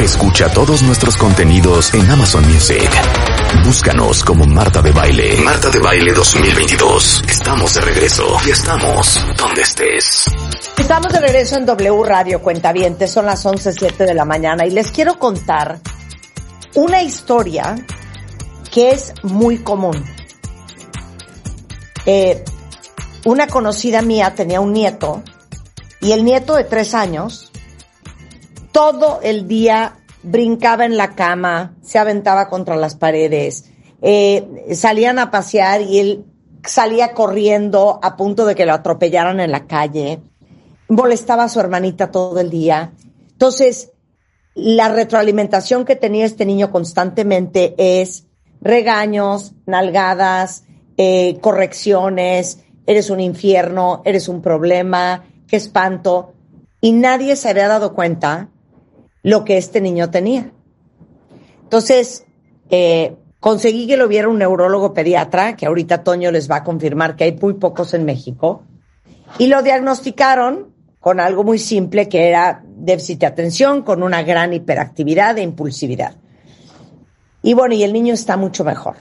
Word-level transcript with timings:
Escucha 0.00 0.50
todos 0.50 0.82
nuestros 0.82 1.14
contenidos 1.18 1.92
en 1.92 2.10
Amazon 2.10 2.42
Music. 2.50 2.88
Búscanos 3.66 4.24
como 4.24 4.46
Marta 4.46 4.80
de 4.80 4.92
Baile. 4.92 5.42
Marta 5.44 5.68
de 5.68 5.78
Baile 5.78 6.14
2022. 6.14 7.24
Estamos 7.28 7.74
de 7.74 7.82
regreso 7.82 8.24
y 8.46 8.50
estamos 8.50 9.22
donde 9.36 9.60
estés. 9.60 10.24
Estamos 10.78 11.12
de 11.12 11.20
regreso 11.20 11.58
en 11.58 11.66
W 11.66 12.02
Radio 12.02 12.40
Cuentavientes. 12.40 13.10
Son 13.10 13.26
las 13.26 13.44
11.07 13.44 14.06
de 14.06 14.14
la 14.14 14.24
mañana 14.24 14.64
y 14.64 14.70
les 14.70 14.90
quiero 14.90 15.18
contar 15.18 15.80
una 16.76 17.02
historia 17.02 17.76
que 18.72 18.92
es 18.92 19.12
muy 19.22 19.58
común. 19.58 20.02
Eh, 22.06 22.42
una 23.26 23.48
conocida 23.48 24.00
mía 24.00 24.34
tenía 24.34 24.60
un 24.60 24.72
nieto 24.72 25.22
y 26.00 26.12
el 26.12 26.24
nieto 26.24 26.54
de 26.56 26.64
tres 26.64 26.94
años 26.94 27.49
todo 28.72 29.20
el 29.22 29.48
día 29.48 29.96
brincaba 30.22 30.84
en 30.84 30.96
la 30.96 31.14
cama, 31.14 31.76
se 31.82 31.98
aventaba 31.98 32.48
contra 32.48 32.76
las 32.76 32.94
paredes, 32.94 33.70
eh, 34.02 34.74
salían 34.74 35.18
a 35.18 35.30
pasear 35.30 35.82
y 35.82 35.98
él 35.98 36.24
salía 36.64 37.14
corriendo 37.14 37.98
a 38.02 38.16
punto 38.16 38.44
de 38.46 38.54
que 38.54 38.66
lo 38.66 38.72
atropellaran 38.72 39.40
en 39.40 39.50
la 39.50 39.66
calle, 39.66 40.20
molestaba 40.88 41.44
a 41.44 41.48
su 41.48 41.60
hermanita 41.60 42.10
todo 42.10 42.40
el 42.40 42.50
día. 42.50 42.92
Entonces, 43.32 43.92
la 44.54 44.88
retroalimentación 44.88 45.84
que 45.84 45.96
tenía 45.96 46.26
este 46.26 46.44
niño 46.44 46.70
constantemente 46.70 47.74
es 47.78 48.26
regaños, 48.60 49.52
nalgadas, 49.66 50.64
eh, 50.96 51.38
correcciones, 51.40 52.58
eres 52.86 53.08
un 53.08 53.20
infierno, 53.20 54.02
eres 54.04 54.28
un 54.28 54.42
problema, 54.42 55.24
qué 55.46 55.56
espanto. 55.56 56.34
Y 56.80 56.92
nadie 56.92 57.36
se 57.36 57.48
había 57.48 57.68
dado 57.68 57.94
cuenta 57.94 58.48
lo 59.22 59.44
que 59.44 59.58
este 59.58 59.80
niño 59.80 60.10
tenía. 60.10 60.52
Entonces, 61.62 62.24
eh, 62.70 63.16
conseguí 63.38 63.86
que 63.86 63.96
lo 63.96 64.08
viera 64.08 64.28
un 64.28 64.38
neurólogo 64.38 64.94
pediatra, 64.94 65.56
que 65.56 65.66
ahorita 65.66 66.02
Toño 66.02 66.30
les 66.30 66.50
va 66.50 66.56
a 66.56 66.64
confirmar 66.64 67.16
que 67.16 67.24
hay 67.24 67.36
muy 67.36 67.54
pocos 67.54 67.94
en 67.94 68.04
México, 68.04 68.62
y 69.38 69.46
lo 69.46 69.62
diagnosticaron 69.62 70.74
con 70.98 71.20
algo 71.20 71.44
muy 71.44 71.58
simple 71.58 72.08
que 72.08 72.28
era 72.28 72.62
déficit 72.66 73.20
de 73.20 73.26
atención 73.26 73.82
con 73.82 74.02
una 74.02 74.22
gran 74.22 74.52
hiperactividad 74.52 75.38
e 75.38 75.42
impulsividad. 75.42 76.14
Y 77.42 77.54
bueno, 77.54 77.74
y 77.74 77.82
el 77.82 77.92
niño 77.92 78.12
está 78.12 78.36
mucho 78.36 78.64
mejor. 78.64 78.96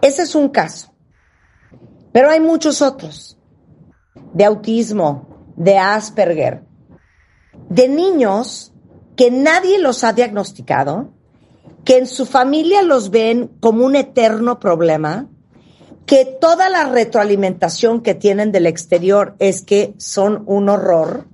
Ese 0.00 0.22
es 0.22 0.34
un 0.34 0.48
caso. 0.48 0.90
Pero 2.12 2.30
hay 2.30 2.40
muchos 2.40 2.80
otros. 2.80 3.36
De 4.32 4.44
autismo, 4.44 5.28
de 5.56 5.76
Asperger, 5.76 6.62
de 7.68 7.88
niños 7.88 8.69
que 9.20 9.30
nadie 9.30 9.78
los 9.78 10.02
ha 10.02 10.14
diagnosticado, 10.14 11.12
que 11.84 11.98
en 11.98 12.06
su 12.06 12.24
familia 12.24 12.80
los 12.80 13.10
ven 13.10 13.50
como 13.60 13.84
un 13.84 13.94
eterno 13.94 14.58
problema, 14.58 15.28
que 16.06 16.24
toda 16.24 16.70
la 16.70 16.84
retroalimentación 16.84 18.00
que 18.00 18.14
tienen 18.14 18.50
del 18.50 18.64
exterior 18.64 19.36
es 19.38 19.60
que 19.60 19.92
son 19.98 20.42
un 20.46 20.70
horror 20.70 21.26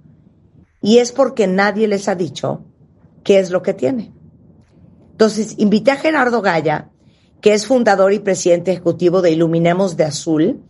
y 0.83 0.99
es 0.99 1.13
porque 1.13 1.47
nadie 1.47 1.87
les 1.87 2.09
ha 2.09 2.17
dicho 2.17 2.65
qué 3.23 3.39
es 3.39 3.53
lo 3.53 3.63
que 3.63 3.73
tiene. 3.73 4.13
Entonces, 5.13 5.55
invité 5.57 5.93
a 5.93 5.97
Gerardo 5.97 6.43
Gaya, 6.43 6.91
que 7.41 7.55
es 7.55 7.69
fundador 7.69 8.13
y 8.13 8.19
presidente 8.19 8.73
ejecutivo 8.73 9.23
de 9.23 9.31
Iluminemos 9.31 9.97
de 9.97 10.03
Azul, 10.07 10.61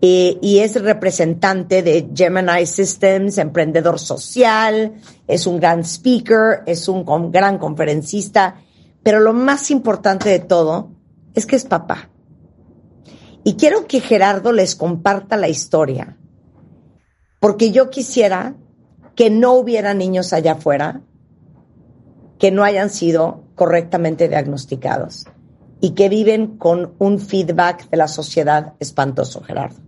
eh, 0.00 0.38
y 0.40 0.58
es 0.58 0.80
representante 0.80 1.82
de 1.82 2.08
Gemini 2.14 2.66
Systems, 2.66 3.38
emprendedor 3.38 3.98
social, 3.98 4.94
es 5.26 5.46
un 5.46 5.58
gran 5.58 5.80
speaker, 5.80 6.62
es 6.66 6.88
un 6.88 7.32
gran 7.32 7.58
conferencista, 7.58 8.56
pero 9.02 9.18
lo 9.18 9.32
más 9.32 9.70
importante 9.70 10.28
de 10.28 10.38
todo 10.38 10.90
es 11.34 11.46
que 11.46 11.56
es 11.56 11.64
papá. 11.64 12.10
Y 13.42 13.54
quiero 13.54 13.86
que 13.86 14.00
Gerardo 14.00 14.52
les 14.52 14.76
comparta 14.76 15.36
la 15.36 15.48
historia, 15.48 16.16
porque 17.40 17.72
yo 17.72 17.90
quisiera 17.90 18.54
que 19.16 19.30
no 19.30 19.54
hubiera 19.54 19.94
niños 19.94 20.32
allá 20.32 20.52
afuera 20.52 21.00
que 22.38 22.52
no 22.52 22.62
hayan 22.62 22.88
sido 22.88 23.42
correctamente 23.56 24.28
diagnosticados 24.28 25.26
y 25.80 25.90
que 25.90 26.08
viven 26.08 26.56
con 26.56 26.94
un 26.98 27.18
feedback 27.18 27.90
de 27.90 27.96
la 27.96 28.06
sociedad 28.06 28.74
espantoso, 28.78 29.42
Gerardo. 29.42 29.87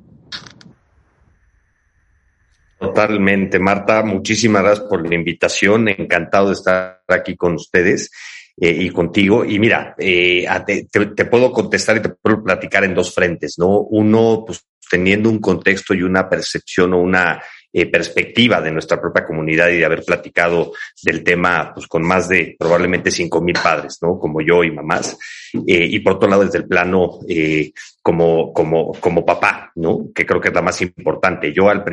Totalmente, 2.80 3.58
Marta. 3.58 4.02
Muchísimas 4.02 4.62
gracias 4.62 4.88
por 4.88 5.06
la 5.06 5.14
invitación. 5.14 5.88
Encantado 5.88 6.46
de 6.46 6.54
estar 6.54 7.02
aquí 7.08 7.36
con 7.36 7.54
ustedes 7.54 8.10
eh, 8.56 8.70
y 8.70 8.88
contigo. 8.88 9.44
Y 9.44 9.58
mira, 9.58 9.94
eh, 9.98 10.46
te, 10.66 11.06
te, 11.06 11.24
puedo 11.26 11.52
contestar 11.52 11.98
y 11.98 12.00
te 12.00 12.08
puedo 12.08 12.42
platicar 12.42 12.84
en 12.84 12.94
dos 12.94 13.14
frentes, 13.14 13.56
¿no? 13.58 13.80
Uno, 13.80 14.44
pues 14.46 14.64
teniendo 14.90 15.28
un 15.28 15.40
contexto 15.40 15.92
y 15.92 16.02
una 16.02 16.26
percepción 16.26 16.94
o 16.94 17.02
una 17.02 17.42
eh, 17.72 17.86
perspectiva 17.86 18.60
de 18.60 18.72
nuestra 18.72 19.00
propia 19.00 19.24
comunidad 19.24 19.68
y 19.68 19.78
de 19.78 19.84
haber 19.84 20.04
platicado 20.04 20.72
del 21.02 21.22
tema 21.22 21.72
pues, 21.72 21.86
con 21.86 22.02
más 22.02 22.28
de 22.28 22.56
probablemente 22.58 23.10
cinco 23.10 23.40
mil 23.40 23.54
padres, 23.54 23.98
¿no? 24.02 24.18
Como 24.18 24.40
yo 24.40 24.64
y 24.64 24.72
mamás. 24.72 25.16
Eh, 25.54 25.86
y 25.88 26.00
por 26.00 26.14
otro 26.14 26.28
lado, 26.28 26.44
desde 26.44 26.58
el 26.58 26.66
plano 26.66 27.20
eh, 27.28 27.72
como, 28.02 28.52
como, 28.52 28.92
como 28.94 29.24
papá, 29.24 29.70
¿no? 29.76 30.08
Que 30.12 30.26
creo 30.26 30.40
que 30.40 30.48
es 30.48 30.54
la 30.54 30.62
más 30.62 30.82
importante. 30.82 31.52
Yo 31.52 31.68
al 31.68 31.84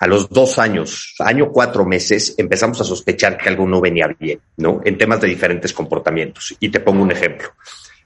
a 0.00 0.06
los 0.06 0.28
dos 0.30 0.58
años, 0.58 1.14
año 1.18 1.50
cuatro 1.52 1.84
meses, 1.84 2.34
empezamos 2.38 2.80
a 2.80 2.84
sospechar 2.84 3.36
que 3.36 3.48
algo 3.48 3.66
no 3.66 3.80
venía 3.80 4.08
bien, 4.18 4.40
¿no? 4.56 4.80
En 4.84 4.96
temas 4.96 5.20
de 5.20 5.28
diferentes 5.28 5.72
comportamientos. 5.72 6.56
Y 6.58 6.70
te 6.70 6.80
pongo 6.80 7.02
un 7.02 7.12
ejemplo. 7.12 7.50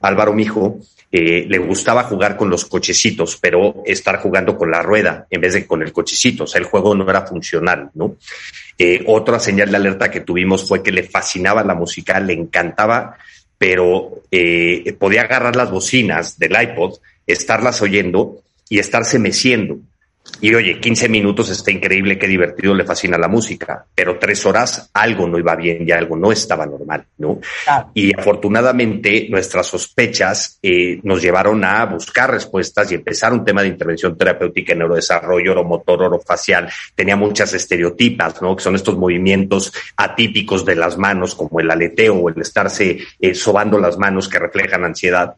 Álvaro, 0.05 0.33
mi 0.33 0.43
hijo, 0.43 0.79
eh, 1.11 1.47
le 1.49 1.59
gustaba 1.59 2.03
jugar 2.05 2.37
con 2.37 2.51
los 2.51 2.65
cochecitos, 2.65 3.39
pero 3.41 3.83
estar 3.87 4.19
jugando 4.19 4.57
con 4.57 4.71
la 4.71 4.83
rueda 4.83 5.27
en 5.31 5.41
vez 5.41 5.55
de 5.55 5.67
con 5.67 5.83
el 5.83 5.93
cochecito. 5.93 6.45
O 6.45 6.47
sea, 6.47 6.61
el 6.61 6.67
juego 6.67 6.95
no 6.95 7.09
era 7.09 7.23
funcional, 7.27 7.91
¿no? 7.95 8.17
Eh, 8.77 9.05
otra 9.07 9.39
señal 9.39 9.71
de 9.71 9.77
alerta 9.77 10.11
que 10.11 10.21
tuvimos 10.21 10.69
fue 10.69 10.83
que 10.83 10.93
le 10.93 11.05
fascinaba 11.05 11.63
la 11.63 11.75
música, 11.75 12.19
le 12.21 12.33
encantaba, 12.33 13.17
pero 13.57 14.23
eh, 14.31 14.95
podía 14.99 15.23
agarrar 15.23 15.57
las 15.57 15.71
bocinas 15.71 16.39
del 16.39 16.61
iPod, 16.61 16.99
estarlas 17.27 17.81
oyendo 17.81 18.43
y 18.69 18.79
estarse 18.79 19.19
meciendo. 19.19 19.79
Y 20.41 20.55
oye, 20.55 20.81
15 20.81 21.09
minutos 21.09 21.49
está 21.51 21.71
increíble, 21.71 22.19
qué 22.19 22.27
divertido, 22.27 22.75
le 22.75 22.85
fascina 22.85 23.17
la 23.17 23.29
música, 23.29 23.87
pero 23.95 24.19
tres 24.19 24.45
horas 24.45 24.91
algo 24.93 25.27
no 25.29 25.39
iba 25.39 25.55
bien 25.55 25.87
y 25.87 25.93
algo 25.93 26.17
no 26.17 26.33
estaba 26.33 26.67
normal, 26.67 27.05
¿no? 27.19 27.41
Y 27.95 28.13
afortunadamente 28.19 29.27
nuestras 29.31 29.67
sospechas 29.67 30.59
eh, 30.63 30.99
nos 31.03 31.23
llevaron 31.23 31.63
a 31.65 31.85
buscar 31.87 32.31
respuestas 32.31 32.91
y 32.91 32.97
empezar 32.97 33.33
un 33.33 33.45
tema 33.45 33.63
de 33.63 33.69
intervención 33.69 34.17
terapéutica 34.17 34.73
en 34.73 34.81
neurodesarrollo, 34.81 35.53
oromotor, 35.53 36.03
orofacial. 36.03 36.69
Tenía 36.95 37.17
muchas 37.17 37.55
estereotipas, 37.55 38.43
¿no? 38.43 38.57
Que 38.57 38.63
son 38.63 38.75
estos 38.75 38.97
movimientos 38.97 39.73
atípicos 39.97 40.65
de 40.65 40.75
las 40.75 40.99
manos, 40.99 41.35
como 41.35 41.61
el 41.61 41.71
aleteo 41.71 42.17
o 42.17 42.29
el 42.29 42.41
estarse 42.41 42.99
eh, 43.21 43.35
sobando 43.35 43.79
las 43.79 43.99
manos 43.99 44.29
que 44.29 44.39
reflejan 44.39 44.85
ansiedad. 44.85 45.37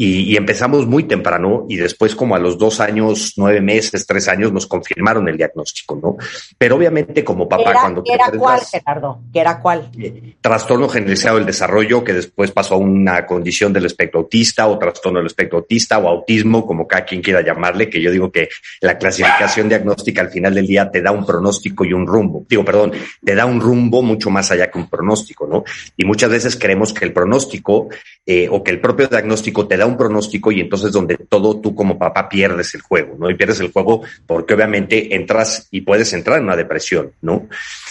Y, 0.00 0.36
empezamos 0.36 0.86
muy 0.86 1.02
temprano 1.02 1.66
y 1.68 1.74
después 1.74 2.14
como 2.14 2.36
a 2.36 2.38
los 2.38 2.56
dos 2.56 2.78
años, 2.78 3.32
nueve 3.36 3.60
meses, 3.60 4.06
tres 4.06 4.28
años 4.28 4.52
nos 4.52 4.68
confirmaron 4.68 5.28
el 5.28 5.36
diagnóstico, 5.36 5.98
¿no? 6.00 6.16
Pero 6.56 6.76
obviamente 6.76 7.24
como 7.24 7.48
papá 7.48 7.72
cuando... 7.72 8.04
¿Qué 8.04 8.12
era 8.12 8.30
cuál, 8.30 8.60
Gerardo? 8.60 9.20
¿Qué 9.32 9.40
era 9.40 9.60
cuál? 9.60 9.90
Eh, 9.98 10.34
trastorno 10.40 10.88
generalizado 10.88 11.38
del 11.38 11.46
desarrollo 11.46 12.04
que 12.04 12.12
después 12.12 12.52
pasó 12.52 12.74
a 12.74 12.78
una 12.78 13.26
condición 13.26 13.72
del 13.72 13.86
espectro 13.86 14.20
autista 14.20 14.68
o 14.68 14.78
trastorno 14.78 15.18
del 15.18 15.26
espectro 15.26 15.58
autista 15.58 15.98
o 15.98 16.08
autismo, 16.08 16.64
como 16.64 16.86
cada 16.86 17.04
quien 17.04 17.20
quiera 17.20 17.40
llamarle, 17.40 17.90
que 17.90 18.00
yo 18.00 18.12
digo 18.12 18.30
que 18.30 18.50
la 18.80 18.98
clasificación 18.98 19.68
diagnóstica 19.68 20.20
al 20.20 20.30
final 20.30 20.54
del 20.54 20.68
día 20.68 20.88
te 20.92 21.02
da 21.02 21.10
un 21.10 21.26
pronóstico 21.26 21.84
y 21.84 21.92
un 21.92 22.06
rumbo. 22.06 22.46
Digo, 22.48 22.64
perdón, 22.64 22.92
te 23.24 23.34
da 23.34 23.46
un 23.46 23.60
rumbo 23.60 24.00
mucho 24.02 24.30
más 24.30 24.48
allá 24.52 24.70
que 24.70 24.78
un 24.78 24.88
pronóstico, 24.88 25.48
¿no? 25.48 25.64
Y 25.96 26.04
muchas 26.04 26.30
veces 26.30 26.54
creemos 26.54 26.92
que 26.92 27.04
el 27.04 27.12
pronóstico 27.12 27.88
eh, 28.24 28.48
o 28.48 28.62
que 28.62 28.70
el 28.70 28.80
propio 28.80 29.08
diagnóstico 29.08 29.66
te 29.66 29.76
da 29.76 29.87
un 29.88 29.96
pronóstico 29.96 30.52
y 30.52 30.60
entonces 30.60 30.92
donde 30.92 31.16
todo 31.16 31.60
tú 31.60 31.74
como 31.74 31.98
papá 31.98 32.28
pierdes 32.28 32.74
el 32.74 32.82
juego, 32.82 33.16
¿no? 33.18 33.28
Y 33.30 33.34
pierdes 33.34 33.60
el 33.60 33.72
juego 33.72 34.02
porque 34.26 34.54
obviamente 34.54 35.14
entras 35.14 35.68
y 35.70 35.80
puedes 35.80 36.12
entrar 36.12 36.38
en 36.38 36.44
una 36.44 36.56
depresión, 36.56 37.12
¿no? 37.22 37.48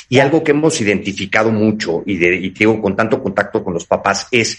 Y 0.10 0.20
algo 0.20 0.44
que 0.44 0.52
hemos 0.52 0.80
identificado 0.80 1.52
mucho 1.52 2.04
y, 2.06 2.18
de, 2.18 2.36
y 2.36 2.50
digo 2.52 2.82
con 2.82 2.96
tanto 2.96 3.22
contacto 3.22 3.64
con 3.64 3.74
los 3.74 3.86
papás 3.86 4.28
es 4.32 4.58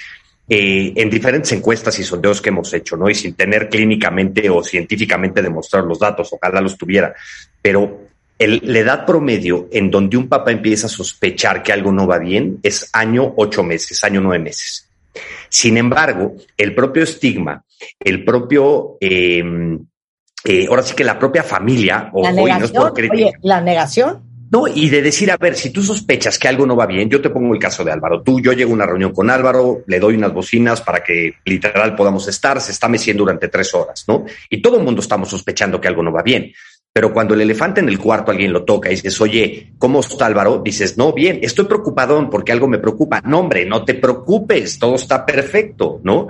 eh, 0.48 0.92
en 0.96 1.10
diferentes 1.10 1.52
encuestas 1.52 1.98
y 1.98 2.04
sondeos 2.04 2.40
que 2.40 2.48
hemos 2.48 2.72
hecho, 2.72 2.96
¿no? 2.96 3.10
Y 3.10 3.14
sin 3.14 3.34
tener 3.34 3.68
clínicamente 3.68 4.48
o 4.48 4.62
científicamente 4.64 5.42
demostrar 5.42 5.84
los 5.84 5.98
datos, 5.98 6.32
ojalá 6.32 6.60
los 6.60 6.78
tuviera, 6.78 7.14
pero 7.60 8.08
el, 8.38 8.62
la 8.64 8.78
edad 8.78 9.06
promedio 9.06 9.68
en 9.70 9.90
donde 9.90 10.16
un 10.16 10.28
papá 10.28 10.50
empieza 10.50 10.86
a 10.86 10.90
sospechar 10.90 11.62
que 11.62 11.72
algo 11.72 11.92
no 11.92 12.06
va 12.06 12.18
bien 12.18 12.60
es 12.62 12.88
año 12.94 13.34
ocho 13.36 13.62
meses, 13.62 14.02
año 14.04 14.22
nueve 14.22 14.42
meses. 14.42 14.87
Sin 15.48 15.76
embargo, 15.76 16.34
el 16.56 16.74
propio 16.74 17.02
estigma, 17.02 17.64
el 17.98 18.24
propio, 18.24 18.96
em, 19.00 19.78
eh, 20.44 20.66
ahora 20.68 20.82
sí 20.82 20.94
que 20.94 21.04
la 21.04 21.18
propia 21.18 21.42
familia, 21.42 22.10
o, 22.12 22.22
la 22.22 22.32
negación, 22.32 22.92
oye, 23.10 23.32
la 23.42 23.60
negación. 23.60 24.28
No, 24.50 24.66
y 24.66 24.88
de 24.88 25.02
decir, 25.02 25.30
a 25.30 25.36
ver, 25.36 25.54
si 25.56 25.70
tú 25.70 25.82
sospechas 25.82 26.38
que 26.38 26.48
algo 26.48 26.64
no 26.64 26.74
va 26.74 26.86
bien, 26.86 27.10
yo 27.10 27.20
te 27.20 27.28
pongo 27.28 27.52
el 27.52 27.60
caso 27.60 27.84
de 27.84 27.92
Álvaro. 27.92 28.22
Tú, 28.22 28.40
yo 28.40 28.52
llego 28.52 28.70
a 28.70 28.74
una 28.74 28.86
reunión 28.86 29.12
con 29.12 29.28
Álvaro, 29.28 29.82
le 29.86 30.00
doy 30.00 30.14
unas 30.14 30.32
bocinas 30.32 30.80
para 30.80 31.04
que 31.04 31.34
literal 31.44 31.94
podamos 31.94 32.26
estar, 32.28 32.58
se 32.60 32.72
está 32.72 32.88
meciendo 32.88 33.24
durante 33.24 33.48
tres 33.48 33.74
horas, 33.74 34.04
¿no? 34.08 34.24
Y 34.48 34.62
todo 34.62 34.78
el 34.78 34.84
mundo 34.84 35.02
estamos 35.02 35.28
sospechando 35.28 35.78
que 35.80 35.88
algo 35.88 36.02
no 36.02 36.12
va 36.12 36.22
bien. 36.22 36.50
Pero 36.98 37.12
cuando 37.12 37.34
el 37.34 37.42
elefante 37.42 37.80
en 37.80 37.88
el 37.88 38.00
cuarto 38.00 38.32
alguien 38.32 38.52
lo 38.52 38.64
toca 38.64 38.88
y 38.88 38.96
dices, 38.96 39.20
oye, 39.20 39.70
¿cómo 39.78 40.00
está 40.00 40.26
Álvaro? 40.26 40.60
Dices, 40.64 40.98
no, 40.98 41.12
bien, 41.12 41.38
estoy 41.42 41.66
preocupadón 41.66 42.28
porque 42.28 42.50
algo 42.50 42.66
me 42.66 42.80
preocupa. 42.80 43.22
No, 43.24 43.38
hombre, 43.38 43.64
no 43.64 43.84
te 43.84 43.94
preocupes, 43.94 44.80
todo 44.80 44.96
está 44.96 45.24
perfecto, 45.24 46.00
¿no? 46.02 46.26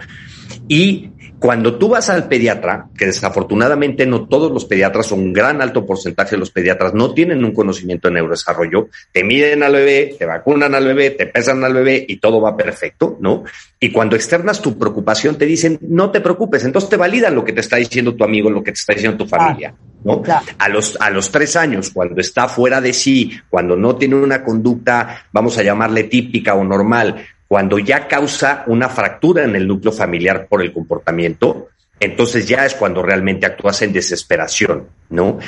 Y 0.69 1.09
cuando 1.39 1.79
tú 1.79 1.89
vas 1.89 2.11
al 2.11 2.27
pediatra, 2.27 2.89
que 2.97 3.07
desafortunadamente 3.07 4.07
no 4.07 4.27
todos 4.27 4.51
los 4.51 4.65
pediatras 4.65 5.13
o 5.13 5.15
un 5.15 5.33
gran 5.33 5.63
alto 5.63 5.87
porcentaje 5.87 6.33
de 6.33 6.39
los 6.39 6.51
pediatras 6.51 6.95
no 6.95 7.15
tienen 7.15 7.45
un 7.45 7.53
conocimiento 7.53 8.09
de 8.09 8.15
neurodesarrollo, 8.15 8.89
te 9.13 9.23
miden 9.23 9.63
al 9.63 9.73
bebé, 9.73 10.17
te 10.19 10.27
vacunan 10.27 10.75
al 10.75 10.85
bebé, 10.85 11.11
te 11.11 11.27
pesan 11.27 11.63
al 11.63 11.75
bebé 11.75 12.05
y 12.09 12.17
todo 12.17 12.41
va 12.41 12.57
perfecto, 12.57 13.17
¿no? 13.21 13.45
Y 13.79 13.93
cuando 13.93 14.17
externas 14.17 14.61
tu 14.61 14.77
preocupación 14.77 15.39
te 15.39 15.47
dicen, 15.47 15.79
no 15.83 16.11
te 16.11 16.21
preocupes, 16.21 16.65
entonces 16.65 16.91
te 16.91 16.97
validan 16.97 17.35
lo 17.35 17.45
que 17.45 17.53
te 17.53 17.61
está 17.61 17.77
diciendo 17.77 18.17
tu 18.17 18.25
amigo, 18.25 18.51
lo 18.51 18.65
que 18.65 18.73
te 18.73 18.81
está 18.81 18.95
diciendo 18.95 19.19
tu 19.19 19.29
familia, 19.29 19.75
¿no? 20.03 20.23
A, 20.59 20.69
los, 20.69 20.97
a 21.01 21.11
los 21.11 21.31
tres 21.31 21.55
años, 21.55 21.91
cuando 21.91 22.21
está 22.21 22.49
fuera 22.49 22.81
de 22.81 22.93
sí, 22.93 23.39
cuando 23.49 23.77
no 23.77 23.95
tiene 23.95 24.17
una 24.17 24.43
conducta, 24.43 25.27
vamos 25.33 25.57
a 25.59 25.63
llamarle 25.63 26.05
típica 26.05 26.55
o 26.55 26.65
normal, 26.65 27.25
cuando 27.49 27.79
ya 27.79 28.07
causa 28.07 28.63
una 28.67 28.91
fractura 28.91 29.43
en 29.43 29.57
el 29.57 29.67
núcleo 29.67 29.91
familiar 29.91 30.47
por 30.49 30.63
el 30.63 30.73
comportamiento, 30.73 31.69
entonces 32.01 32.47
ya 32.47 32.65
es 32.65 32.75
cuando 32.75 33.03
realmente 33.03 33.47
actúas 33.47 33.83
en 33.83 33.93
desesperación, 33.93 34.87
¿no? 35.11 35.39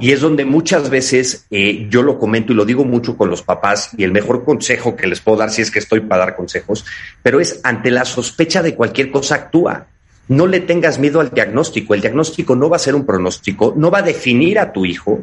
Y 0.00 0.12
es 0.12 0.20
donde 0.20 0.44
muchas 0.44 0.90
veces 0.90 1.46
eh, 1.50 1.86
yo 1.88 2.02
lo 2.02 2.18
comento 2.18 2.52
y 2.52 2.56
lo 2.56 2.64
digo 2.64 2.84
mucho 2.84 3.16
con 3.16 3.30
los 3.30 3.42
papás 3.42 3.90
y 3.96 4.04
el 4.04 4.12
mejor 4.12 4.44
consejo 4.44 4.96
que 4.96 5.06
les 5.06 5.20
puedo 5.20 5.38
dar 5.38 5.50
si 5.50 5.62
es 5.62 5.70
que 5.70 5.78
estoy 5.78 6.00
para 6.00 6.26
dar 6.26 6.36
consejos, 6.36 6.84
pero 7.22 7.40
es 7.40 7.60
ante 7.62 7.90
la 7.90 8.04
sospecha 8.04 8.60
de 8.60 8.74
cualquier 8.74 9.10
cosa 9.10 9.36
actúa. 9.36 9.86
No 10.26 10.46
le 10.46 10.60
tengas 10.60 10.98
miedo 10.98 11.20
al 11.20 11.30
diagnóstico. 11.30 11.92
El 11.94 12.00
diagnóstico 12.00 12.56
no 12.56 12.70
va 12.70 12.76
a 12.76 12.80
ser 12.80 12.94
un 12.94 13.04
pronóstico, 13.04 13.74
no 13.76 13.90
va 13.90 13.98
a 13.98 14.02
definir 14.02 14.58
a 14.58 14.72
tu 14.72 14.86
hijo, 14.86 15.22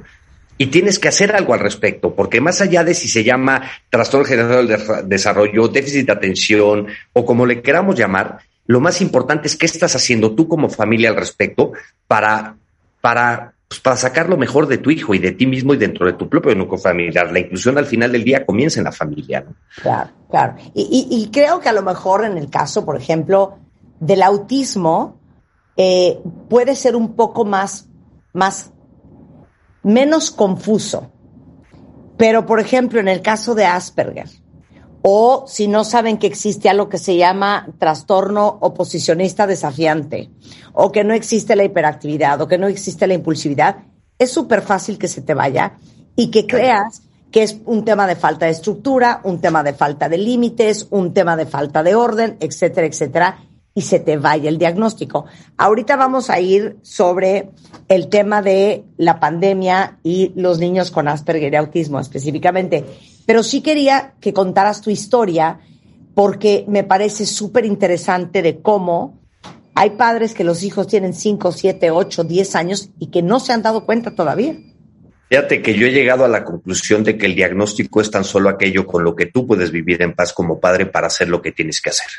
y 0.61 0.67
tienes 0.67 0.99
que 0.99 1.07
hacer 1.07 1.35
algo 1.35 1.55
al 1.55 1.59
respecto, 1.59 2.13
porque 2.13 2.39
más 2.39 2.61
allá 2.61 2.83
de 2.83 2.93
si 2.93 3.07
se 3.07 3.23
llama 3.23 3.63
trastorno 3.89 4.27
general 4.27 4.67
del 4.67 5.09
desarrollo, 5.09 5.67
déficit 5.67 6.05
de 6.05 6.11
atención 6.11 6.85
o 7.13 7.25
como 7.25 7.47
le 7.47 7.63
queramos 7.63 7.95
llamar, 7.95 8.37
lo 8.67 8.79
más 8.79 9.01
importante 9.01 9.47
es 9.47 9.57
qué 9.57 9.65
estás 9.65 9.95
haciendo 9.95 10.35
tú 10.35 10.47
como 10.47 10.69
familia 10.69 11.09
al 11.09 11.15
respecto 11.15 11.71
para, 12.07 12.57
para, 13.01 13.55
pues, 13.67 13.79
para 13.79 13.95
sacar 13.95 14.29
lo 14.29 14.37
mejor 14.37 14.67
de 14.67 14.77
tu 14.77 14.91
hijo 14.91 15.15
y 15.15 15.17
de 15.17 15.31
ti 15.31 15.47
mismo 15.47 15.73
y 15.73 15.77
dentro 15.77 16.05
de 16.05 16.13
tu 16.13 16.29
propio 16.29 16.53
núcleo 16.53 16.77
familiar. 16.77 17.31
La 17.31 17.39
inclusión 17.39 17.79
al 17.79 17.87
final 17.87 18.11
del 18.11 18.23
día 18.23 18.45
comienza 18.45 18.79
en 18.79 18.83
la 18.83 18.91
familia. 18.91 19.43
Claro, 19.81 20.11
claro. 20.29 20.57
Y, 20.75 21.27
creo 21.33 21.59
que 21.59 21.69
a 21.69 21.73
lo 21.73 21.81
mejor 21.81 22.23
en 22.23 22.37
el 22.37 22.51
caso, 22.51 22.85
por 22.85 22.97
ejemplo, 22.97 23.57
del 23.99 24.21
autismo, 24.21 25.17
eh, 25.75 26.19
puede 26.47 26.75
ser 26.75 26.95
un 26.95 27.15
poco 27.15 27.45
más, 27.45 27.89
más 28.31 28.70
menos 29.83 30.31
confuso. 30.31 31.11
Pero, 32.17 32.45
por 32.45 32.59
ejemplo, 32.59 32.99
en 32.99 33.07
el 33.07 33.21
caso 33.21 33.55
de 33.55 33.65
Asperger, 33.65 34.29
o 35.01 35.45
si 35.47 35.67
no 35.67 35.83
saben 35.83 36.17
que 36.17 36.27
existe 36.27 36.69
algo 36.69 36.87
que 36.87 36.99
se 36.99 37.17
llama 37.17 37.67
trastorno 37.79 38.59
oposicionista 38.61 39.47
desafiante, 39.47 40.29
o 40.73 40.91
que 40.91 41.03
no 41.03 41.13
existe 41.13 41.55
la 41.55 41.63
hiperactividad, 41.63 42.39
o 42.41 42.47
que 42.47 42.59
no 42.59 42.67
existe 42.67 43.07
la 43.07 43.15
impulsividad, 43.15 43.77
es 44.19 44.31
súper 44.31 44.61
fácil 44.61 44.99
que 44.99 45.07
se 45.07 45.21
te 45.21 45.33
vaya 45.33 45.77
y 46.15 46.29
que 46.29 46.45
creas 46.45 47.01
que 47.31 47.43
es 47.43 47.57
un 47.65 47.85
tema 47.85 48.05
de 48.05 48.15
falta 48.15 48.45
de 48.45 48.51
estructura, 48.51 49.21
un 49.23 49.39
tema 49.39 49.63
de 49.63 49.73
falta 49.73 50.09
de 50.09 50.17
límites, 50.17 50.87
un 50.91 51.13
tema 51.13 51.35
de 51.35 51.45
falta 51.45 51.81
de 51.81 51.95
orden, 51.95 52.37
etcétera, 52.39 52.85
etcétera 52.85 53.39
y 53.73 53.81
se 53.81 53.99
te 53.99 54.17
vaya 54.17 54.49
el 54.49 54.57
diagnóstico. 54.57 55.25
Ahorita 55.57 55.95
vamos 55.95 56.29
a 56.29 56.39
ir 56.39 56.77
sobre 56.81 57.49
el 57.87 58.09
tema 58.09 58.41
de 58.41 58.83
la 58.97 59.19
pandemia 59.19 59.99
y 60.03 60.33
los 60.35 60.59
niños 60.59 60.91
con 60.91 61.07
Asperger 61.07 61.53
y 61.53 61.55
autismo 61.55 61.99
específicamente, 61.99 62.85
pero 63.25 63.43
sí 63.43 63.61
quería 63.61 64.13
que 64.19 64.33
contaras 64.33 64.81
tu 64.81 64.89
historia 64.89 65.59
porque 66.13 66.65
me 66.67 66.83
parece 66.83 67.25
súper 67.25 67.65
interesante 67.65 68.41
de 68.41 68.61
cómo 68.61 69.19
hay 69.73 69.91
padres 69.91 70.33
que 70.33 70.43
los 70.43 70.63
hijos 70.63 70.87
tienen 70.87 71.13
5, 71.13 71.51
7, 71.51 71.91
8, 71.91 72.23
10 72.25 72.55
años 72.55 72.89
y 72.99 73.07
que 73.07 73.21
no 73.21 73.39
se 73.39 73.53
han 73.53 73.61
dado 73.61 73.85
cuenta 73.85 74.13
todavía. 74.13 74.55
Fíjate 75.29 75.61
que 75.61 75.73
yo 75.73 75.87
he 75.87 75.91
llegado 75.91 76.25
a 76.25 76.27
la 76.27 76.43
conclusión 76.43 77.05
de 77.05 77.17
que 77.17 77.25
el 77.25 77.35
diagnóstico 77.35 78.01
es 78.01 78.11
tan 78.11 78.25
solo 78.25 78.49
aquello 78.49 78.85
con 78.85 79.05
lo 79.05 79.15
que 79.15 79.27
tú 79.27 79.47
puedes 79.47 79.71
vivir 79.71 80.01
en 80.01 80.13
paz 80.13 80.33
como 80.33 80.59
padre 80.59 80.87
para 80.87 81.07
hacer 81.07 81.29
lo 81.29 81.41
que 81.41 81.53
tienes 81.53 81.79
que 81.79 81.89
hacer. 81.89 82.09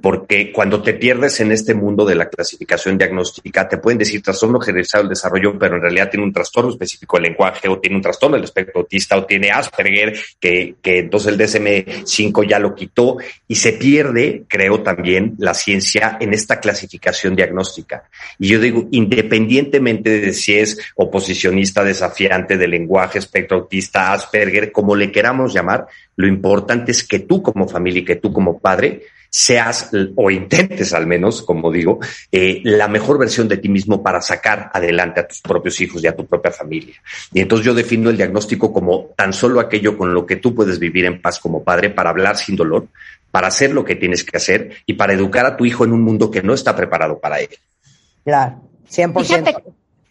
Porque 0.00 0.52
cuando 0.52 0.82
te 0.82 0.94
pierdes 0.94 1.40
en 1.40 1.52
este 1.52 1.74
mundo 1.74 2.04
de 2.04 2.14
la 2.14 2.28
clasificación 2.28 2.98
diagnóstica, 2.98 3.68
te 3.68 3.78
pueden 3.78 3.98
decir 3.98 4.22
trastorno 4.22 4.60
generalizado 4.60 5.04
del 5.04 5.10
desarrollo, 5.10 5.58
pero 5.58 5.76
en 5.76 5.82
realidad 5.82 6.10
tiene 6.10 6.24
un 6.24 6.32
trastorno 6.32 6.70
específico 6.70 7.16
del 7.16 7.24
lenguaje 7.24 7.68
o 7.68 7.78
tiene 7.78 7.96
un 7.96 8.02
trastorno 8.02 8.36
del 8.36 8.44
espectro 8.44 8.80
autista 8.80 9.16
o 9.16 9.24
tiene 9.24 9.50
Asperger, 9.50 10.18
que, 10.40 10.76
entonces 10.82 11.32
el 11.32 11.38
DSM-5 11.38 12.48
ya 12.48 12.58
lo 12.58 12.74
quitó 12.74 13.16
y 13.48 13.54
se 13.54 13.72
pierde, 13.72 14.44
creo 14.48 14.82
también, 14.82 15.34
la 15.38 15.54
ciencia 15.54 16.16
en 16.20 16.34
esta 16.34 16.60
clasificación 16.60 17.34
diagnóstica. 17.34 18.04
Y 18.38 18.48
yo 18.48 18.60
digo, 18.60 18.88
independientemente 18.90 20.20
de 20.20 20.32
si 20.32 20.54
es 20.54 20.78
oposicionista, 20.96 21.84
desafiante, 21.84 22.56
de 22.56 22.68
lenguaje, 22.68 23.18
espectro 23.18 23.58
autista, 23.58 24.12
Asperger, 24.12 24.72
como 24.72 24.94
le 24.94 25.10
queramos 25.10 25.52
llamar, 25.52 25.86
lo 26.16 26.26
importante 26.26 26.92
es 26.92 27.04
que 27.04 27.20
tú 27.20 27.42
como 27.42 27.68
familia 27.68 28.00
y 28.00 28.04
que 28.04 28.16
tú 28.16 28.32
como 28.32 28.58
padre 28.58 29.02
seas 29.30 29.90
o 30.16 30.30
intentes 30.30 30.92
al 30.92 31.06
menos, 31.06 31.42
como 31.42 31.70
digo, 31.70 31.98
eh, 32.32 32.60
la 32.64 32.88
mejor 32.88 33.18
versión 33.18 33.48
de 33.48 33.58
ti 33.58 33.68
mismo 33.68 34.02
para 34.02 34.20
sacar 34.20 34.70
adelante 34.72 35.20
a 35.20 35.28
tus 35.28 35.40
propios 35.40 35.80
hijos 35.80 36.02
y 36.02 36.06
a 36.06 36.16
tu 36.16 36.26
propia 36.26 36.50
familia. 36.50 36.94
Y 37.32 37.40
entonces 37.40 37.66
yo 37.66 37.74
defino 37.74 38.10
el 38.10 38.16
diagnóstico 38.16 38.72
como 38.72 39.10
tan 39.16 39.32
solo 39.32 39.60
aquello 39.60 39.96
con 39.96 40.14
lo 40.14 40.26
que 40.26 40.36
tú 40.36 40.54
puedes 40.54 40.78
vivir 40.78 41.04
en 41.04 41.20
paz 41.20 41.38
como 41.38 41.62
padre 41.62 41.90
para 41.90 42.10
hablar 42.10 42.36
sin 42.36 42.56
dolor, 42.56 42.88
para 43.30 43.48
hacer 43.48 43.72
lo 43.72 43.84
que 43.84 43.96
tienes 43.96 44.24
que 44.24 44.36
hacer 44.36 44.76
y 44.86 44.94
para 44.94 45.12
educar 45.12 45.46
a 45.46 45.56
tu 45.56 45.64
hijo 45.64 45.84
en 45.84 45.92
un 45.92 46.02
mundo 46.02 46.30
que 46.30 46.42
no 46.42 46.54
está 46.54 46.74
preparado 46.74 47.18
para 47.18 47.40
él. 47.40 47.50
Claro, 48.24 48.62
100%. 48.90 49.62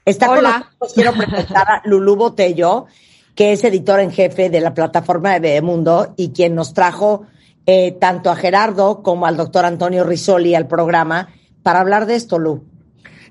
Está 0.05 0.27
con 0.27 0.43
nosotros, 0.43 0.93
quiero 0.93 1.13
presentar 1.13 1.67
a 1.67 1.81
Lulú 1.85 2.15
Botello, 2.15 2.85
que 3.33 3.53
es 3.53 3.63
editor 3.63 3.99
en 3.99 4.11
jefe 4.11 4.49
de 4.51 4.61
la 4.61 4.73
plataforma 4.73 5.33
de 5.33 5.39
Bebemundo 5.39 6.13
y 6.15 6.29
quien 6.29 6.53
nos 6.53 6.75
trajo 6.75 7.25
eh, 7.65 7.93
tanto 7.99 8.29
a 8.29 8.35
Gerardo 8.35 9.01
como 9.01 9.25
al 9.25 9.37
doctor 9.37 9.65
Antonio 9.65 10.03
Risoli 10.03 10.55
al 10.55 10.67
programa 10.67 11.29
para 11.63 11.79
hablar 11.79 12.05
de 12.05 12.15
esto, 12.15 12.37
Lu. 12.37 12.63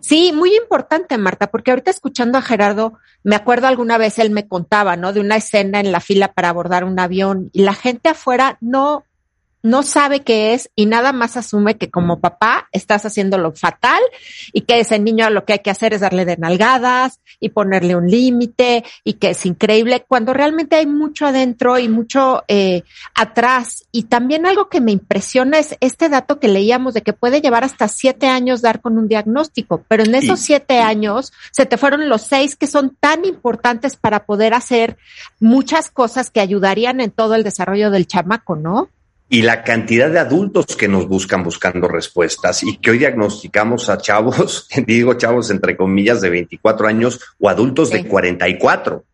Sí, 0.00 0.32
muy 0.34 0.54
importante, 0.54 1.16
Marta, 1.16 1.46
porque 1.50 1.70
ahorita 1.70 1.90
escuchando 1.90 2.36
a 2.36 2.42
Gerardo, 2.42 2.94
me 3.22 3.36
acuerdo 3.36 3.68
alguna 3.68 3.96
vez 3.96 4.18
él 4.18 4.30
me 4.30 4.46
contaba, 4.46 4.96
¿no? 4.96 5.14
De 5.14 5.20
una 5.20 5.36
escena 5.36 5.80
en 5.80 5.92
la 5.92 6.00
fila 6.00 6.34
para 6.34 6.50
abordar 6.50 6.84
un 6.84 6.98
avión 6.98 7.48
y 7.52 7.62
la 7.62 7.74
gente 7.74 8.10
afuera 8.10 8.58
no 8.60 9.04
no 9.64 9.82
sabe 9.82 10.20
qué 10.20 10.52
es 10.52 10.70
y 10.76 10.84
nada 10.84 11.14
más 11.14 11.38
asume 11.38 11.78
que 11.78 11.90
como 11.90 12.20
papá 12.20 12.68
estás 12.70 13.06
haciendo 13.06 13.38
lo 13.38 13.52
fatal 13.52 14.00
y 14.52 14.60
que 14.60 14.78
ese 14.78 14.98
niño 14.98 15.30
lo 15.30 15.46
que 15.46 15.54
hay 15.54 15.58
que 15.60 15.70
hacer 15.70 15.94
es 15.94 16.02
darle 16.02 16.26
de 16.26 16.36
nalgadas 16.36 17.18
y 17.40 17.48
ponerle 17.48 17.96
un 17.96 18.06
límite 18.06 18.84
y 19.04 19.14
que 19.14 19.30
es 19.30 19.46
increíble 19.46 20.04
cuando 20.06 20.34
realmente 20.34 20.76
hay 20.76 20.86
mucho 20.86 21.26
adentro 21.26 21.78
y 21.78 21.88
mucho 21.88 22.44
eh, 22.46 22.82
atrás. 23.14 23.86
Y 23.90 24.02
también 24.02 24.44
algo 24.44 24.68
que 24.68 24.82
me 24.82 24.92
impresiona 24.92 25.58
es 25.58 25.78
este 25.80 26.10
dato 26.10 26.38
que 26.38 26.48
leíamos 26.48 26.92
de 26.92 27.00
que 27.00 27.14
puede 27.14 27.40
llevar 27.40 27.64
hasta 27.64 27.88
siete 27.88 28.26
años 28.26 28.60
dar 28.60 28.82
con 28.82 28.98
un 28.98 29.08
diagnóstico, 29.08 29.82
pero 29.88 30.04
en 30.04 30.14
esos 30.14 30.40
siete 30.40 30.80
años 30.80 31.32
se 31.52 31.64
te 31.64 31.78
fueron 31.78 32.10
los 32.10 32.20
seis 32.20 32.54
que 32.54 32.66
son 32.66 32.98
tan 33.00 33.24
importantes 33.24 33.96
para 33.96 34.26
poder 34.26 34.52
hacer 34.52 34.98
muchas 35.40 35.90
cosas 35.90 36.30
que 36.30 36.40
ayudarían 36.40 37.00
en 37.00 37.10
todo 37.10 37.34
el 37.34 37.44
desarrollo 37.44 37.90
del 37.90 38.06
chamaco, 38.06 38.56
¿no? 38.56 38.90
Y 39.28 39.42
la 39.42 39.64
cantidad 39.64 40.10
de 40.10 40.18
adultos 40.18 40.76
que 40.76 40.88
nos 40.88 41.08
buscan 41.08 41.42
buscando 41.42 41.88
respuestas 41.88 42.62
y 42.62 42.76
que 42.76 42.90
hoy 42.90 42.98
diagnosticamos 42.98 43.88
a 43.88 43.98
chavos, 43.98 44.68
digo 44.86 45.14
chavos 45.14 45.50
entre 45.50 45.76
comillas 45.76 46.20
de 46.20 46.30
24 46.30 46.86
años 46.86 47.20
o 47.38 47.48
adultos 47.48 47.90
de 47.90 48.06
44 48.06 49.04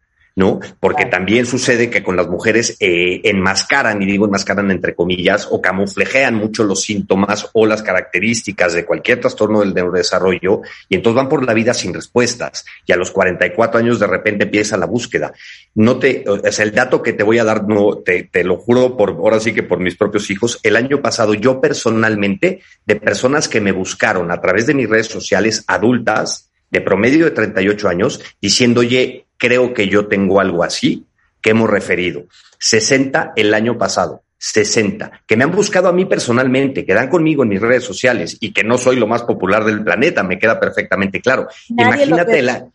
¿no? 0.41 0.59
Porque 0.81 1.05
también 1.05 1.45
sucede 1.45 1.91
que 1.91 2.03
con 2.03 2.17
las 2.17 2.27
mujeres 2.27 2.79
eh, 2.81 3.21
enmascaran, 3.25 4.01
y 4.01 4.07
digo 4.07 4.25
enmascaran 4.25 4.71
entre 4.71 4.95
comillas, 4.95 5.47
o 5.51 5.61
camuflejean 5.61 6.35
mucho 6.35 6.65
los 6.65 6.81
síntomas 6.81 7.51
o 7.53 7.67
las 7.67 7.83
características 7.83 8.73
de 8.73 8.87
cualquier 8.87 9.21
trastorno 9.21 9.61
del 9.61 9.75
neurodesarrollo, 9.75 10.63
y 10.89 10.95
entonces 10.95 11.17
van 11.17 11.29
por 11.29 11.45
la 11.45 11.53
vida 11.53 11.75
sin 11.75 11.93
respuestas, 11.93 12.65
y 12.87 12.93
a 12.93 12.97
los 12.97 13.11
44 13.11 13.81
años 13.81 14.01
de 14.01 14.07
repente 14.07 14.45
empieza 14.45 14.79
la 14.79 14.87
búsqueda. 14.87 15.35
No 15.75 15.99
te, 15.99 16.25
es 16.43 16.59
el 16.59 16.73
dato 16.73 17.03
que 17.03 17.13
te 17.13 17.23
voy 17.23 17.39
a 17.39 17.45
dar, 17.45 17.69
no, 17.69 17.99
te, 17.99 18.23
te 18.25 18.43
lo 18.43 18.57
juro 18.57 18.97
por, 18.97 19.11
ahora 19.11 19.41
sí 19.41 19.53
que 19.53 19.63
por 19.63 19.79
mis 19.79 19.97
propios 19.97 20.31
hijos, 20.31 20.59
el 20.63 20.75
año 20.75 21.03
pasado 21.03 21.35
yo 21.35 21.61
personalmente, 21.61 22.63
de 22.87 22.97
personas 22.97 23.47
que 23.47 23.61
me 23.61 23.73
buscaron 23.73 24.31
a 24.31 24.41
través 24.41 24.67
de 24.67 24.73
mis 24.73 24.89
redes 24.89 25.09
sociales 25.09 25.65
adultas, 25.67 26.51
de 26.71 26.81
promedio 26.81 27.27
de 27.27 27.33
38 27.33 27.89
años, 27.89 28.21
diciendo, 28.41 28.81
oye, 28.81 29.27
creo 29.41 29.75
que 29.75 29.89
yo 29.89 30.07
tengo 30.07 30.41
algo 30.41 30.63
así. 30.63 31.07
que 31.43 31.51
hemos 31.51 31.71
referido, 31.71 32.27
60 32.59 33.33
el 33.35 33.55
año 33.55 33.79
pasado. 33.79 34.23
60, 34.43 35.23
que 35.27 35.37
me 35.37 35.45
han 35.45 35.51
buscado 35.51 35.89
a 35.89 35.93
mí 35.93 36.07
personalmente, 36.07 36.87
que 36.87 36.95
dan 36.95 37.09
conmigo 37.09 37.43
en 37.43 37.51
mis 37.51 37.61
redes 37.61 37.85
sociales 37.85 38.39
y 38.41 38.53
que 38.55 38.65
no 38.65 38.79
soy 38.79 38.97
lo 38.97 39.07
más 39.07 39.23
popular 39.23 39.65
del 39.65 39.85
planeta, 39.85 40.23
me 40.23 40.39
queda 40.39 40.59
perfectamente 40.59 41.21
claro. 41.21 41.47
imagínate 41.69 42.41
la, 42.41 42.67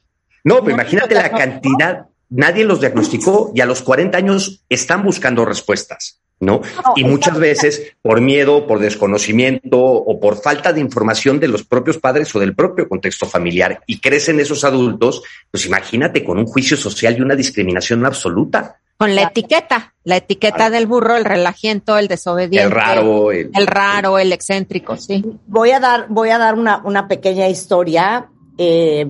no, 0.44 0.64
pero 0.64 0.76
imagínate 0.76 1.16
la 1.16 1.32
cantidad, 1.32 2.06
nadie 2.30 2.66
los 2.66 2.80
diagnosticó 2.80 3.52
y 3.56 3.62
a 3.62 3.66
los 3.66 3.82
40 3.82 4.16
años 4.16 4.64
están 4.70 5.04
buscando 5.04 5.44
respuestas. 5.44 6.22
¿No? 6.40 6.62
y 6.96 7.04
muchas 7.04 7.40
veces 7.40 7.96
por 8.02 8.22
miedo, 8.22 8.68
por 8.68 8.80
desconocimiento 8.80 9.82
o 9.82 10.20
por 10.20 10.42
falta 10.42 10.74
de 10.74 10.82
información 10.82 11.40
de 11.40 11.48
los 11.48 11.64
propios 11.64 11.98
padres 11.98 12.36
o 12.36 12.40
del 12.40 12.56
propio 12.56 12.90
contexto 12.90 13.26
familiar 13.26 13.82
y 13.88 14.00
crecen 14.00 14.40
esos 14.40 14.64
adultos, 14.64 15.24
pues 15.52 15.66
imagínate 15.66 16.24
con 16.24 16.38
un 16.38 16.46
juicio 16.46 16.78
social 16.78 17.18
y 17.18 17.22
una 17.22 17.36
discriminación 17.36 18.06
absoluta. 18.06 18.80
Con 18.98 19.14
la 19.14 19.24
etiqueta, 19.24 19.94
la 20.06 20.18
etiqueta 20.18 20.70
del 20.70 20.88
burro, 20.88 21.18
el 21.18 21.26
relajiento, 21.26 21.98
el 21.98 22.08
desobediente. 22.08 22.66
El 22.66 22.72
raro. 22.72 23.32
El, 23.32 23.68
raro, 23.68 24.18
el 24.18 24.32
excéntrico, 24.32 24.96
sí. 24.96 25.22
Voy 25.48 25.72
a 25.72 25.82
dar, 25.82 26.08
voy 26.08 26.30
a 26.30 26.38
dar 26.38 26.56
una, 26.56 26.78
una 26.78 27.08
pequeña 27.10 27.50
historia 27.50 28.30
eh, 28.58 29.06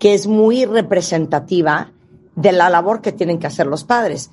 que 0.00 0.14
es 0.14 0.26
muy 0.26 0.64
representativa 0.64 1.92
de 2.34 2.52
la 2.52 2.68
labor 2.68 3.00
que 3.00 3.12
tienen 3.12 3.38
que 3.38 3.46
hacer 3.46 3.66
los 3.66 3.84
padres. 3.84 4.30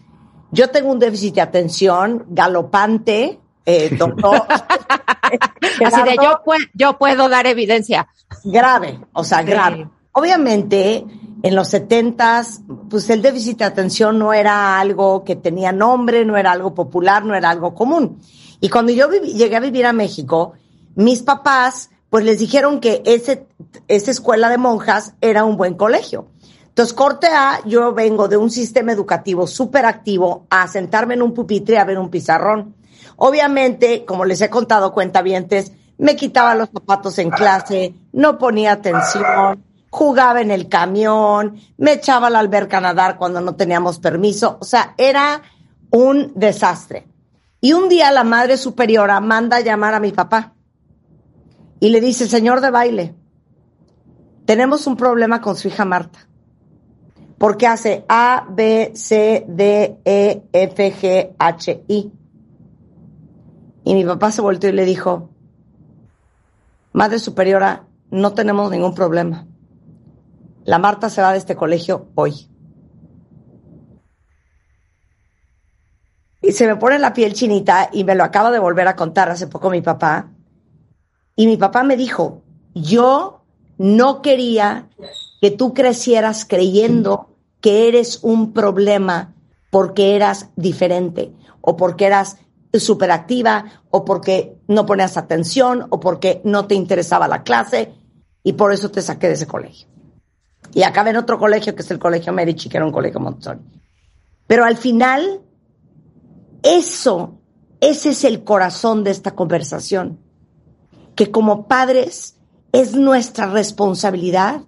Yo 0.56 0.70
tengo 0.70 0.90
un 0.90 1.00
déficit 1.00 1.36
de 1.36 1.42
atención 1.42 2.26
galopante, 2.30 3.40
eh, 3.66 3.94
doctor. 3.98 4.46
Así 5.86 6.02
de 6.04 6.16
yo, 6.16 6.42
yo 6.74 6.98
puedo 6.98 7.28
dar 7.28 7.46
evidencia. 7.46 8.08
Grave, 8.46 9.02
o 9.12 9.26
sea, 9.26 9.44
grave. 9.44 9.90
Obviamente, 10.14 11.04
en 11.44 11.56
los 11.56 11.68
setentas, 11.68 12.62
pues 12.90 13.10
el 13.10 13.22
déficit 13.22 13.58
de 13.60 13.66
atención 13.66 14.18
no 14.18 14.32
era 14.32 14.80
algo 14.80 15.26
que 15.26 15.36
tenía 15.36 15.74
nombre, 15.74 16.24
no 16.24 16.38
era 16.38 16.54
algo 16.54 16.74
popular, 16.74 17.26
no 17.26 17.36
era 17.36 17.50
algo 17.50 17.76
común. 17.76 18.22
Y 18.62 18.70
cuando 18.70 18.94
yo 18.94 19.12
llegué 19.12 19.58
a 19.58 19.60
vivir 19.60 19.86
a 19.86 19.92
México, 19.92 20.54
mis 20.96 21.22
papás, 21.22 21.90
pues 22.10 22.24
les 22.24 22.40
dijeron 22.40 22.80
que 22.80 23.04
ese, 23.06 23.46
esa 23.90 24.12
escuela 24.12 24.48
de 24.48 24.58
monjas 24.58 25.16
era 25.20 25.44
un 25.44 25.58
buen 25.58 25.74
colegio. 25.74 26.30
Entonces, 26.76 26.94
corte 26.94 27.28
A, 27.28 27.62
yo 27.64 27.94
vengo 27.94 28.28
de 28.28 28.36
un 28.36 28.52
sistema 28.52 28.92
educativo 28.92 29.48
súper 29.48 29.86
activo 29.86 30.46
a 30.50 30.68
sentarme 30.68 31.14
en 31.14 31.22
un 31.22 31.34
pupitre 31.34 31.78
a 31.78 31.86
ver 31.86 31.98
un 31.98 32.10
pizarrón. 32.10 32.76
Obviamente, 33.16 34.04
como 34.04 34.26
les 34.26 34.42
he 34.42 34.50
contado 34.50 34.92
cuentavientes, 34.92 35.72
me 35.98 36.18
quitaba 36.18 36.54
los 36.54 36.70
zapatos 36.70 37.18
en 37.20 37.30
clase, 37.30 37.96
no 38.12 38.38
ponía 38.38 38.74
atención, 38.74 39.64
jugaba 39.90 40.42
en 40.42 40.52
el 40.52 40.68
camión, 40.68 41.62
me 41.78 41.94
echaba 41.94 42.28
a 42.28 42.30
la 42.30 42.40
alberca 42.40 42.82
nadar 42.82 43.18
cuando 43.18 43.40
no 43.40 43.56
teníamos 43.56 44.00
permiso. 44.00 44.58
O 44.60 44.66
sea, 44.66 44.96
era 44.98 45.44
un 45.92 46.34
desastre. 46.36 47.08
Y 47.62 47.72
un 47.72 47.88
día 47.88 48.12
la 48.12 48.26
madre 48.26 48.58
superiora 48.58 49.22
manda 49.22 49.56
a 49.56 49.62
llamar 49.62 49.94
a 49.94 50.02
mi 50.02 50.12
papá 50.12 50.56
y 51.80 51.88
le 51.88 52.02
dice, 52.02 52.28
señor 52.28 52.60
de 52.60 52.70
baile, 52.70 53.16
tenemos 54.46 54.88
un 54.88 54.98
problema 54.98 55.40
con 55.40 55.56
su 55.56 55.70
hija 55.70 55.86
Marta. 55.86 56.28
Porque 57.38 57.68
hace 57.68 58.06
A, 58.08 58.48
B, 58.50 58.92
C, 58.96 59.46
D, 59.48 60.00
E, 60.06 60.44
F, 60.54 60.94
G, 60.94 61.36
H, 61.38 61.84
I. 61.88 62.12
Y 63.84 63.94
mi 63.94 64.04
papá 64.06 64.32
se 64.32 64.42
volteó 64.42 64.70
y 64.70 64.74
le 64.74 64.86
dijo, 64.86 65.30
Madre 66.94 67.20
Superiora, 67.20 67.88
no 68.10 68.34
tenemos 68.34 68.72
ningún 68.72 68.96
problema. 68.96 69.48
La 70.64 70.80
Marta 70.80 71.10
se 71.10 71.22
va 71.22 71.34
de 71.34 71.38
este 71.38 71.56
colegio 71.56 72.08
hoy. 72.16 72.50
Y 76.42 76.52
se 76.54 76.68
me 76.68 76.78
pone 76.78 77.00
la 77.00 77.14
piel 77.14 77.34
chinita 77.34 77.90
y 77.92 78.04
me 78.04 78.16
lo 78.16 78.24
acaba 78.24 78.50
de 78.50 78.60
volver 78.60 78.88
a 78.88 78.96
contar 78.96 79.30
hace 79.30 79.48
poco 79.48 79.70
mi 79.70 79.82
papá. 79.82 80.32
Y 81.36 81.48
mi 81.48 81.58
papá 81.58 81.84
me 81.84 81.98
dijo, 81.98 82.44
yo 82.74 83.46
no 83.78 84.22
quería 84.22 84.90
que 85.42 85.52
tú 85.52 85.74
crecieras 85.74 86.46
creyendo 86.46 87.30
que 87.62 87.88
eres 87.88 88.20
un 88.24 88.54
problema 88.54 89.36
porque 89.70 90.16
eras 90.16 90.50
diferente 90.56 91.34
o 91.62 91.76
porque 91.76 92.06
eras 92.06 92.38
superactiva 92.74 93.84
o 93.90 94.04
porque 94.04 94.58
no 94.68 94.86
ponías 94.86 95.18
atención 95.18 95.88
o 95.90 96.00
porque 96.00 96.42
no 96.44 96.68
te 96.68 96.76
interesaba 96.76 97.28
la 97.28 97.44
clase 97.44 97.94
y 98.44 98.54
por 98.54 98.74
eso 98.74 98.92
te 98.92 99.02
saqué 99.02 99.28
de 99.28 99.34
ese 99.34 99.48
colegio 99.48 99.88
y 100.74 100.84
acabé 100.84 101.12
en 101.12 101.18
otro 101.18 101.38
colegio 101.40 101.76
que 101.76 101.82
es 101.82 101.92
el 101.92 102.00
Colegio 102.00 102.34
Medici, 102.34 102.70
que 102.70 102.78
era 102.78 102.86
un 102.86 102.92
colegio 102.92 103.20
Montessori. 103.20 103.62
Pero 104.48 104.66
al 104.66 104.78
final, 104.78 105.42
eso, 106.64 107.40
ese 107.80 108.10
es 108.10 108.24
el 108.24 108.44
corazón 108.44 109.04
de 109.04 109.12
esta 109.12 109.36
conversación, 109.36 110.20
que 111.16 111.32
como 111.32 111.68
padres 111.68 112.36
es 112.72 112.94
nuestra 112.94 113.48
responsabilidad 113.48 114.64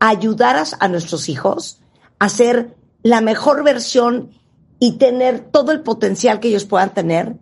ayudar 0.00 0.64
a, 0.80 0.88
nuestros 0.88 1.28
hijos 1.28 1.80
a 2.18 2.28
ser 2.28 2.74
la 3.02 3.20
mejor 3.20 3.62
versión 3.62 4.30
y 4.78 4.98
tener 4.98 5.40
todo 5.40 5.72
el 5.72 5.82
potencial 5.82 6.40
que 6.40 6.48
ellos 6.48 6.64
puedan 6.64 6.92
tener 6.92 7.36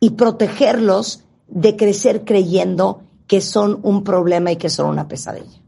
y 0.00 0.10
protegerlos 0.10 1.24
de 1.46 1.76
crecer 1.76 2.24
creyendo 2.24 3.02
que 3.26 3.40
son 3.40 3.78
un 3.82 4.02
problema 4.02 4.50
y 4.50 4.56
que 4.56 4.70
son 4.70 4.86
una 4.86 5.06
pesadilla. 5.06 5.60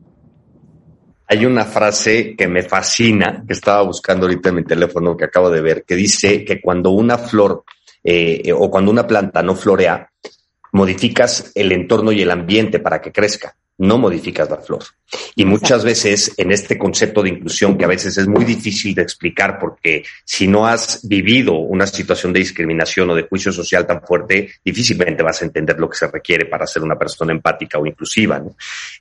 Hay 1.29 1.47
una 1.47 1.65
frase 1.65 2.35
que 2.35 2.49
me 2.49 2.63
fascina, 2.63 3.45
que 3.47 3.53
estaba 3.53 3.83
buscando 3.83 4.27
ahorita 4.27 4.49
en 4.49 4.55
mi 4.57 4.65
teléfono, 4.65 5.17
que 5.17 5.25
acabo 5.25 5.51
de 5.51 5.61
ver, 5.61 5.85
que 5.85 5.95
dice 5.95 6.45
que 6.45 6.61
cuando 6.61 6.91
una 6.91 7.19
flor 7.19 7.65
eh, 8.03 8.53
o 8.55 8.71
cuando 8.71 8.91
una 8.91 9.07
planta 9.07 9.43
no 9.43 9.55
florea, 9.55 10.11
modificas 10.73 11.53
el 11.55 11.73
entorno 11.73 12.11
y 12.13 12.23
el 12.23 12.31
ambiente 12.31 12.81
para 12.81 13.01
que 13.01 13.13
crezca 13.13 13.57
no 13.83 13.99
modificas 13.99 14.49
la 14.49 14.59
flor. 14.59 14.85
Y 15.35 15.45
muchas 15.45 15.85
veces 15.85 16.35
en 16.37 16.53
este 16.53 16.79
concepto 16.79 17.21
de 17.21 17.31
inclusión, 17.31 17.77
que 17.77 17.85
a 17.85 17.89
veces 17.89 18.17
es 18.17 18.29
muy 18.29 18.45
difícil 18.45 18.95
de 18.95 19.03
explicar 19.03 19.59
porque 19.59 20.05
si 20.25 20.47
no 20.47 20.67
has 20.67 21.07
vivido 21.07 21.55
una 21.55 21.87
situación 21.87 22.33
de 22.33 22.39
discriminación 22.39 23.11
o 23.11 23.15
de 23.15 23.25
juicio 23.25 23.51
social 23.53 23.85
tan 23.85 24.01
fuerte, 24.03 24.53
difícilmente 24.65 25.25
vas 25.25 25.43
a 25.43 25.47
entender 25.47 25.81
lo 25.81 25.91
que 25.91 25.99
se 25.99 26.07
requiere 26.07 26.47
para 26.47 26.67
ser 26.67 26.83
una 26.85 26.97
persona 26.97 27.33
empática 27.33 27.79
o 27.79 27.85
inclusiva. 27.85 28.41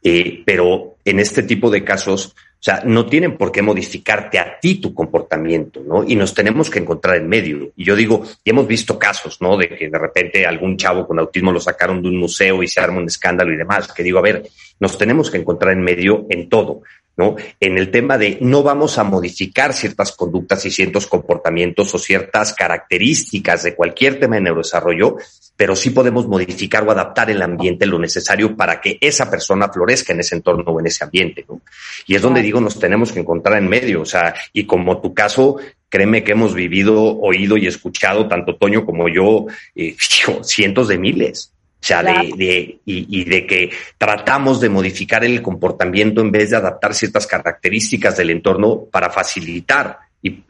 Eh, 0.04 0.42
pero 0.44 0.98
en 1.06 1.20
este 1.20 1.44
tipo 1.44 1.70
de 1.70 1.84
casos, 1.84 2.36
o 2.62 2.64
sea, 2.64 2.84
no 2.86 3.08
tienen 3.08 3.38
por 3.38 3.52
qué 3.52 3.64
modificarte 3.64 4.38
a 4.38 4.60
ti 4.60 4.76
tu 4.76 4.94
comportamiento, 4.94 5.82
¿no? 5.84 6.04
Y 6.08 6.16
nos 6.16 6.34
tenemos 6.36 6.70
que 6.70 6.78
encontrar 6.78 7.16
en 7.18 7.28
medio. 7.28 7.72
Y 7.76 7.84
yo 7.84 7.96
digo, 7.96 8.24
y 8.44 8.52
hemos 8.52 8.68
visto 8.68 9.00
casos, 9.00 9.42
¿no? 9.42 9.58
De 9.58 9.68
que 9.70 9.90
de 9.90 9.98
repente 9.98 10.46
algún 10.46 10.78
chavo 10.78 11.08
con 11.08 11.18
autismo 11.18 11.52
lo 11.52 11.60
sacaron 11.60 12.04
de 12.04 12.10
un 12.10 12.18
museo 12.18 12.62
y 12.62 12.68
se 12.68 12.80
arma 12.80 13.00
un 13.00 13.08
escándalo 13.08 13.52
y 13.52 13.58
demás. 13.58 13.92
Que 13.92 14.04
digo, 14.04 14.20
a 14.20 14.22
ver, 14.22 14.44
nos 14.82 14.98
tenemos 14.98 15.32
que 15.32 15.38
encontrar 15.38 15.72
en 15.74 15.82
medio 15.82 16.26
en 16.30 16.50
todo. 16.50 16.82
¿no? 17.18 17.36
En 17.60 17.78
el 17.78 17.92
tema 17.92 18.18
de 18.18 18.38
no 18.42 18.64
vamos 18.64 18.98
a 18.98 19.04
modificar 19.04 19.74
ciertas 19.74 20.12
conductas 20.14 20.66
y 20.66 20.72
ciertos 20.72 21.08
comportamientos 21.08 21.94
o 21.94 22.00
ciertas 22.00 22.54
características 22.54 23.64
de 23.64 23.76
cualquier 23.76 24.20
tema 24.20 24.36
de 24.36 24.42
neurodesarrollo, 24.42 25.18
pero 25.56 25.76
sí 25.76 25.92
podemos 25.92 26.28
modificar 26.28 26.88
o 26.88 26.92
adaptar 26.92 27.30
el 27.30 27.42
ambiente 27.42 27.86
lo 27.86 28.00
necesario 28.00 28.56
para 28.58 28.82
que 28.82 28.98
esa 29.00 29.30
persona 29.30 29.70
florezca 29.70 30.14
en 30.14 30.22
ese 30.22 30.36
entorno 30.36 30.64
o 30.66 30.80
en 30.80 30.88
ese 30.88 31.04
ambiente, 31.04 31.46
¿no? 31.48 31.62
Y 32.08 32.16
es 32.16 32.22
donde 32.22 32.42
digo, 32.42 32.60
nos 32.60 32.80
tenemos 32.80 33.12
que 33.12 33.20
encontrar 33.20 33.60
en 33.60 33.70
medio, 33.70 34.02
o 34.02 34.06
sea, 34.06 34.34
y 34.54 34.66
como 34.66 35.00
tu 35.00 35.14
caso, 35.14 35.58
créeme 35.90 36.24
que 36.24 36.32
hemos 36.32 36.56
vivido, 36.56 37.20
oído 37.20 37.58
y 37.58 37.68
escuchado, 37.68 38.28
tanto 38.28 38.56
Toño 38.56 38.86
como 38.86 39.08
yo, 39.10 39.46
eh, 39.76 39.96
cientos 40.42 40.88
de 40.88 40.98
miles. 40.98 41.54
O 41.82 41.84
sea, 41.84 42.04
de, 42.04 42.80
y, 42.86 43.24
de 43.26 43.48
que 43.48 43.72
tratamos 43.98 44.62
de 44.62 44.70
modificar 44.70 45.26
el 45.26 45.42
comportamiento 45.42 46.22
en 46.22 46.32
vez 46.32 46.52
de 46.52 46.58
adaptar 46.58 46.94
ciertas 46.94 47.26
características 47.26 48.18
del 48.18 48.30
entorno 48.30 48.86
para 48.92 49.10
facilitar 49.10 49.98
y 50.22 50.44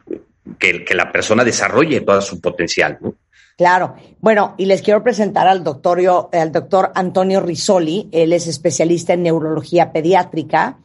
que, 0.58 0.84
que 0.84 0.94
la 0.94 1.10
persona 1.10 1.42
desarrolle 1.42 2.02
todo 2.02 2.20
su 2.20 2.38
potencial, 2.38 2.98
¿no? 3.00 3.14
Claro. 3.56 3.94
Bueno, 4.20 4.54
y 4.58 4.66
les 4.66 4.82
quiero 4.82 5.02
presentar 5.02 5.46
al 5.46 5.62
doctor, 5.62 6.00
al 6.32 6.52
doctor 6.52 6.92
Antonio 6.94 7.40
Risoli. 7.40 8.08
Él 8.12 8.32
es 8.32 8.46
especialista 8.46 9.12
en 9.12 9.22
neurología 9.22 9.92
pediátrica, 9.92 10.78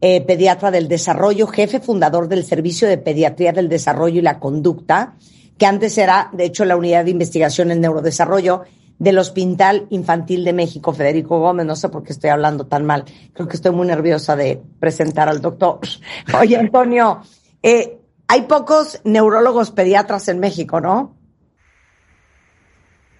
eh, 0.00 0.20
pediatra 0.20 0.70
del 0.70 0.88
desarrollo, 0.88 1.46
jefe 1.46 1.80
fundador 1.80 2.28
del 2.28 2.44
Servicio 2.44 2.86
de 2.86 2.98
Pediatría 2.98 3.52
del 3.52 3.68
Desarrollo 3.68 4.18
y 4.18 4.22
la 4.22 4.38
Conducta, 4.38 5.14
que 5.56 5.66
antes 5.66 5.96
era, 5.98 6.30
de 6.32 6.44
hecho, 6.44 6.64
la 6.64 6.76
unidad 6.76 7.04
de 7.04 7.12
investigación 7.12 7.70
en 7.70 7.80
neurodesarrollo 7.80 8.62
del 8.98 9.18
Hospital 9.18 9.86
Infantil 9.90 10.44
de 10.44 10.52
México, 10.52 10.92
Federico 10.92 11.38
Gómez. 11.40 11.66
No 11.66 11.76
sé 11.76 11.88
por 11.88 12.02
qué 12.02 12.12
estoy 12.12 12.30
hablando 12.30 12.66
tan 12.66 12.84
mal. 12.84 13.04
Creo 13.32 13.48
que 13.48 13.56
estoy 13.56 13.72
muy 13.72 13.86
nerviosa 13.86 14.36
de 14.36 14.60
presentar 14.80 15.28
al 15.28 15.40
doctor. 15.40 15.80
Oye, 16.40 16.56
Antonio, 16.56 17.22
eh, 17.62 17.98
hay 18.26 18.42
pocos 18.42 19.00
neurólogos 19.04 19.70
pediatras 19.70 20.28
en 20.28 20.40
México, 20.40 20.80
¿no? 20.80 21.16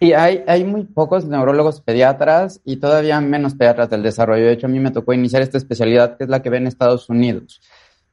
Sí, 0.01 0.13
hay, 0.13 0.45
hay 0.47 0.63
muy 0.63 0.85
pocos 0.85 1.25
neurólogos 1.25 1.81
pediatras 1.81 2.61
y 2.65 2.77
todavía 2.77 3.21
menos 3.21 3.55
pediatras 3.55 3.91
del 3.91 4.05
desarrollo. 4.05 4.47
De 4.47 4.53
hecho, 4.53 4.67
a 4.67 4.71
mí 4.71 4.79
me 4.79 4.93
tocó 4.93 5.13
iniciar 5.13 5.43
esta 5.43 5.59
especialidad 5.59 6.17
que 6.17 6.25
es 6.25 6.31
la 6.31 6.41
que 6.41 6.51
ve 6.51 6.59
en 6.59 6.69
Estados 6.69 7.09
Unidos. 7.09 7.61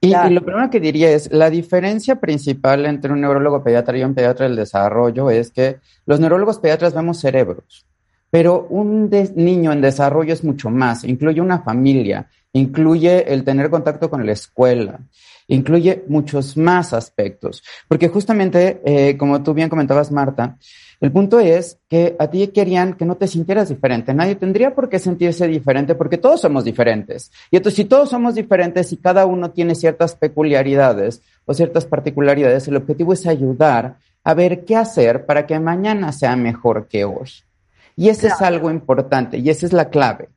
Y, 0.02 0.14
y, 0.16 0.30
lo 0.30 0.44
primero 0.44 0.70
que 0.70 0.80
diría 0.80 1.10
es, 1.12 1.32
la 1.32 1.50
diferencia 1.50 2.20
principal 2.20 2.86
entre 2.86 3.12
un 3.12 3.22
neurólogo 3.22 3.64
pediatra 3.64 3.98
y 3.98 4.04
un 4.04 4.14
pediatra 4.14 4.46
del 4.48 4.56
desarrollo 4.56 5.30
es 5.30 5.52
que 5.52 5.78
los 6.06 6.20
neurólogos 6.20 6.60
pediatras 6.60 6.94
vemos 6.94 7.20
cerebros, 7.20 7.86
pero 8.30 8.68
un 8.70 9.10
niño 9.36 9.72
en 9.72 9.82
desarrollo 9.82 10.34
es 10.34 10.44
mucho 10.44 10.70
más, 10.70 11.04
incluye 11.04 11.42
una 11.42 11.60
familia, 11.60 12.30
incluye 12.54 13.34
el 13.34 13.44
tener 13.44 13.70
contacto 13.70 14.10
con 14.10 14.26
la 14.26 14.34
escuela, 14.34 15.00
incluye 15.48 16.04
muchos 16.08 16.58
más 16.58 16.94
aspectos, 16.94 17.64
porque 17.88 18.10
justamente, 18.10 18.82
eh, 18.86 19.18
como 19.18 19.44
tú 19.44 19.54
bien 19.54 19.70
comentabas, 19.70 20.12
Marta, 20.12 20.58
el 21.02 21.12
punto 21.12 21.40
es 21.40 21.78
que 21.90 22.16
a 22.20 22.30
ti 22.30 22.48
querían 22.48 22.94
que 22.94 23.06
no 23.06 23.16
te 23.16 23.28
sintieras 23.28 23.70
diferente. 23.70 24.14
Nadie 24.14 24.36
tendría 24.36 24.74
por 24.74 24.90
qué 24.90 25.00
sentirse 25.00 25.48
diferente 25.48 25.96
porque 25.96 26.18
todos 26.18 26.42
somos 26.42 26.64
diferentes. 26.64 27.32
Y 27.52 27.58
entonces, 27.58 27.78
si 27.78 27.86
todos 27.86 28.10
somos 28.10 28.36
diferentes 28.36 28.92
y 28.92 28.98
cada 28.98 29.26
uno 29.26 29.52
tiene 29.52 29.76
ciertas 29.76 30.16
peculiaridades 30.16 31.22
o 31.46 31.54
ciertas 31.54 31.86
particularidades, 31.86 32.68
el 32.68 32.78
objetivo 32.78 33.14
es 33.14 33.28
ayudar 33.28 33.96
a 34.24 34.34
ver 34.34 34.66
qué 34.66 34.76
hacer 34.76 35.26
para 35.26 35.46
que 35.46 35.60
mañana 35.60 36.12
sea 36.12 36.36
mejor 36.36 36.88
que 36.88 37.06
hoy. 37.06 37.30
Y 37.96 38.10
ese 38.10 38.28
es 38.28 38.42
algo 38.42 38.70
importante 38.70 39.38
y 39.38 39.50
esa 39.50 39.66
es 39.66 39.74
la 39.74 39.90
clave. 39.90 40.30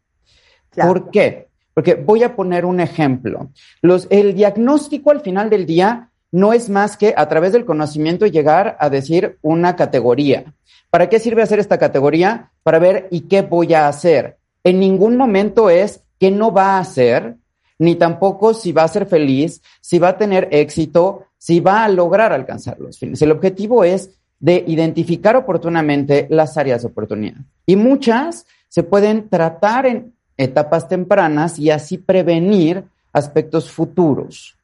¿Por 0.74 1.10
qué? 1.10 1.48
Porque 1.74 1.94
voy 1.94 2.22
a 2.22 2.36
poner 2.36 2.64
un 2.64 2.80
ejemplo. 2.80 3.50
Los, 3.82 4.06
el 4.10 4.34
diagnóstico 4.34 5.10
al 5.10 5.20
final 5.20 5.50
del 5.50 5.66
día 5.66 6.07
no 6.30 6.52
es 6.52 6.68
más 6.68 6.97
que 6.97 7.14
a 7.16 7.28
través 7.28 7.52
del 7.52 7.64
conocimiento 7.64 8.26
llegar 8.26 8.76
a 8.80 8.90
decir 8.90 9.38
una 9.42 9.76
categoría. 9.76 10.54
¿Para 10.90 11.08
qué 11.08 11.18
sirve 11.18 11.42
hacer 11.42 11.58
esta 11.58 11.78
categoría? 11.78 12.50
Para 12.62 12.78
ver 12.78 13.08
y 13.11 13.23
qué 13.23 13.42
voy 13.42 13.75
a 13.75 13.88
hacer. 13.88 14.38
En 14.64 14.80
ningún 14.80 15.16
momento 15.16 15.70
es 15.70 16.00
qué 16.18 16.30
no 16.30 16.52
va 16.52 16.76
a 16.76 16.80
hacer, 16.80 17.37
ni 17.78 17.94
tampoco 17.94 18.54
si 18.54 18.73
va 18.73 18.82
a 18.82 18.88
ser 18.88 19.06
feliz, 19.06 19.62
si 19.80 19.99
va 19.99 20.08
a 20.08 20.18
tener 20.18 20.49
éxito, 20.50 21.26
si 21.38 21.61
va 21.61 21.85
a 21.85 21.88
lograr 21.88 22.32
alcanzar 22.32 22.78
los 22.80 22.99
fines. 22.99 23.23
El 23.23 23.32
objetivo 23.32 23.85
es 23.85 24.11
de 24.40 24.64
identificar 24.66 25.37
oportunamente 25.37 26.26
las 26.30 26.56
áreas 26.56 26.82
de 26.82 26.88
oportunidad. 26.88 27.38
Y 27.66 27.76
muchas 27.76 28.47
se 28.68 28.82
pueden 28.82 29.28
tratar 29.28 29.87
en 29.87 30.14
etapas 30.37 30.88
tempranas 30.88 31.58
y 31.58 31.70
así 31.70 31.99
prevenir 31.99 32.85
aspectos 33.12 33.70
futuros. 33.70 34.57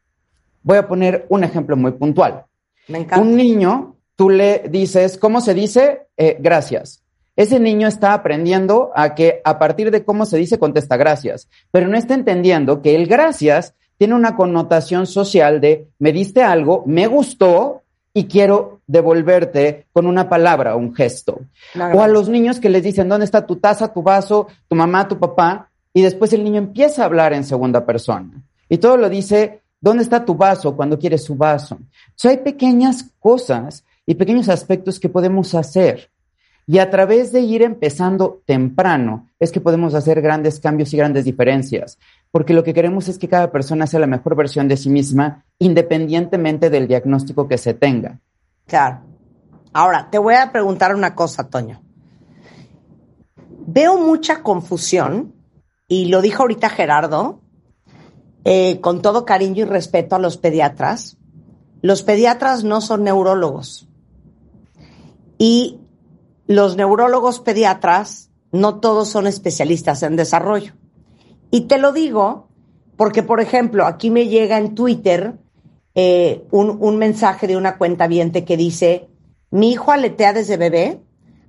Voy 0.65 0.79
a 0.79 0.89
poner 0.89 1.27
un 1.29 1.45
ejemplo 1.45 1.77
muy 1.77 1.93
puntual. 1.93 2.45
Me 2.89 2.99
encanta. 2.99 3.21
Un 3.21 3.37
niño, 3.37 3.97
tú 4.17 4.29
le 4.31 4.65
dices, 4.69 5.17
¿cómo 5.17 5.41
se 5.41 5.55
dice? 5.55 6.09
Eh, 6.17 6.37
gracias. 6.41 7.05
Ese 7.37 7.61
niño 7.61 7.87
está 7.87 8.15
aprendiendo 8.15 8.91
a 8.95 9.15
que 9.15 9.41
a 9.45 9.59
partir 9.59 9.91
de 9.91 10.05
cómo 10.05 10.25
se 10.25 10.37
dice 10.37 10.59
contesta 10.59 10.97
gracias, 10.97 11.49
pero 11.71 11.89
no 11.89 11.97
está 11.97 12.15
entendiendo 12.15 12.81
que 12.81 12.95
el 12.95 13.07
gracias 13.07 13.75
tiene 13.99 14.15
una 14.15 14.37
connotación 14.37 15.07
social 15.07 15.61
de 15.61 15.89
me 15.99 16.13
diste 16.13 16.43
algo, 16.43 16.85
me 16.87 17.07
gustó 17.07 17.83
y 18.13 18.25
quiero 18.25 18.81
devolverte 18.87 19.87
con 19.93 20.07
una 20.07 20.29
palabra, 20.29 20.77
un 20.77 20.95
gesto. 20.95 21.41
O 21.93 22.01
a 22.01 22.09
los 22.09 22.29
niños 22.29 22.61
que 22.61 22.71
les 22.71 22.85
dicen, 22.85 23.09
¿dónde 23.09 23.25
está 23.25 23.45
tu 23.45 23.57
taza, 23.57 23.93
tu 23.93 24.03
vaso, 24.03 24.47
tu 24.69 24.77
mamá, 24.77 25.09
tu 25.09 25.19
papá? 25.19 25.71
Y 25.93 26.03
después 26.03 26.33
el 26.33 26.45
niño 26.45 26.59
empieza 26.59 27.03
a 27.03 27.07
hablar 27.07 27.33
en 27.33 27.45
segunda 27.45 27.85
persona. 27.85 28.31
Y 28.69 28.79
todo 28.79 28.97
lo 28.97 29.09
dice, 29.09 29.63
¿dónde 29.85 30.03
está 30.03 30.25
tu 30.25 30.35
vaso 30.35 30.75
cuando 30.75 30.99
quieres 30.99 31.25
su 31.25 31.37
vaso? 31.37 31.79
Hay 32.25 32.39
pequeñas 32.39 33.11
cosas 33.21 33.85
y 34.07 34.15
pequeños 34.15 34.49
aspectos 34.49 34.99
que 34.99 35.11
podemos 35.11 35.55
hacer. 35.55 36.11
Y 36.67 36.79
a 36.79 36.89
través 36.89 37.31
de 37.33 37.41
ir 37.41 37.61
empezando 37.61 38.41
temprano 38.47 39.29
es 39.39 39.53
que 39.53 39.61
podemos 39.61 39.93
hacer 39.93 40.23
grandes 40.23 40.59
cambios 40.59 40.95
y 40.95 40.97
grandes 40.97 41.27
diferencias, 41.27 41.99
porque 42.31 42.55
lo 42.55 42.65
que 42.65 42.73
queremos 42.73 43.09
es 43.09 43.19
que 43.19 43.29
cada 43.29 43.53
persona 43.53 43.87
sea 43.87 44.01
la 44.01 44.07
mejor 44.07 44.35
versión 44.35 44.69
de 44.69 44.79
sí 44.79 44.89
misma, 44.89 45.45
independientemente 45.59 46.71
del 46.71 46.89
diagnóstico 46.89 47.47
que 47.47 47.59
se 47.59 47.75
tenga. 47.75 48.21
Claro. 48.67 49.01
Ahora, 49.75 50.09
te 50.11 50.17
voy 50.17 50.37
a 50.37 50.51
preguntar 50.51 50.95
una 50.95 51.15
cosa, 51.15 51.51
Toño. 51.51 51.83
Veo 53.67 53.99
mucha 53.99 54.43
confusión, 54.43 55.35
y 55.87 56.07
lo 56.07 56.23
dijo 56.23 56.43
ahorita 56.43 56.71
Gerardo, 56.71 57.44
eh, 58.45 58.81
con 58.81 59.03
todo 59.03 59.25
cariño 59.25 59.63
y 59.63 59.67
respeto 59.67 60.17
a 60.17 60.19
los 60.19 60.37
pediatras. 60.37 61.17
Los 61.83 62.03
pediatras 62.03 62.65
no 62.65 62.81
son 62.81 63.05
neurólogos. 63.05 63.89
Y 65.39 65.81
los 66.47 66.77
neurólogos 66.77 67.41
pediatras 67.41 68.31
no 68.53 68.81
todos 68.81 69.09
son 69.09 69.27
especialistas 69.27 70.03
en 70.03 70.17
desarrollo. 70.17 70.75
Y 71.51 71.63
te 71.63 71.79
lo 71.79 71.93
digo 71.93 72.49
porque, 72.97 73.23
por 73.23 73.41
ejemplo, 73.41 73.87
aquí 73.87 74.11
me 74.11 74.29
llega 74.29 74.59
en 74.59 74.75
Twitter 74.75 75.39
eh, 75.95 76.47
un, 76.51 76.77
un, 76.81 76.97
mensaje 76.97 77.47
de 77.47 77.57
una 77.57 77.79
cuenta 77.79 78.07
viente 78.07 78.45
que 78.45 78.57
dice, 78.57 79.09
mi 79.51 79.73
hijo 79.73 79.91
aletea 79.91 80.33
desde 80.33 80.57
bebé, 80.57 81.01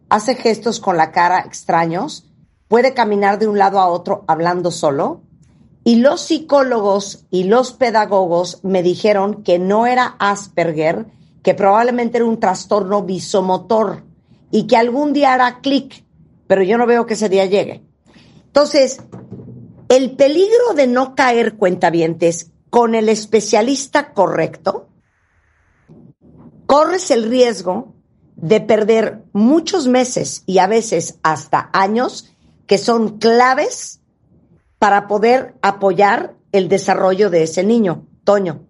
hace 0.10 0.36
gestos 0.36 0.80
con 0.80 0.98
la 0.98 1.12
cara 1.12 1.40
extraños, 1.40 2.32
puede 2.68 2.94
caminar 2.94 3.40
de 3.40 3.48
un 3.48 3.58
lado 3.58 3.80
a 3.80 3.88
otro 3.88 4.24
hablando 4.28 4.72
solo. 4.72 5.22
Y 5.88 5.98
los 5.98 6.20
psicólogos 6.22 7.26
y 7.30 7.44
los 7.44 7.72
pedagogos 7.72 8.60
me 8.64 8.82
dijeron 8.82 9.44
que 9.44 9.60
no 9.60 9.86
era 9.86 10.16
Asperger, 10.18 11.06
que 11.44 11.54
probablemente 11.54 12.18
era 12.18 12.26
un 12.26 12.40
trastorno 12.40 13.04
visomotor 13.04 14.04
y 14.50 14.66
que 14.66 14.78
algún 14.78 15.14
día 15.14 15.36
hará 15.36 15.60
clic, 15.62 16.04
pero 16.48 16.64
yo 16.64 16.80
no 16.80 16.88
veo 16.88 17.06
que 17.06 17.14
ese 17.14 17.30
día 17.30 17.46
llegue. 17.46 17.84
Entonces, 18.48 19.00
el 19.88 20.16
peligro 20.16 20.74
de 20.76 20.88
no 20.88 21.14
caer 21.14 21.56
cuentavientes 21.56 22.50
con 22.72 22.96
el 22.96 23.08
especialista 23.08 24.12
correcto, 24.14 24.90
corres 26.66 27.12
el 27.12 27.30
riesgo 27.30 27.94
de 28.38 28.60
perder 28.60 29.24
muchos 29.34 29.88
meses 29.88 30.42
y 30.48 30.58
a 30.58 30.66
veces 30.66 31.20
hasta 31.22 31.70
años 31.74 32.34
que 32.66 32.80
son 32.80 33.20
claves 33.20 34.02
para 34.80 35.08
poder 35.08 35.56
apoyar 35.62 36.36
el 36.52 36.68
desarrollo 36.70 37.30
de 37.30 37.44
ese 37.44 37.64
niño. 37.64 38.08
Toño. 38.24 38.68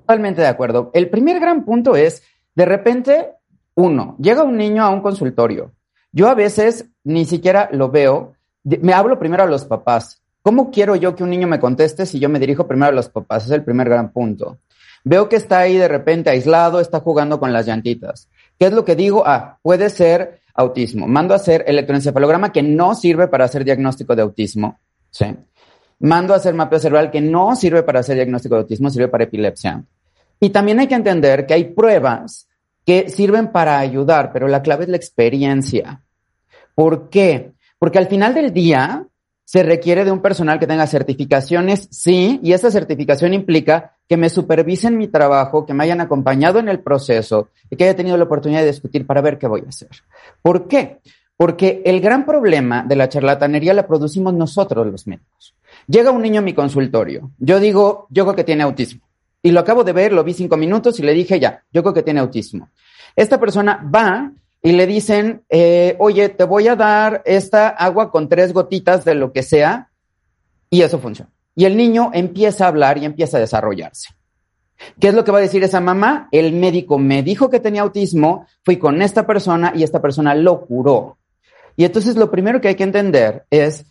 Totalmente 0.00 0.40
de 0.40 0.48
acuerdo. 0.48 0.90
El 0.94 1.10
primer 1.10 1.40
gran 1.40 1.64
punto 1.64 1.96
es, 1.96 2.22
de 2.54 2.64
repente, 2.64 3.32
uno, 3.74 4.16
llega 4.18 4.42
un 4.42 4.56
niño 4.56 4.82
a 4.82 4.90
un 4.90 5.02
consultorio. 5.02 5.72
Yo 6.12 6.28
a 6.28 6.34
veces 6.34 6.86
ni 7.04 7.24
siquiera 7.24 7.68
lo 7.72 7.90
veo. 7.90 8.34
Me 8.64 8.92
hablo 8.92 9.18
primero 9.18 9.44
a 9.44 9.46
los 9.46 9.64
papás. 9.64 10.22
¿Cómo 10.42 10.70
quiero 10.70 10.96
yo 10.96 11.14
que 11.14 11.24
un 11.24 11.30
niño 11.30 11.46
me 11.46 11.60
conteste 11.60 12.06
si 12.06 12.18
yo 12.18 12.28
me 12.28 12.38
dirijo 12.38 12.66
primero 12.66 12.90
a 12.90 12.94
los 12.94 13.08
papás? 13.08 13.44
Es 13.44 13.50
el 13.50 13.64
primer 13.64 13.88
gran 13.88 14.12
punto. 14.12 14.58
Veo 15.04 15.28
que 15.28 15.36
está 15.36 15.60
ahí 15.60 15.76
de 15.76 15.88
repente 15.88 16.30
aislado, 16.30 16.80
está 16.80 17.00
jugando 17.00 17.38
con 17.38 17.52
las 17.52 17.66
llantitas. 17.66 18.28
¿Qué 18.58 18.66
es 18.66 18.72
lo 18.72 18.84
que 18.84 18.96
digo? 18.96 19.24
Ah, 19.26 19.58
puede 19.62 19.90
ser 19.90 20.40
autismo. 20.58 21.06
Mando 21.06 21.34
a 21.34 21.36
hacer 21.36 21.64
electroencefalograma 21.66 22.52
que 22.52 22.62
no 22.62 22.94
sirve 22.94 23.28
para 23.28 23.44
hacer 23.44 23.64
diagnóstico 23.64 24.14
de 24.14 24.22
autismo. 24.22 24.80
¿sí? 25.10 25.26
Mando 26.00 26.34
a 26.34 26.36
hacer 26.36 26.52
mapeo 26.52 26.80
cerebral 26.80 27.10
que 27.10 27.20
no 27.20 27.54
sirve 27.54 27.84
para 27.84 28.00
hacer 28.00 28.16
diagnóstico 28.16 28.56
de 28.56 28.62
autismo, 28.62 28.90
sirve 28.90 29.08
para 29.08 29.24
epilepsia. 29.24 29.84
Y 30.40 30.50
también 30.50 30.80
hay 30.80 30.88
que 30.88 30.96
entender 30.96 31.46
que 31.46 31.54
hay 31.54 31.64
pruebas 31.64 32.48
que 32.84 33.08
sirven 33.08 33.52
para 33.52 33.78
ayudar, 33.78 34.32
pero 34.32 34.48
la 34.48 34.62
clave 34.62 34.84
es 34.84 34.90
la 34.90 34.96
experiencia. 34.96 36.02
¿Por 36.74 37.08
qué? 37.08 37.52
Porque 37.78 37.98
al 37.98 38.08
final 38.08 38.34
del 38.34 38.52
día 38.52 39.06
se 39.44 39.62
requiere 39.62 40.04
de 40.04 40.10
un 40.10 40.20
personal 40.20 40.58
que 40.58 40.66
tenga 40.66 40.86
certificaciones, 40.86 41.88
sí, 41.90 42.40
y 42.42 42.52
esa 42.52 42.70
certificación 42.70 43.32
implica 43.32 43.97
que 44.08 44.16
me 44.16 44.30
supervisen 44.30 44.96
mi 44.96 45.08
trabajo, 45.08 45.66
que 45.66 45.74
me 45.74 45.84
hayan 45.84 46.00
acompañado 46.00 46.58
en 46.58 46.68
el 46.68 46.80
proceso 46.80 47.50
y 47.70 47.76
que 47.76 47.84
haya 47.84 47.96
tenido 47.96 48.16
la 48.16 48.24
oportunidad 48.24 48.60
de 48.60 48.68
discutir 48.68 49.06
para 49.06 49.20
ver 49.20 49.38
qué 49.38 49.46
voy 49.46 49.62
a 49.66 49.68
hacer. 49.68 49.90
¿Por 50.42 50.66
qué? 50.66 51.00
Porque 51.36 51.82
el 51.84 52.00
gran 52.00 52.24
problema 52.24 52.84
de 52.84 52.96
la 52.96 53.08
charlatanería 53.08 53.74
la 53.74 53.86
producimos 53.86 54.32
nosotros 54.34 54.86
los 54.86 55.06
médicos. 55.06 55.54
Llega 55.86 56.10
un 56.10 56.22
niño 56.22 56.40
a 56.40 56.44
mi 56.44 56.54
consultorio, 56.54 57.30
yo 57.38 57.60
digo, 57.60 58.06
yo 58.10 58.24
creo 58.24 58.36
que 58.36 58.44
tiene 58.44 58.62
autismo. 58.62 59.02
Y 59.42 59.52
lo 59.52 59.60
acabo 59.60 59.84
de 59.84 59.92
ver, 59.92 60.12
lo 60.12 60.24
vi 60.24 60.34
cinco 60.34 60.56
minutos 60.56 60.98
y 60.98 61.02
le 61.02 61.12
dije, 61.12 61.38
ya, 61.38 61.62
yo 61.72 61.82
creo 61.82 61.94
que 61.94 62.02
tiene 62.02 62.20
autismo. 62.20 62.70
Esta 63.14 63.38
persona 63.38 63.88
va 63.94 64.32
y 64.62 64.72
le 64.72 64.86
dicen, 64.86 65.42
eh, 65.48 65.96
oye, 65.98 66.28
te 66.30 66.44
voy 66.44 66.66
a 66.66 66.74
dar 66.76 67.22
esta 67.24 67.68
agua 67.68 68.10
con 68.10 68.28
tres 68.28 68.52
gotitas 68.52 69.04
de 69.04 69.14
lo 69.14 69.32
que 69.32 69.42
sea, 69.42 69.90
y 70.70 70.82
eso 70.82 70.98
funciona. 70.98 71.30
Y 71.58 71.64
el 71.64 71.76
niño 71.76 72.12
empieza 72.14 72.64
a 72.64 72.68
hablar 72.68 72.98
y 72.98 73.04
empieza 73.04 73.36
a 73.36 73.40
desarrollarse. 73.40 74.10
¿Qué 75.00 75.08
es 75.08 75.14
lo 75.14 75.24
que 75.24 75.32
va 75.32 75.38
a 75.38 75.40
decir 75.40 75.64
esa 75.64 75.80
mamá? 75.80 76.28
El 76.30 76.52
médico 76.52 77.00
me 77.00 77.24
dijo 77.24 77.50
que 77.50 77.58
tenía 77.58 77.82
autismo, 77.82 78.46
fui 78.64 78.76
con 78.76 79.02
esta 79.02 79.26
persona 79.26 79.72
y 79.74 79.82
esta 79.82 80.00
persona 80.00 80.36
lo 80.36 80.60
curó. 80.60 81.18
Y 81.74 81.84
entonces 81.84 82.14
lo 82.14 82.30
primero 82.30 82.60
que 82.60 82.68
hay 82.68 82.76
que 82.76 82.84
entender 82.84 83.44
es, 83.50 83.86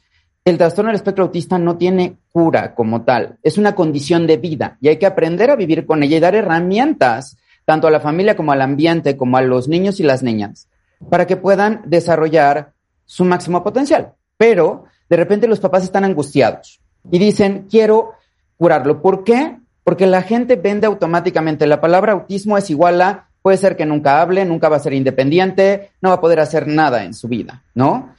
el 0.46 0.58
trastorno 0.58 0.92
del 0.92 0.96
espectro 0.96 1.26
autista 1.26 1.60
no 1.60 1.76
tiene 1.76 2.16
cura 2.32 2.74
como 2.74 3.04
tal, 3.04 3.38
es 3.44 3.58
una 3.58 3.76
condición 3.76 4.28
de 4.28 4.38
vida 4.38 4.78
y 4.80 4.88
hay 4.88 4.96
que 4.96 5.06
aprender 5.06 5.52
a 5.52 5.58
vivir 5.58 5.86
con 5.86 6.04
ella 6.04 6.16
y 6.16 6.22
dar 6.22 6.36
herramientas 6.36 7.36
tanto 7.66 7.88
a 7.88 7.92
la 7.92 8.00
familia 8.00 8.38
como 8.38 8.54
al 8.54 8.62
ambiente, 8.62 9.18
como 9.18 9.36
a 9.36 9.42
los 9.42 9.68
niños 9.68 10.00
y 10.00 10.04
las 10.04 10.24
niñas, 10.24 10.70
para 11.10 11.28
que 11.28 11.36
puedan 11.36 11.82
desarrollar 11.86 12.72
su 13.04 13.26
máximo 13.26 13.62
potencial. 13.62 14.14
Pero 14.38 14.86
de 15.10 15.18
repente 15.18 15.50
los 15.50 15.60
papás 15.60 15.84
están 15.84 16.06
angustiados 16.06 16.80
y 17.12 17.20
dicen, 17.20 17.68
quiero 17.70 18.14
curarlo. 18.58 19.02
¿Por 19.02 19.24
qué? 19.24 19.58
Porque 19.84 20.08
la 20.08 20.22
gente 20.22 20.56
vende 20.56 20.88
automáticamente. 20.88 21.68
La 21.68 21.82
palabra 21.82 22.14
autismo 22.14 22.58
es 22.58 22.70
igual 22.70 23.02
a, 23.02 23.30
puede 23.42 23.58
ser 23.58 23.78
que 23.78 23.86
nunca 23.86 24.22
hable, 24.22 24.44
nunca 24.46 24.70
va 24.70 24.78
a 24.78 24.82
ser 24.82 24.94
independiente, 24.94 25.92
no 26.02 26.10
va 26.10 26.16
a 26.16 26.22
poder 26.22 26.40
hacer 26.40 26.68
nada 26.68 27.04
en 27.04 27.14
su 27.14 27.28
vida, 27.28 27.64
¿no? 27.74 28.14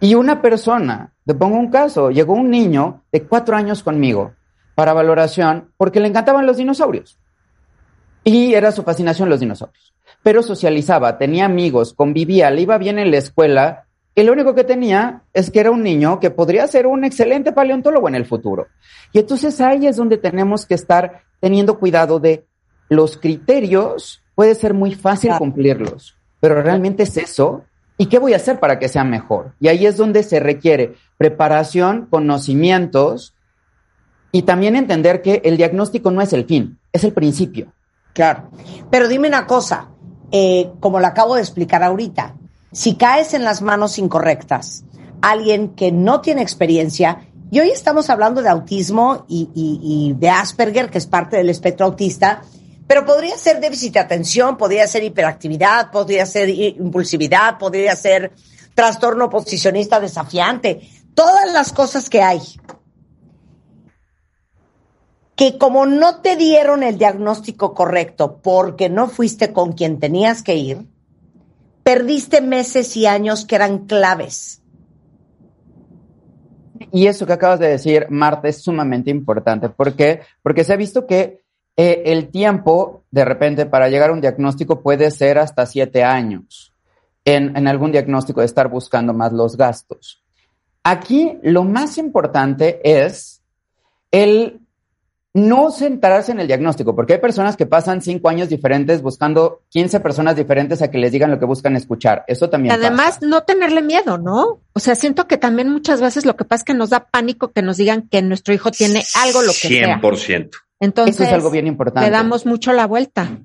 Y 0.00 0.14
una 0.14 0.40
persona, 0.40 1.12
te 1.26 1.34
pongo 1.34 1.58
un 1.58 1.70
caso, 1.70 2.10
llegó 2.10 2.34
un 2.34 2.50
niño 2.50 3.02
de 3.12 3.22
cuatro 3.24 3.56
años 3.56 3.82
conmigo 3.82 4.32
para 4.74 4.94
valoración 4.94 5.72
porque 5.76 6.00
le 6.00 6.08
encantaban 6.08 6.46
los 6.46 6.56
dinosaurios. 6.56 7.18
Y 8.24 8.54
era 8.54 8.72
su 8.72 8.82
fascinación 8.82 9.28
los 9.28 9.40
dinosaurios. 9.40 9.92
Pero 10.22 10.42
socializaba, 10.42 11.18
tenía 11.18 11.46
amigos, 11.46 11.92
convivía, 11.92 12.50
le 12.50 12.62
iba 12.62 12.78
bien 12.78 12.98
en 12.98 13.10
la 13.10 13.18
escuela. 13.18 13.86
Y 14.14 14.22
lo 14.22 14.32
único 14.32 14.54
que 14.54 14.64
tenía 14.64 15.22
es 15.32 15.50
que 15.50 15.60
era 15.60 15.70
un 15.70 15.82
niño 15.82 16.18
que 16.18 16.30
podría 16.30 16.66
ser 16.66 16.86
un 16.86 17.04
excelente 17.04 17.52
paleontólogo 17.52 18.08
en 18.08 18.16
el 18.16 18.26
futuro. 18.26 18.66
Y 19.12 19.20
entonces 19.20 19.60
ahí 19.60 19.86
es 19.86 19.96
donde 19.96 20.18
tenemos 20.18 20.66
que 20.66 20.74
estar 20.74 21.22
teniendo 21.40 21.78
cuidado 21.78 22.18
de 22.18 22.46
los 22.88 23.16
criterios. 23.16 24.22
Puede 24.34 24.54
ser 24.54 24.74
muy 24.74 24.94
fácil 24.94 25.32
cumplirlos, 25.38 26.16
pero 26.40 26.60
realmente 26.60 27.04
es 27.04 27.16
eso. 27.16 27.64
¿Y 27.98 28.06
qué 28.06 28.18
voy 28.18 28.32
a 28.32 28.36
hacer 28.36 28.58
para 28.58 28.78
que 28.78 28.88
sea 28.88 29.04
mejor? 29.04 29.52
Y 29.60 29.68
ahí 29.68 29.86
es 29.86 29.96
donde 29.96 30.22
se 30.22 30.40
requiere 30.40 30.94
preparación, 31.18 32.06
conocimientos 32.10 33.34
y 34.32 34.42
también 34.42 34.74
entender 34.74 35.22
que 35.22 35.42
el 35.44 35.56
diagnóstico 35.56 36.10
no 36.10 36.22
es 36.22 36.32
el 36.32 36.46
fin, 36.46 36.78
es 36.92 37.04
el 37.04 37.12
principio. 37.12 37.72
Claro. 38.14 38.50
Pero 38.90 39.06
dime 39.06 39.28
una 39.28 39.46
cosa, 39.46 39.90
eh, 40.32 40.70
como 40.80 40.98
lo 40.98 41.06
acabo 41.06 41.34
de 41.34 41.42
explicar 41.42 41.82
ahorita, 41.82 42.36
si 42.72 42.94
caes 42.94 43.34
en 43.34 43.44
las 43.44 43.62
manos 43.62 43.98
incorrectas, 43.98 44.84
alguien 45.22 45.74
que 45.74 45.92
no 45.92 46.20
tiene 46.20 46.42
experiencia, 46.42 47.26
y 47.50 47.58
hoy 47.58 47.70
estamos 47.70 48.10
hablando 48.10 48.42
de 48.42 48.48
autismo 48.48 49.24
y, 49.28 50.14
de 50.16 50.28
Asperger, 50.28 50.88
que 50.88 50.98
es 50.98 51.06
parte 51.06 51.36
del 51.36 51.50
espectro 51.50 51.86
autista, 51.86 52.42
pero 52.86 53.04
podría 53.04 53.36
ser 53.36 53.60
déficit 53.60 53.94
de 53.94 54.00
atención, 54.00 54.56
podría 54.56 54.86
ser 54.86 55.02
hiperactividad, 55.02 55.90
podría 55.90 56.26
ser 56.26 56.48
impulsividad, 56.48 57.58
podría 57.58 57.96
ser 57.96 58.32
trastorno 58.74 59.28
posicionista 59.28 59.98
desafiante, 59.98 60.88
todas 61.14 61.52
las 61.52 61.72
cosas 61.72 62.08
que 62.08 62.22
hay 62.22 62.40
que 65.40 65.56
como 65.56 65.86
no 65.86 66.20
te 66.20 66.36
dieron 66.36 66.82
el 66.82 66.98
diagnóstico 66.98 67.72
correcto 67.72 68.40
porque 68.42 68.90
no 68.90 69.08
fuiste 69.08 69.54
con 69.54 69.72
quien 69.72 69.98
tenías 69.98 70.42
que 70.42 70.56
ir, 70.56 70.86
perdiste 71.82 72.40
meses 72.40 72.96
y 72.96 73.06
años 73.06 73.44
que 73.44 73.56
eran 73.56 73.86
claves. 73.86 74.62
Y 76.92 77.06
eso 77.06 77.26
que 77.26 77.32
acabas 77.32 77.60
de 77.60 77.68
decir, 77.68 78.06
Marta, 78.10 78.48
es 78.48 78.62
sumamente 78.62 79.10
importante. 79.10 79.68
¿Por 79.68 79.94
qué? 79.94 80.22
Porque 80.42 80.64
se 80.64 80.72
ha 80.72 80.76
visto 80.76 81.06
que 81.06 81.42
eh, 81.76 82.02
el 82.06 82.30
tiempo, 82.30 83.04
de 83.10 83.24
repente, 83.24 83.66
para 83.66 83.88
llegar 83.88 84.10
a 84.10 84.12
un 84.12 84.20
diagnóstico 84.20 84.82
puede 84.82 85.10
ser 85.10 85.38
hasta 85.38 85.66
siete 85.66 86.02
años 86.02 86.74
en, 87.24 87.56
en 87.56 87.68
algún 87.68 87.92
diagnóstico 87.92 88.40
de 88.40 88.46
estar 88.46 88.68
buscando 88.68 89.12
más 89.12 89.32
los 89.32 89.56
gastos. 89.56 90.24
Aquí 90.82 91.38
lo 91.42 91.64
más 91.64 91.98
importante 91.98 92.80
es 92.82 93.42
el 94.10 94.60
no 95.32 95.70
centrarse 95.70 96.32
en 96.32 96.40
el 96.40 96.48
diagnóstico, 96.48 96.96
porque 96.96 97.14
hay 97.14 97.20
personas 97.20 97.56
que 97.56 97.66
pasan 97.66 98.02
cinco 98.02 98.28
años 98.28 98.48
diferentes 98.48 99.00
buscando 99.00 99.62
15 99.68 100.00
personas 100.00 100.34
diferentes 100.34 100.82
a 100.82 100.90
que 100.90 100.98
les 100.98 101.12
digan 101.12 101.30
lo 101.30 101.38
que 101.38 101.44
buscan 101.44 101.76
escuchar. 101.76 102.24
Eso 102.26 102.50
también. 102.50 102.74
Además, 102.74 103.22
no 103.22 103.42
tenerle 103.42 103.82
miedo, 103.82 104.18
¿no? 104.18 104.60
O 104.72 104.80
sea, 104.80 104.94
siento 104.96 105.28
que 105.28 105.38
también 105.38 105.68
muchas 105.70 106.00
veces 106.00 106.26
lo 106.26 106.36
que 106.36 106.44
pasa 106.44 106.62
es 106.62 106.64
que 106.64 106.74
nos 106.74 106.90
da 106.90 107.06
pánico 107.06 107.52
que 107.52 107.62
nos 107.62 107.76
digan 107.76 108.08
que 108.08 108.22
nuestro 108.22 108.54
hijo 108.54 108.70
tiene 108.70 109.04
algo 109.22 109.42
lo 109.42 109.52
que 109.52 109.68
100%. 109.68 109.68
sea. 109.68 110.00
100%. 110.00 110.50
Entonces, 110.80 111.14
Eso 111.14 111.24
es 111.24 111.32
algo 111.32 111.50
bien 111.50 111.66
importante. 111.66 112.08
Le 112.08 112.16
damos 112.16 112.46
mucho 112.46 112.72
la 112.72 112.86
vuelta. 112.86 113.38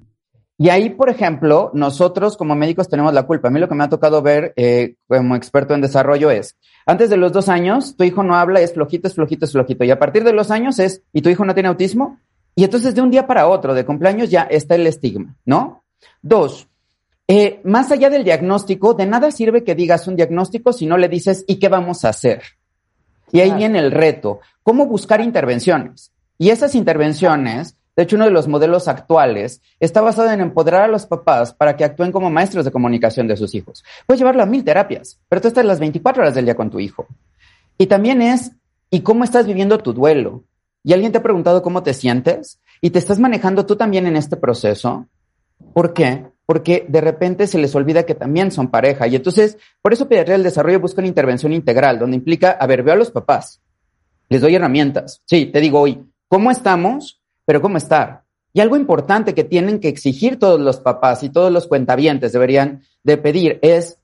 Y 0.58 0.70
ahí, 0.70 0.90
por 0.90 1.10
ejemplo, 1.10 1.70
nosotros 1.74 2.38
como 2.38 2.56
médicos 2.56 2.88
tenemos 2.88 3.14
la 3.14 3.24
culpa. 3.24 3.50
A 3.50 3.52
mí 3.52 3.60
lo 3.60 3.68
que 3.68 3.76
me 3.76 3.84
ha 3.84 3.90
tocado 3.90 4.22
ver 4.22 4.54
eh, 4.56 4.96
como 5.08 5.36
experto 5.36 5.74
en 5.74 5.82
desarrollo 5.82 6.32
es, 6.32 6.56
antes 6.86 7.10
de 7.10 7.18
los 7.18 7.34
dos 7.34 7.50
años, 7.50 7.98
tu 7.98 8.06
hijo 8.06 8.24
no 8.24 8.36
habla, 8.36 8.62
es 8.62 8.74
flojito, 8.74 9.08
es 9.08 9.16
flojito, 9.16 9.46
es 9.46 9.52
flojito. 9.52 9.84
Y 9.84 9.92
a 9.92 10.00
partir 10.00 10.24
de 10.24 10.32
los 10.32 10.52
años 10.52 10.80
es, 10.80 11.04
¿y 11.12 11.22
tu 11.22 11.30
hijo 11.30 11.44
no 11.44 11.54
tiene 11.54 11.68
autismo? 11.68 12.20
Y 12.56 12.64
entonces 12.64 12.96
de 12.96 13.02
un 13.02 13.12
día 13.12 13.28
para 13.28 13.48
otro, 13.48 13.74
de 13.74 13.86
cumpleaños, 13.86 14.30
ya 14.30 14.44
está 14.44 14.76
el 14.76 14.88
estigma, 14.88 15.36
¿no? 15.44 15.84
Dos, 16.22 16.70
eh, 17.28 17.60
más 17.64 17.92
allá 17.92 18.10
del 18.10 18.24
diagnóstico, 18.24 18.94
de 18.94 19.08
nada 19.08 19.32
sirve 19.32 19.64
que 19.64 19.74
digas 19.74 20.08
un 20.08 20.16
diagnóstico 20.16 20.72
si 20.72 20.86
no 20.86 20.98
le 20.98 21.10
dices, 21.10 21.44
¿y 21.48 21.58
qué 21.58 21.70
vamos 21.70 22.06
a 22.06 22.10
hacer? 22.10 22.44
Y 23.32 23.40
ahí 23.40 23.52
viene 23.52 23.80
el 23.80 23.92
reto, 23.92 24.40
¿cómo 24.62 24.86
buscar 24.86 25.22
intervenciones? 25.22 26.12
Y 26.38 26.50
esas 26.50 26.76
intervenciones 26.76 27.78
de 27.96 28.04
hecho, 28.04 28.18
uno 28.18 28.26
de 28.26 28.32
los 28.32 28.48
modelos 28.48 28.90
actuales 28.90 29.62
está 29.80 30.02
basado 30.02 30.30
en 30.32 30.42
empoderar 30.42 30.82
a 30.82 30.88
los 30.88 31.06
papás 31.06 31.54
para 31.54 31.78
que 31.78 31.86
actúen 31.86 32.12
como 32.12 32.30
maestros 32.30 32.66
de 32.66 32.72
comunicación 32.72 33.28
de 33.28 33.38
sus 33.38 33.56
hijos. 33.56 33.86
Puedes 34.06 34.20
llevarlo 34.20 34.44
a 34.44 34.46
mil 34.46 34.66
terapias, 34.66 35.20
pero 35.30 35.42
tú 35.42 35.48
estás 35.48 35.64
las 35.64 35.80
24 35.80 36.22
horas 36.22 36.36
del 36.36 36.46
día 36.46 36.56
con 36.56 36.70
tu 36.70 36.80
hijo. 36.80 37.08
Y 37.78 37.88
también 37.88 38.22
es, 38.22 38.52
¿y 38.90 39.02
cómo 39.02 39.24
estás 39.24 39.48
viviendo 39.48 39.78
tu 39.78 39.94
duelo? 39.94 40.44
¿Y 40.84 40.92
alguien 40.92 41.14
te 41.14 41.20
ha 41.20 41.24
preguntado 41.24 41.62
cómo 41.62 41.84
te 41.84 41.94
sientes? 41.94 42.60
¿Y 42.82 42.90
te 42.90 43.00
estás 43.00 43.18
manejando 43.18 43.66
tú 43.66 43.78
también 43.78 44.08
en 44.08 44.18
este 44.18 44.36
proceso? 44.36 45.08
¿Por 45.74 45.94
qué? 45.94 46.28
Porque 46.46 46.86
de 46.90 47.02
repente 47.02 47.48
se 47.48 47.58
les 47.58 47.74
olvida 47.76 48.06
que 48.06 48.14
también 48.14 48.52
son 48.52 48.68
pareja. 48.68 49.08
Y 49.08 49.16
entonces, 49.16 49.58
por 49.82 49.94
eso 49.94 50.08
Pediatría 50.08 50.34
del 50.34 50.44
Desarrollo 50.44 50.82
busca 50.82 51.00
una 51.00 51.08
intervención 51.08 51.54
integral, 51.54 51.98
donde 51.98 52.18
implica, 52.18 52.52
a 52.52 52.68
ver, 52.68 52.84
veo 52.84 52.94
a 52.94 52.98
los 52.98 53.10
papás, 53.10 53.62
les 54.28 54.42
doy 54.42 54.56
herramientas. 54.56 55.22
Sí, 55.26 55.46
te 55.46 55.62
digo 55.62 55.80
hoy, 55.80 56.04
¿cómo 56.28 56.52
estamos? 56.52 57.22
Pero 57.46 57.62
¿cómo 57.62 57.78
estar? 57.78 58.24
Y 58.54 58.62
algo 58.62 58.78
importante 58.78 59.34
que 59.34 59.44
tienen 59.44 59.80
que 59.80 59.90
exigir 59.90 60.40
todos 60.40 60.60
los 60.60 60.80
papás 60.80 61.24
y 61.24 61.30
todos 61.30 61.52
los 61.52 61.68
cuentavientes 61.68 62.32
deberían 62.32 62.84
de 63.04 63.18
pedir 63.18 63.60
es 63.62 64.00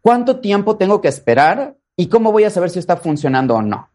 cuánto 0.00 0.40
tiempo 0.40 0.76
tengo 0.76 1.00
que 1.00 1.08
esperar 1.08 1.76
y 1.96 2.08
cómo 2.08 2.32
voy 2.32 2.44
a 2.44 2.50
saber 2.50 2.70
si 2.70 2.78
está 2.78 2.96
funcionando 2.96 3.54
o 3.54 3.62
no. 3.62 3.88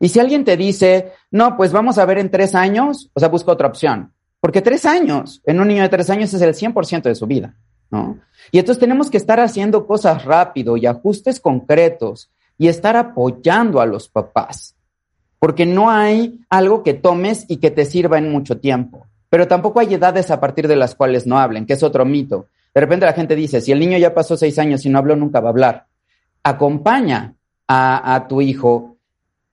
Y 0.00 0.08
si 0.08 0.20
alguien 0.20 0.44
te 0.44 0.56
dice, 0.56 1.12
no, 1.30 1.56
pues 1.56 1.72
vamos 1.72 1.98
a 1.98 2.04
ver 2.04 2.18
en 2.18 2.30
tres 2.30 2.54
años, 2.54 3.10
o 3.14 3.20
sea, 3.20 3.28
busca 3.28 3.52
otra 3.52 3.68
opción. 3.68 4.12
Porque 4.40 4.62
tres 4.62 4.84
años, 4.86 5.42
en 5.44 5.60
un 5.60 5.68
niño 5.68 5.82
de 5.82 5.88
tres 5.88 6.10
años 6.10 6.32
es 6.32 6.40
el 6.40 6.54
100% 6.54 7.02
de 7.02 7.14
su 7.14 7.26
vida, 7.26 7.56
¿no? 7.90 8.18
Y 8.52 8.58
entonces 8.58 8.80
tenemos 8.80 9.10
que 9.10 9.16
estar 9.16 9.40
haciendo 9.40 9.86
cosas 9.86 10.24
rápido 10.24 10.76
y 10.76 10.86
ajustes 10.86 11.40
concretos 11.40 12.30
y 12.56 12.68
estar 12.68 12.96
apoyando 12.96 13.80
a 13.80 13.86
los 13.86 14.08
papás 14.08 14.77
porque 15.38 15.66
no 15.66 15.90
hay 15.90 16.40
algo 16.50 16.82
que 16.82 16.94
tomes 16.94 17.44
y 17.48 17.58
que 17.58 17.70
te 17.70 17.84
sirva 17.84 18.18
en 18.18 18.30
mucho 18.30 18.58
tiempo. 18.58 19.06
Pero 19.30 19.46
tampoco 19.46 19.80
hay 19.80 19.94
edades 19.94 20.30
a 20.30 20.40
partir 20.40 20.68
de 20.68 20.76
las 20.76 20.94
cuales 20.94 21.26
no 21.26 21.38
hablen, 21.38 21.66
que 21.66 21.74
es 21.74 21.82
otro 21.82 22.04
mito. 22.04 22.46
De 22.74 22.80
repente 22.80 23.06
la 23.06 23.12
gente 23.12 23.36
dice, 23.36 23.60
si 23.60 23.72
el 23.72 23.80
niño 23.80 23.98
ya 23.98 24.14
pasó 24.14 24.36
seis 24.36 24.58
años 24.58 24.84
y 24.84 24.88
no 24.88 24.98
habló, 24.98 25.16
nunca 25.16 25.40
va 25.40 25.48
a 25.48 25.52
hablar. 25.52 25.86
Acompaña 26.42 27.34
a, 27.66 28.14
a 28.14 28.28
tu 28.28 28.40
hijo 28.40 28.96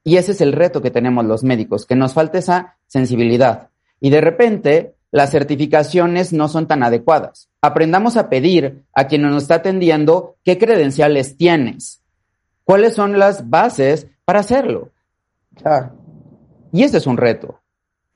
y 0.04 0.18
ese 0.18 0.34
es 0.34 0.42
el 0.42 0.54
reto 0.54 0.82
que 0.82 0.92
tenemos 0.92 1.26
los 1.26 1.44
médicos, 1.44 1.86
que 1.86 1.96
nos 1.96 2.14
falta 2.14 2.38
esa 2.38 2.78
sensibilidad. 2.88 3.70
Y 4.00 4.12
de 4.12 4.22
repente 4.22 4.96
las 5.12 5.32
certificaciones 5.32 6.34
no 6.34 6.48
son 6.48 6.68
tan 6.68 6.84
adecuadas. 6.84 7.50
Aprendamos 7.62 8.18
a 8.18 8.30
pedir 8.30 8.84
a 8.94 9.08
quien 9.08 9.22
nos 9.22 9.44
está 9.44 9.56
atendiendo 9.56 10.36
qué 10.44 10.58
credenciales 10.58 11.38
tienes, 11.38 12.02
cuáles 12.66 12.96
son 12.96 13.18
las 13.18 13.50
bases 13.50 14.08
para 14.26 14.42
hacerlo. 14.42 14.92
Claro. 15.56 15.92
Y 16.72 16.84
ese 16.84 16.98
es 16.98 17.08
un 17.08 17.18
reto. 17.18 17.62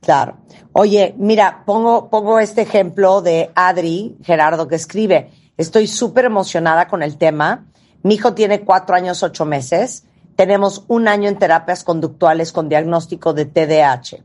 Claro. 0.02 0.38
Oye, 0.74 1.14
mira, 1.18 1.64
pongo, 1.66 2.10
pongo 2.10 2.40
este 2.40 2.62
ejemplo 2.62 3.22
de 3.22 3.52
Adri 3.56 4.18
Gerardo 4.24 4.68
que 4.68 4.76
escribe. 4.76 5.32
Estoy 5.58 5.88
súper 5.88 6.26
emocionada 6.26 6.88
con 6.88 7.04
el 7.04 7.18
tema. 7.18 7.68
Mi 8.04 8.16
hijo 8.16 8.34
tiene 8.34 8.62
cuatro 8.62 8.96
años, 8.96 9.24
ocho 9.24 9.46
meses. 9.46 10.06
Tenemos 10.36 10.86
un 10.88 11.10
año 11.10 11.28
en 11.28 11.38
terapias 11.38 11.84
conductuales 11.84 12.54
con 12.54 12.70
diagnóstico 12.70 13.34
de 13.34 13.46
TDAH. 13.46 14.24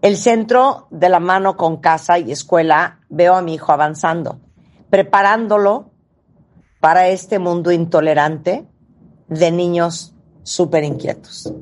El 0.00 0.16
centro 0.16 0.88
de 0.90 1.08
la 1.10 1.20
mano 1.20 1.56
con 1.56 1.76
casa 1.76 2.18
y 2.18 2.32
escuela 2.32 3.00
veo 3.08 3.34
a 3.34 3.42
mi 3.42 3.54
hijo 3.54 3.70
avanzando, 3.70 4.40
preparándolo 4.90 5.90
para 6.80 7.08
este 7.08 7.38
mundo 7.38 7.70
intolerante 7.70 8.66
de 9.28 9.50
niños 9.52 10.14
súper 10.42 10.84
inquietos. 10.84 11.52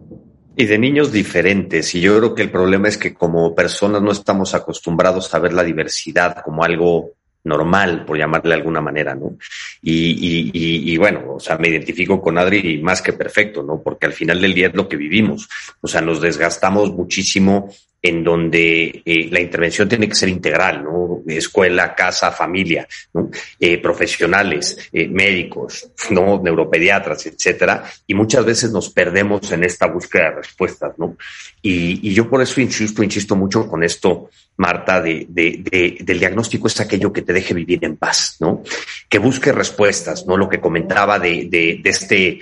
Y 0.56 0.66
de 0.66 0.78
niños 0.78 1.12
diferentes. 1.12 1.94
Y 1.94 2.00
yo 2.00 2.18
creo 2.18 2.34
que 2.34 2.42
el 2.42 2.50
problema 2.50 2.88
es 2.88 2.98
que 2.98 3.14
como 3.14 3.54
personas 3.54 4.02
no 4.02 4.12
estamos 4.12 4.54
acostumbrados 4.54 5.32
a 5.34 5.38
ver 5.38 5.52
la 5.52 5.64
diversidad 5.64 6.42
como 6.44 6.64
algo 6.64 7.12
normal, 7.44 8.04
por 8.04 8.18
llamarle 8.18 8.50
de 8.50 8.56
alguna 8.56 8.80
manera, 8.80 9.14
¿no? 9.14 9.36
Y, 9.82 10.50
y, 10.52 10.92
y, 10.92 10.96
bueno, 10.98 11.34
o 11.34 11.40
sea, 11.40 11.56
me 11.56 11.68
identifico 11.68 12.20
con 12.20 12.36
Adri 12.36 12.82
más 12.82 13.00
que 13.00 13.14
perfecto, 13.14 13.62
¿no? 13.62 13.80
Porque 13.82 14.06
al 14.06 14.12
final 14.12 14.40
del 14.40 14.52
día 14.52 14.68
es 14.68 14.74
lo 14.74 14.88
que 14.88 14.96
vivimos. 14.96 15.48
O 15.80 15.88
sea, 15.88 16.02
nos 16.02 16.20
desgastamos 16.20 16.92
muchísimo 16.92 17.72
en 18.02 18.24
donde 18.24 19.02
eh, 19.04 19.28
la 19.30 19.40
intervención 19.40 19.88
tiene 19.88 20.08
que 20.08 20.14
ser 20.14 20.30
integral, 20.30 20.82
¿no? 20.82 21.22
Escuela, 21.26 21.94
casa, 21.94 22.32
familia, 22.32 22.88
¿no? 23.12 23.30
Eh, 23.58 23.78
profesionales, 23.78 24.88
eh, 24.92 25.06
médicos, 25.06 25.90
¿no? 26.10 26.40
Neuropediatras, 26.42 27.26
etcétera. 27.26 27.84
Y 28.06 28.14
muchas 28.14 28.44
veces 28.44 28.70
nos 28.70 28.88
perdemos 28.88 29.52
en 29.52 29.64
esta 29.64 29.86
búsqueda 29.86 30.30
de 30.30 30.36
respuestas, 30.36 30.98
¿no? 30.98 31.16
Y, 31.60 32.12
yo 32.14 32.28
por 32.28 32.40
eso 32.40 32.60
insisto, 32.60 33.02
insisto 33.02 33.36
mucho 33.36 33.68
con 33.68 33.84
esto, 33.84 34.30
Marta, 34.56 35.00
de, 35.00 35.26
de, 35.28 35.62
de, 35.62 35.98
del 36.00 36.18
diagnóstico 36.18 36.66
es 36.66 36.80
aquello 36.80 37.12
que 37.12 37.22
te 37.22 37.32
deje 37.32 37.54
vivir 37.54 37.84
en 37.84 37.96
paz, 37.96 38.36
¿no? 38.40 38.62
Que 39.08 39.18
busque 39.18 39.52
respuestas, 39.52 40.26
¿no? 40.26 40.36
Lo 40.36 40.48
que 40.48 40.60
comentaba 40.60 41.18
de, 41.18 41.80
este, 41.84 42.40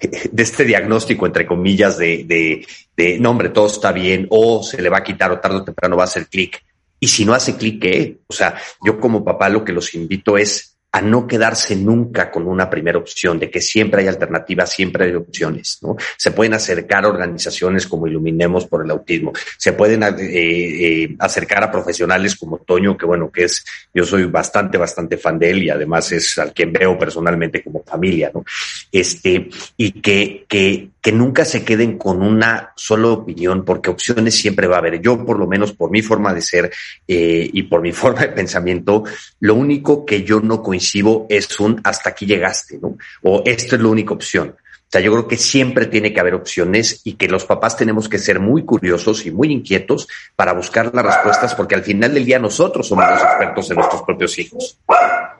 de 0.00 0.42
este 0.42 0.64
diagnóstico, 0.64 1.26
entre 1.26 1.46
comillas, 1.46 1.98
de, 1.98 2.24
de, 2.24 2.66
de, 2.96 3.18
no, 3.18 3.30
hombre, 3.30 3.48
todo 3.48 3.66
está 3.66 3.92
bien, 3.92 4.26
o 4.30 4.62
se 4.62 4.80
le 4.80 4.88
va 4.88 4.98
a 4.98 5.04
quitar, 5.04 5.32
o 5.32 5.40
tarde 5.40 5.58
o 5.58 5.64
temprano 5.64 5.96
va 5.96 6.04
a 6.04 6.06
hacer 6.06 6.26
clic. 6.28 6.62
Y 7.00 7.08
si 7.08 7.24
no 7.24 7.34
hace 7.34 7.56
clic, 7.56 7.82
¿qué? 7.82 8.18
O 8.26 8.32
sea, 8.32 8.56
yo 8.84 9.00
como 9.00 9.24
papá 9.24 9.48
lo 9.48 9.64
que 9.64 9.72
los 9.72 9.94
invito 9.94 10.36
es 10.38 10.77
a 10.90 11.02
no 11.02 11.26
quedarse 11.26 11.76
nunca 11.76 12.30
con 12.30 12.46
una 12.46 12.70
primera 12.70 12.98
opción, 12.98 13.38
de 13.38 13.50
que 13.50 13.60
siempre 13.60 14.02
hay 14.02 14.08
alternativas, 14.08 14.70
siempre 14.70 15.04
hay 15.04 15.14
opciones, 15.14 15.78
¿no? 15.82 15.96
Se 16.16 16.30
pueden 16.30 16.54
acercar 16.54 17.04
a 17.04 17.08
organizaciones 17.08 17.86
como 17.86 18.06
Iluminemos 18.06 18.66
por 18.66 18.84
el 18.84 18.90
Autismo, 18.90 19.32
se 19.58 19.74
pueden 19.74 20.02
eh, 20.02 20.14
eh, 20.18 21.16
acercar 21.18 21.62
a 21.62 21.70
profesionales 21.70 22.36
como 22.36 22.58
Toño, 22.58 22.96
que 22.96 23.04
bueno, 23.04 23.30
que 23.30 23.44
es, 23.44 23.64
yo 23.92 24.04
soy 24.04 24.24
bastante, 24.24 24.78
bastante 24.78 25.18
fan 25.18 25.38
de 25.38 25.50
él 25.50 25.62
y 25.64 25.70
además 25.70 26.10
es 26.12 26.38
al 26.38 26.54
quien 26.54 26.72
veo 26.72 26.98
personalmente 26.98 27.62
como 27.62 27.82
familia, 27.84 28.30
¿no? 28.32 28.44
Este, 28.90 29.48
y 29.76 29.92
que, 30.00 30.46
que, 30.48 30.90
que 31.08 31.12
nunca 31.12 31.46
se 31.46 31.64
queden 31.64 31.96
con 31.96 32.20
una 32.20 32.74
sola 32.76 33.08
opinión, 33.08 33.64
porque 33.64 33.88
opciones 33.88 34.34
siempre 34.34 34.66
va 34.66 34.74
a 34.74 34.80
haber. 34.80 35.00
Yo, 35.00 35.24
por 35.24 35.38
lo 35.38 35.46
menos, 35.46 35.72
por 35.72 35.90
mi 35.90 36.02
forma 36.02 36.34
de 36.34 36.42
ser 36.42 36.70
eh, 37.06 37.48
y 37.50 37.62
por 37.62 37.80
mi 37.80 37.92
forma 37.94 38.20
de 38.20 38.28
pensamiento, 38.28 39.04
lo 39.40 39.54
único 39.54 40.04
que 40.04 40.22
yo 40.22 40.40
no 40.42 40.62
coincido 40.62 41.24
es 41.30 41.58
un 41.60 41.80
hasta 41.82 42.10
aquí 42.10 42.26
llegaste, 42.26 42.78
¿no? 42.78 42.98
O 43.22 43.42
esto 43.46 43.76
es 43.76 43.80
la 43.80 43.88
única 43.88 44.12
opción. 44.12 44.48
O 44.50 44.90
sea, 44.90 45.00
yo 45.00 45.10
creo 45.12 45.26
que 45.26 45.38
siempre 45.38 45.86
tiene 45.86 46.12
que 46.12 46.20
haber 46.20 46.34
opciones 46.34 47.00
y 47.04 47.14
que 47.14 47.26
los 47.26 47.46
papás 47.46 47.78
tenemos 47.78 48.06
que 48.06 48.18
ser 48.18 48.38
muy 48.38 48.66
curiosos 48.66 49.24
y 49.24 49.30
muy 49.30 49.50
inquietos 49.50 50.08
para 50.36 50.52
buscar 50.52 50.94
las 50.94 51.06
respuestas, 51.06 51.54
porque 51.54 51.74
al 51.74 51.84
final 51.84 52.12
del 52.12 52.26
día 52.26 52.38
nosotros 52.38 52.86
somos 52.86 53.08
los 53.08 53.22
expertos 53.22 53.70
en 53.70 53.76
nuestros 53.76 54.02
propios 54.02 54.38
hijos, 54.38 54.78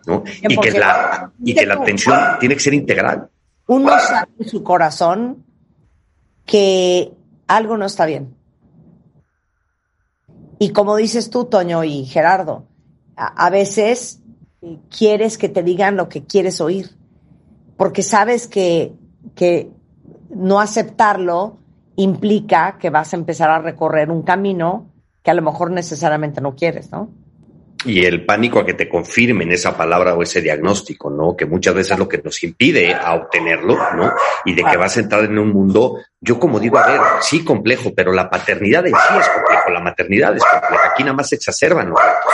¿no? 0.06 0.24
Y 0.48 0.58
que 0.58 0.70
la, 0.70 1.30
y 1.44 1.54
que 1.54 1.66
la 1.66 1.74
atención 1.74 2.18
tiene 2.40 2.54
que 2.54 2.60
ser 2.62 2.72
integral. 2.72 3.28
Uno 3.66 3.90
sabe 4.00 4.28
en 4.38 4.48
su 4.48 4.62
corazón 4.62 5.44
que 6.48 7.12
algo 7.46 7.76
no 7.76 7.84
está 7.84 8.06
bien. 8.06 8.34
Y 10.58 10.70
como 10.70 10.96
dices 10.96 11.30
tú, 11.30 11.44
Toño 11.44 11.84
y 11.84 12.06
Gerardo, 12.06 12.66
a, 13.14 13.50
veces 13.50 14.20
quieres 14.88 15.36
que 15.36 15.48
te 15.48 15.62
digan 15.62 15.96
lo 15.96 16.08
que 16.08 16.24
quieres 16.24 16.60
oír, 16.60 16.96
porque 17.76 18.02
sabes 18.02 18.48
que, 18.48 18.94
que 19.34 19.70
no 20.30 20.58
aceptarlo 20.58 21.58
implica 21.96 22.78
que 22.78 22.90
vas 22.90 23.12
a 23.12 23.16
empezar 23.16 23.50
a 23.50 23.60
recorrer 23.60 24.10
un 24.10 24.22
camino 24.22 24.86
que 25.22 25.30
a 25.30 25.34
lo 25.34 25.42
mejor 25.42 25.70
necesariamente 25.70 26.40
no 26.40 26.56
quieres, 26.56 26.90
¿no? 26.90 27.10
Y 27.84 28.04
el 28.04 28.24
pánico 28.24 28.60
a 28.60 28.66
que 28.66 28.74
te 28.74 28.88
confirmen 28.88 29.52
esa 29.52 29.76
palabra 29.76 30.14
o 30.14 30.22
ese 30.22 30.40
diagnóstico, 30.40 31.10
¿no? 31.10 31.36
Que 31.36 31.46
muchas 31.46 31.74
veces 31.74 31.92
es 31.92 31.98
lo 31.98 32.08
que 32.08 32.18
nos 32.18 32.42
impide 32.42 32.94
a 32.94 33.14
obtenerlo, 33.14 33.76
¿no? 33.94 34.12
Y 34.44 34.54
de 34.54 34.64
que 34.64 34.76
vas 34.76 34.96
a 34.96 35.00
entrar 35.00 35.24
en 35.24 35.38
un 35.38 35.52
mundo, 35.52 35.98
yo 36.20 36.38
como 36.38 36.58
digo, 36.58 36.78
a 36.78 36.86
ver, 36.86 37.00
sí 37.20 37.44
complejo, 37.44 37.92
pero 37.94 38.12
la 38.12 38.28
paternidad 38.28 38.86
en 38.86 38.94
sí 38.94 39.18
es 39.20 39.28
complejo, 39.28 39.70
la 39.70 39.80
maternidad 39.80 40.36
es 40.36 40.44
compleja. 40.44 40.90
Aquí 40.92 41.04
nada 41.04 41.14
más 41.14 41.28
se 41.28 41.36
exacerban 41.36 41.90
los 41.90 41.98
retos. 42.00 42.32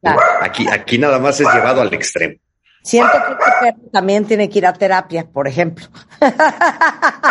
Claro. 0.00 0.20
Aquí, 0.40 0.66
aquí 0.70 0.98
nada 0.98 1.18
más 1.18 1.40
es 1.40 1.52
llevado 1.52 1.80
al 1.80 1.92
extremo. 1.92 2.36
Siento 2.82 3.12
que 3.12 3.32
este 3.32 3.52
perro 3.60 3.90
también 3.92 4.24
tiene 4.24 4.48
que 4.48 4.58
ir 4.58 4.66
a 4.66 4.72
terapia, 4.72 5.26
por 5.30 5.46
ejemplo. 5.48 5.86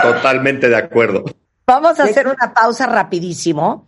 Totalmente 0.02 0.70
de 0.70 0.76
acuerdo. 0.76 1.24
Vamos 1.66 2.00
a 2.00 2.04
hacer 2.04 2.28
una 2.28 2.54
pausa 2.54 2.86
rapidísimo. 2.86 3.88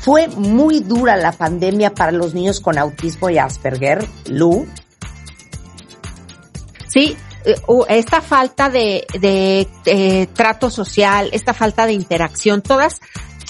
Fue 0.00 0.28
muy 0.28 0.80
dura 0.80 1.16
la 1.16 1.32
pandemia 1.32 1.94
para 1.94 2.12
los 2.12 2.34
niños 2.34 2.60
con 2.60 2.78
autismo 2.78 3.30
y 3.30 3.38
Asperger, 3.38 4.06
Lu. 4.26 4.66
Sí, 6.86 7.16
esta 7.88 8.20
falta 8.20 8.70
de, 8.70 9.06
de, 9.20 9.68
de, 9.84 10.28
trato 10.32 10.70
social, 10.70 11.28
esta 11.32 11.54
falta 11.54 11.86
de 11.86 11.92
interacción, 11.92 12.62
todas 12.62 13.00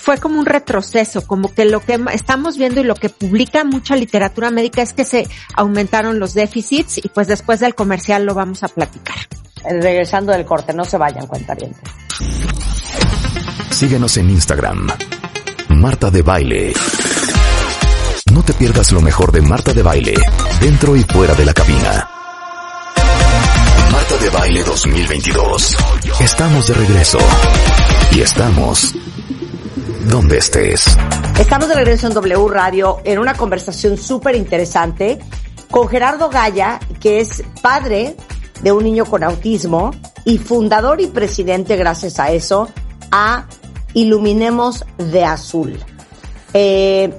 fue 0.09 0.19
como 0.19 0.39
un 0.39 0.47
retroceso, 0.47 1.27
como 1.27 1.53
que 1.53 1.65
lo 1.65 1.81
que 1.81 2.01
estamos 2.13 2.57
viendo 2.57 2.81
y 2.81 2.85
lo 2.85 2.95
que 2.95 3.11
publica 3.11 3.65
mucha 3.65 3.95
literatura 3.95 4.51
médica 4.51 4.81
es 4.81 4.95
que 4.95 5.05
se 5.05 5.29
aumentaron 5.55 6.19
los 6.19 6.35
déficits 6.35 6.99
y 6.99 7.09
pues 7.09 7.27
después 7.27 7.61
del 7.61 7.75
comercial 7.75 8.25
lo 8.25 8.35
vamos 8.35 8.63
a 8.63 8.69
platicar. 8.69 9.17
Regresando 9.65 10.33
del 10.33 10.47
corte, 10.47 10.73
no 10.73 10.85
se 10.85 10.97
vayan, 10.97 11.27
cuentarientes. 11.27 11.83
Síguenos 13.71 14.17
en 14.17 14.31
Instagram 14.31 14.89
Marta 15.79 16.11
de 16.11 16.23
Baile. 16.23 16.73
No 18.33 18.43
te 18.43 18.53
pierdas 18.53 18.91
lo 18.91 19.01
mejor 19.01 19.31
de 19.31 19.41
Marta 19.41 19.73
de 19.73 19.85
Baile, 19.85 20.15
dentro 20.61 20.97
y 20.97 21.05
fuera 21.05 21.35
de 21.35 21.45
la 21.45 21.55
cabina. 21.55 22.11
Marta 23.93 24.17
de 24.21 24.29
Baile 24.29 24.65
2022. 24.65 25.77
Estamos 26.19 26.67
de 26.67 26.75
regreso. 26.75 27.19
Y 28.11 28.23
estamos 28.23 28.93
donde 30.11 30.39
estés. 30.39 30.97
Estamos 31.39 31.69
de 31.69 31.77
regreso 31.77 32.09
en 32.09 32.15
W 32.15 32.49
Radio 32.49 32.99
en 33.05 33.21
una 33.21 33.35
conversación 33.35 33.97
súper 33.97 34.35
interesante 34.35 35.21
con 35.71 35.87
Gerardo 35.89 36.29
Gaya, 36.29 36.81
que 37.01 37.21
es 37.21 37.45
padre 37.63 38.17
de 38.63 38.73
un 38.73 38.83
niño 38.83 39.05
con 39.05 39.23
autismo 39.23 39.93
y 40.25 40.39
fundador 40.39 41.01
y 41.01 41.07
presidente, 41.07 41.77
gracias 41.77 42.19
a 42.19 42.33
eso, 42.33 42.69
a 43.13 43.47
Iluminemos 43.95 44.85
de 44.99 45.25
Azul. 45.25 45.79
Eh, 46.55 47.19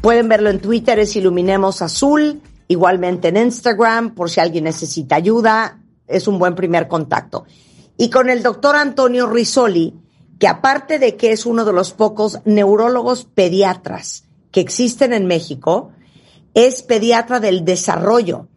pueden 0.00 0.28
verlo 0.28 0.50
en 0.50 0.60
Twitter, 0.60 0.98
es 0.98 1.16
Iluminemos 1.16 1.82
Azul, 1.82 2.40
igualmente 2.68 3.28
en 3.28 3.36
Instagram, 3.36 4.14
por 4.14 4.30
si 4.30 4.40
alguien 4.40 4.64
necesita 4.64 5.16
ayuda, 5.16 5.80
es 6.06 6.28
un 6.28 6.38
buen 6.38 6.54
primer 6.54 6.88
contacto. 6.88 7.44
Y 7.96 8.10
con 8.10 8.30
el 8.30 8.42
doctor 8.42 8.76
Antonio 8.76 9.26
Risoli, 9.26 9.94
que 10.38 10.48
aparte 10.48 10.98
de 10.98 11.16
que 11.16 11.32
es 11.32 11.46
uno 11.46 11.64
de 11.64 11.72
los 11.72 11.92
pocos 11.92 12.40
neurólogos 12.44 13.24
pediatras 13.24 14.24
que 14.50 14.60
existen 14.60 15.12
en 15.12 15.26
México, 15.26 15.92
es 16.54 16.82
pediatra 16.82 17.40
del 17.40 17.64
desarrollo 17.64 18.48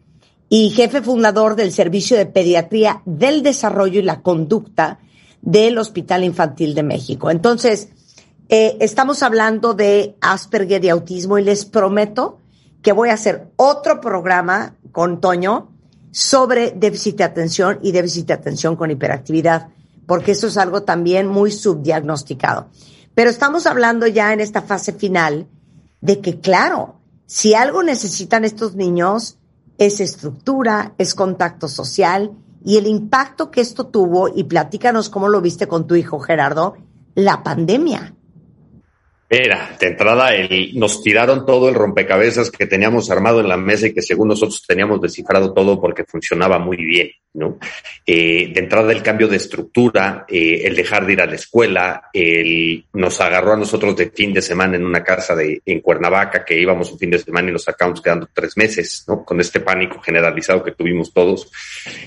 y 0.48 0.70
jefe 0.70 1.02
fundador 1.02 1.56
del 1.56 1.72
Servicio 1.72 2.16
de 2.16 2.26
Pediatría 2.26 3.02
del 3.04 3.42
Desarrollo 3.42 4.00
y 4.00 4.04
la 4.04 4.22
Conducta 4.22 5.00
del 5.42 5.78
Hospital 5.78 6.24
Infantil 6.24 6.74
de 6.74 6.82
México. 6.82 7.30
Entonces, 7.30 7.88
eh, 8.48 8.76
estamos 8.80 9.22
hablando 9.22 9.74
de 9.74 10.16
Asperger 10.20 10.84
y 10.84 10.88
autismo 10.88 11.38
y 11.38 11.44
les 11.44 11.64
prometo 11.64 12.38
que 12.82 12.92
voy 12.92 13.08
a 13.08 13.14
hacer 13.14 13.48
otro 13.56 14.00
programa 14.00 14.76
con 14.92 15.20
Toño 15.20 15.72
sobre 16.12 16.70
déficit 16.70 17.16
de 17.16 17.24
atención 17.24 17.78
y 17.82 17.92
déficit 17.92 18.28
de 18.28 18.34
atención 18.34 18.76
con 18.76 18.90
hiperactividad, 18.90 19.68
porque 20.06 20.32
eso 20.32 20.46
es 20.46 20.56
algo 20.56 20.84
también 20.84 21.26
muy 21.26 21.50
subdiagnosticado. 21.50 22.68
Pero 23.14 23.30
estamos 23.30 23.66
hablando 23.66 24.06
ya 24.06 24.32
en 24.32 24.40
esta 24.40 24.62
fase 24.62 24.92
final 24.92 25.48
de 26.00 26.20
que, 26.20 26.40
claro, 26.40 27.00
si 27.26 27.54
algo 27.54 27.82
necesitan 27.82 28.44
estos 28.44 28.76
niños 28.76 29.38
es 29.78 30.00
estructura, 30.00 30.94
es 30.98 31.14
contacto 31.14 31.68
social 31.68 32.32
y 32.66 32.78
el 32.78 32.88
impacto 32.88 33.52
que 33.52 33.60
esto 33.60 33.86
tuvo, 33.86 34.28
y 34.28 34.42
platícanos 34.42 35.08
cómo 35.08 35.28
lo 35.28 35.40
viste 35.40 35.68
con 35.68 35.86
tu 35.86 35.94
hijo 35.94 36.18
Gerardo, 36.18 36.74
la 37.14 37.44
pandemia. 37.44 38.15
Era, 39.28 39.76
de 39.80 39.88
entrada, 39.88 40.36
el, 40.36 40.78
nos 40.78 41.02
tiraron 41.02 41.44
todo 41.44 41.68
el 41.68 41.74
rompecabezas 41.74 42.48
que 42.48 42.66
teníamos 42.66 43.10
armado 43.10 43.40
en 43.40 43.48
la 43.48 43.56
mesa 43.56 43.88
y 43.88 43.92
que 43.92 44.00
según 44.00 44.28
nosotros 44.28 44.64
teníamos 44.64 45.00
descifrado 45.00 45.52
todo 45.52 45.80
porque 45.80 46.04
funcionaba 46.04 46.60
muy 46.60 46.76
bien, 46.76 47.10
¿no? 47.34 47.58
Eh, 48.06 48.52
de 48.54 48.60
entrada, 48.60 48.92
el 48.92 49.02
cambio 49.02 49.26
de 49.26 49.38
estructura, 49.38 50.26
eh, 50.28 50.62
el 50.64 50.76
dejar 50.76 51.04
de 51.04 51.14
ir 51.14 51.20
a 51.20 51.26
la 51.26 51.34
escuela, 51.34 52.02
el, 52.12 52.84
nos 52.92 53.20
agarró 53.20 53.54
a 53.54 53.56
nosotros 53.56 53.96
de 53.96 54.10
fin 54.10 54.32
de 54.32 54.40
semana 54.40 54.76
en 54.76 54.84
una 54.84 55.02
casa 55.02 55.34
de, 55.34 55.60
en 55.66 55.80
Cuernavaca, 55.80 56.44
que 56.44 56.60
íbamos 56.60 56.92
un 56.92 56.98
fin 56.98 57.10
de 57.10 57.18
semana 57.18 57.48
y 57.48 57.52
nos 57.52 57.64
sacamos 57.64 58.00
quedando 58.00 58.28
tres 58.32 58.56
meses, 58.56 59.04
¿no? 59.08 59.24
Con 59.24 59.40
este 59.40 59.58
pánico 59.58 60.00
generalizado 60.00 60.62
que 60.62 60.70
tuvimos 60.70 61.12
todos. 61.12 61.50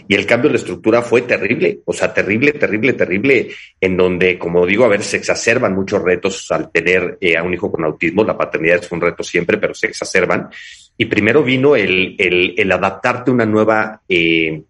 Y 0.07 0.15
el 0.15 0.25
cambio 0.25 0.51
de 0.51 0.55
estructura 0.55 1.01
fue 1.01 1.23
terrible, 1.23 1.81
o 1.83 1.91
sea, 1.91 2.13
terrible, 2.13 2.53
terrible, 2.53 2.93
terrible, 2.93 3.49
en 3.81 3.97
donde, 3.97 4.39
como 4.39 4.65
digo, 4.65 4.85
a 4.85 4.87
ver, 4.87 5.03
se 5.03 5.17
exacerban 5.17 5.75
muchos 5.75 6.01
retos 6.01 6.49
al 6.51 6.71
tener 6.71 7.08
eh, 7.19 7.37
a 7.37 7.43
un 7.43 7.53
hijo 7.53 7.71
con 7.71 7.83
autismo. 7.83 8.23
La 8.23 8.37
paternidad 8.37 8.79
es 8.79 8.91
un 8.91 9.01
reto 9.01 9.23
siempre, 9.23 9.57
pero 9.57 9.73
se 9.73 9.87
exacerban. 9.87 10.49
Y 10.97 11.05
primero 11.05 11.43
vino 11.43 11.75
el, 11.75 12.15
el, 12.17 12.71
adaptarte 12.71 13.31
a 13.31 13.33
una 13.33 13.45
nueva 13.45 14.01
eh, 14.07 14.61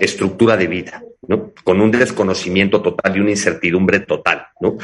estructura 0.00 0.56
de 0.56 0.66
vida, 0.66 1.02
¿no? 1.28 1.52
Con 1.62 1.80
un 1.80 1.90
desconocimiento 1.90 2.82
total 2.82 3.16
y 3.16 3.20
una 3.20 3.30
incertidumbre 3.30 4.00
total, 4.00 4.46
¿no? 4.60 4.76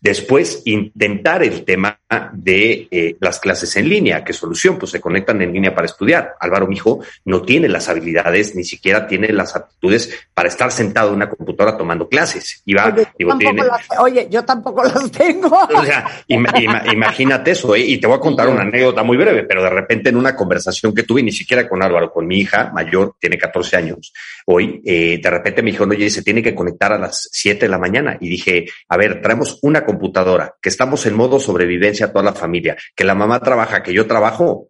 Después, 0.00 0.62
intentar 0.64 1.42
el 1.42 1.64
tema 1.64 1.98
de 2.32 2.86
eh, 2.90 3.16
las 3.20 3.40
clases 3.40 3.74
en 3.76 3.88
línea. 3.88 4.22
¿Qué 4.22 4.32
solución? 4.32 4.78
Pues 4.78 4.92
se 4.92 5.00
conectan 5.00 5.42
en 5.42 5.52
línea 5.52 5.74
para 5.74 5.86
estudiar. 5.86 6.36
Álvaro, 6.38 6.68
mi 6.68 6.76
hijo, 6.76 7.00
no 7.24 7.42
tiene 7.42 7.68
las 7.68 7.88
habilidades, 7.88 8.54
ni 8.54 8.62
siquiera 8.62 9.08
tiene 9.08 9.32
las 9.32 9.56
aptitudes 9.56 10.28
para 10.32 10.48
estar 10.48 10.70
sentado 10.70 11.08
en 11.08 11.16
una 11.16 11.28
computadora 11.28 11.76
tomando 11.76 12.08
clases. 12.08 12.62
Y 12.64 12.74
va, 12.74 12.86
oye, 12.86 13.08
digo, 13.18 13.36
tiene, 13.38 13.64
las, 13.64 13.86
oye, 13.98 14.28
yo 14.30 14.44
tampoco 14.44 14.84
las 14.84 15.10
tengo. 15.10 15.48
O 15.48 15.84
sea, 15.84 16.06
ima, 16.28 16.52
ima, 16.60 16.82
imagínate 16.92 17.50
eso, 17.50 17.74
¿eh? 17.74 17.80
y 17.80 17.98
te 17.98 18.06
voy 18.06 18.16
a 18.16 18.20
contar 18.20 18.48
una 18.48 18.62
anécdota 18.62 19.02
muy 19.02 19.16
breve, 19.16 19.42
pero 19.42 19.64
de 19.64 19.70
repente 19.70 20.10
en 20.10 20.16
una 20.16 20.36
conversación 20.36 20.94
que 20.94 21.02
tuve, 21.02 21.24
ni 21.24 21.32
siquiera 21.32 21.68
con 21.68 21.82
Álvaro, 21.82 22.12
con 22.12 22.24
mi 22.24 22.38
hija 22.38 22.70
mayor, 22.72 23.16
tiene 23.18 23.36
14 23.36 23.76
años, 23.76 24.12
hoy, 24.46 24.80
eh, 24.84 25.18
de 25.20 25.30
repente 25.30 25.60
me 25.62 25.72
dijo, 25.72 25.86
oye, 25.96 26.10
se 26.10 26.22
tiene 26.22 26.42
que 26.42 26.54
conectar 26.54 26.92
a 26.92 26.98
las 26.98 27.28
7 27.32 27.66
de 27.66 27.68
la 27.68 27.78
mañana. 27.78 28.16
Y 28.20 28.28
dije, 28.28 28.66
a 28.88 28.96
ver, 28.96 29.20
traemos 29.20 29.58
una 29.62 29.84
computadora, 29.84 30.54
que 30.60 30.68
estamos 30.68 31.04
en 31.06 31.14
modo 31.14 31.40
sobrevivencia 31.40 32.12
toda 32.12 32.24
la 32.24 32.34
familia, 32.34 32.76
que 32.94 33.04
la 33.04 33.14
mamá 33.14 33.40
trabaja, 33.40 33.82
que 33.82 33.92
yo 33.92 34.06
trabajo, 34.06 34.68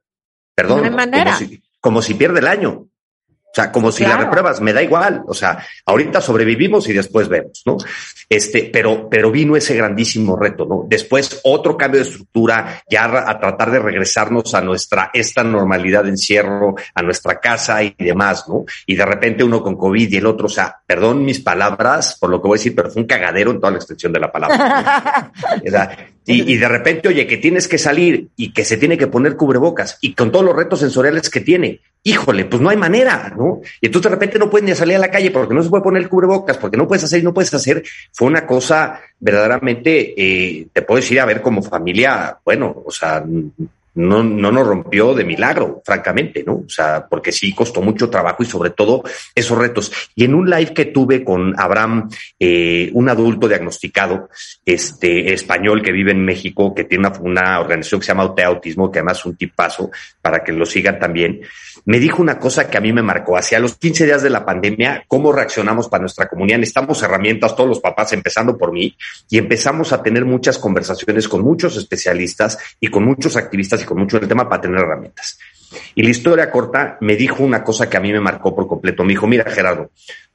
perdón, 0.55 0.83
no 0.83 0.91
manera. 0.91 1.35
Como, 1.35 1.37
si, 1.37 1.63
como 1.81 2.03
si 2.03 2.15
pierde 2.15 2.41
el 2.41 2.47
año. 2.47 2.89
O 3.59 3.61
sea, 3.61 3.73
como 3.73 3.91
si 3.91 4.05
Claro. 4.05 4.19
la 4.21 4.25
repruebas, 4.27 4.61
me 4.61 4.73
da 4.73 4.81
igual. 4.81 5.25
O 5.27 5.35
sea, 5.35 5.59
ahorita 5.85 6.21
sobrevivimos 6.21 6.89
y 6.89 6.93
después 6.93 7.29
vemos, 7.29 7.63
¿no? 7.67 7.77
Este, 8.29 8.71
pero, 8.73 9.09
pero 9.09 9.33
vino 9.33 9.57
ese 9.57 9.75
grandísimo 9.75 10.37
reto, 10.37 10.65
¿no? 10.65 10.85
Después 10.87 11.41
otro 11.43 11.77
cambio 11.77 12.01
de 12.01 12.09
estructura, 12.09 12.83
ya 12.89 13.05
a, 13.05 13.41
tratar 13.41 13.73
de 13.73 13.81
regresarnos 13.81 14.55
a 14.55 14.61
nuestra, 14.61 15.11
esta 15.13 15.43
normalidad 15.43 16.05
de 16.05 16.11
encierro, 16.11 16.77
a 16.95 17.03
nuestra 17.03 17.41
casa 17.41 17.83
y 17.83 17.97
demás, 17.99 18.45
¿no? 18.49 18.65
Y 18.87 18.95
de 18.95 19.05
repente 19.05 19.43
uno 19.43 19.61
con 19.61 19.77
COVID 19.77 20.13
y 20.13 20.17
el 20.19 20.27
otro, 20.27 20.47
o 20.47 20.51
sea, 20.51 20.77
perdón 20.87 21.25
mis 21.25 21.41
palabras 21.41 22.17
por 22.21 22.31
lo 22.31 22.41
que 22.41 22.47
voy 22.47 22.59
a 22.59 22.61
decir, 22.61 22.77
pero 22.77 22.91
fue 22.91 23.03
un 23.03 23.09
cagadero 23.09 23.51
en 23.51 23.59
toda 23.59 23.73
la 23.73 23.79
extensión 23.79 24.13
de 24.13 24.21
la 24.21 24.31
palabra. 24.31 25.33
O 25.67 25.71
sea, 25.71 26.09
y, 26.29 26.53
y, 26.53 26.57
de 26.59 26.69
repente, 26.69 27.09
oye, 27.09 27.27
que 27.27 27.39
tienes 27.39 27.67
que 27.69 27.79
salir 27.79 28.29
y 28.37 28.53
que 28.53 28.65
se 28.65 28.77
tiene 28.77 28.99
que 28.99 29.07
poner 29.07 29.37
cubrebocas 29.37 29.99
y 30.01 30.15
con 30.15 30.31
todos 30.31 30.45
los 30.45 30.55
retos 30.55 30.81
sensoriales 30.81 31.31
que 31.31 31.41
tiene, 31.41 31.81
híjole, 32.03 32.45
pues 32.45 32.63
no 32.63 32.69
hay 32.69 32.77
manera, 32.77 33.35
¿no? 33.37 33.61
Y 33.81 33.87
entonces 33.87 34.11
de 34.11 34.17
repente 34.17 34.39
no 34.39 34.51
puedes 34.51 34.69
ni 34.69 34.75
salir 34.75 34.97
a 34.97 35.01
la 35.01 35.11
calle 35.11 35.31
porque 35.31 35.55
no 35.55 35.63
se 35.63 35.71
puede 35.71 35.83
poner 35.83 36.09
cubrebocas, 36.09 36.57
porque 36.59 36.77
no 36.77 36.87
puedes 36.87 37.05
hacer 37.05 37.21
y 37.21 37.25
no 37.25 37.35
puedes 37.35 37.53
hacer. 37.55 37.83
Fue 38.13 38.29
una 38.29 38.47
cosa 38.47 39.01
verdaderamente, 39.19 40.15
eh, 40.17 40.67
te 40.73 40.83
puedo 40.83 41.01
decir, 41.01 41.19
a 41.21 41.25
ver, 41.25 41.43
como 41.43 41.63
familia, 41.63 42.39
bueno, 42.45 42.83
o 42.85 42.91
sea, 42.91 43.25
no, 43.99 44.23
no 44.23 44.53
nos 44.53 44.65
rompió 44.65 45.13
de 45.13 45.25
milagro, 45.25 45.83
francamente, 45.85 46.45
¿no? 46.47 46.55
O 46.55 46.69
sea, 46.69 47.07
porque 47.11 47.33
sí 47.33 47.53
costó 47.53 47.83
mucho 47.83 48.09
trabajo 48.09 48.45
y 48.45 48.47
sobre 48.47 48.71
todo 48.71 49.03
esos 49.35 49.59
retos. 49.59 49.93
Y 50.15 50.25
en 50.25 50.35
un 50.35 50.49
live 50.49 50.73
que 50.73 50.85
tuve 50.85 51.25
con 51.25 51.59
Abraham, 51.59 52.09
eh, 52.39 52.91
un 52.93 53.09
adulto 53.09 53.49
diagnosticado, 53.49 54.29
este, 54.65 55.33
español 55.33 55.83
que 55.83 55.91
vive 55.91 56.13
en 56.13 56.25
México, 56.25 56.73
que 56.73 56.85
tiene 56.85 57.09
una, 57.09 57.19
una 57.19 57.61
organización 57.61 58.01
que 58.01 58.07
se 58.07 58.13
llama 58.13 58.33
Autismo, 58.47 58.91
que 58.93 59.01
además 59.01 59.19
es 59.19 59.27
un 59.27 59.37
tipazo 59.37 59.91
para 60.23 60.45
que 60.45 60.53
lo 60.53 60.65
sigan 60.65 61.01
también, 61.01 61.41
me 61.85 61.99
dijo 61.99 62.23
una 62.23 62.39
cosa 62.39 62.69
que 62.69 62.77
a 62.77 62.81
mí 62.81 62.93
me 62.93 63.03
marcó. 63.03 63.37
Hacia 63.37 63.59
los 63.59 63.77
15 63.77 64.07
días 64.07 64.23
de 64.23 64.31
la 64.31 64.45
pandemia, 64.45 65.05
¿cómo 65.09 65.33
reaccionamos 65.33 65.89
para 65.89 66.03
nuestra 66.03 66.29
comunidad? 66.29 66.59
Necesitamos 66.59 67.03
herramientas, 67.03 67.55
todos 67.55 67.69
los 67.69 67.81
papás, 67.81 68.13
empezando 68.13 68.57
por 68.57 68.73
mí, 68.73 68.97
y 69.31 69.39
empezamos 69.39 69.93
a 69.93 70.03
tener 70.03 70.25
muchas 70.25 70.59
conversaciones 70.59 71.29
con 71.29 71.43
muchos 71.43 71.77
especialistas 71.77 72.59
y 72.81 72.89
con 72.89 73.05
muchos 73.05 73.37
activistas 73.37 73.83
y 73.83 73.85
con 73.85 73.99
mucho 73.99 74.19
el 74.19 74.29
tema 74.29 74.49
para 74.49 74.63
tener 74.63 74.81
herramientas. 74.81 75.39
Y 75.95 76.03
la 76.03 76.11
historia 76.11 76.51
corta 76.51 76.97
me 77.01 77.17
dijo 77.17 77.43
una 77.43 77.63
cosa 77.63 77.89
que 77.89 77.97
a 77.97 78.01
mí 78.01 78.13
me 78.13 78.21
marcó 78.21 78.55
por 78.55 78.67
completo. 78.67 79.05
Me 79.05 79.11
dijo, 79.11 79.27
mira, 79.27 79.51
Gerardo, 79.51 79.91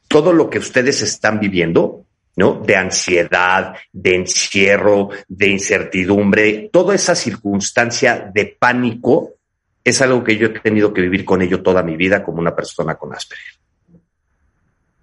todo 0.08 0.34
lo 0.34 0.50
que 0.50 0.60
ustedes 0.60 1.02
están 1.02 1.40
viviendo, 1.40 2.06
¿no? 2.36 2.56
De 2.56 2.76
ansiedad, 2.76 3.76
de 3.92 4.16
encierro, 4.16 5.10
de 5.28 5.48
incertidumbre, 5.48 6.70
toda 6.72 6.96
esa 6.96 7.16
circunstancia 7.16 8.32
de 8.34 8.56
pánico 8.58 9.33
es 9.84 10.02
algo 10.02 10.24
que 10.24 10.38
yo 10.38 10.48
he 10.48 10.60
tenido 10.60 10.94
que 10.94 11.02
vivir 11.02 11.26
con 11.26 11.42
ello 11.42 11.62
toda 11.62 11.84
mi 11.84 11.98
vida 11.98 12.24
como 12.24 12.40
una 12.40 12.56
persona 12.56 12.96
con 12.96 13.14
Asperger. 13.14 13.56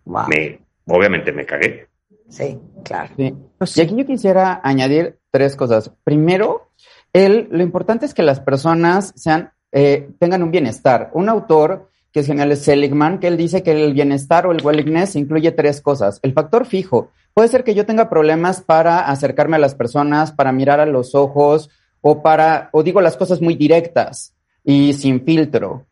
Wow. 0.05 0.29
Me, 0.29 0.61
obviamente 0.87 1.33
me 1.33 1.45
cagué. 1.45 1.89
Sí, 2.29 2.59
claro. 2.85 3.13
Sí. 3.17 3.35
Y 3.77 3.81
aquí 3.81 3.97
yo 3.97 4.07
quisiera 4.07 4.61
añadir 4.63 5.19
tres 5.31 5.57
cosas. 5.57 5.93
Primero, 6.05 6.71
el, 7.13 7.49
lo 7.51 7.63
importante 7.63 8.07
es 8.07 8.15
que 8.15 8.23
las 8.23 8.41
personas 8.41 9.13
sean, 9.17 9.53
eh, 9.73 10.09
tengan 10.19 10.43
un 10.43 10.51
bienestar. 10.51 11.11
Un 11.13 11.29
autor 11.29 11.91
que 12.13 12.21
es 12.21 12.27
genial 12.27 12.51
es 12.51 12.63
Seligman, 12.63 13.21
que 13.21 13.29
él 13.29 13.37
dice 13.37 13.63
que 13.63 13.73
el 13.73 13.93
bienestar 13.93 14.47
o 14.47 14.53
el 14.53 14.65
wellness 14.65 15.15
incluye 15.15 15.53
tres 15.53 15.81
cosas. 15.81 16.19
El 16.23 16.33
factor 16.33 16.67
fijo. 16.67 17.11
Puede 17.35 17.49
ser 17.49 17.63
que 17.63 17.75
yo 17.75 17.87
tenga 17.87 18.09
problemas 18.09 18.63
para 18.63 19.01
acercarme 19.01 19.57
a 19.57 19.61
las 19.61 19.75
personas, 19.75 20.33
para 20.33 20.51
mirar 20.51 20.81
a 20.81 20.87
los 20.87 21.15
ojos 21.15 21.71
o 22.01 22.23
para, 22.23 22.71
o 22.73 22.83
digo 22.83 23.01
las 23.01 23.17
cosas 23.17 23.41
muy 23.41 23.55
directas 23.55 24.35
y 24.65 24.93
sin 24.93 25.25
filtro. 25.25 25.87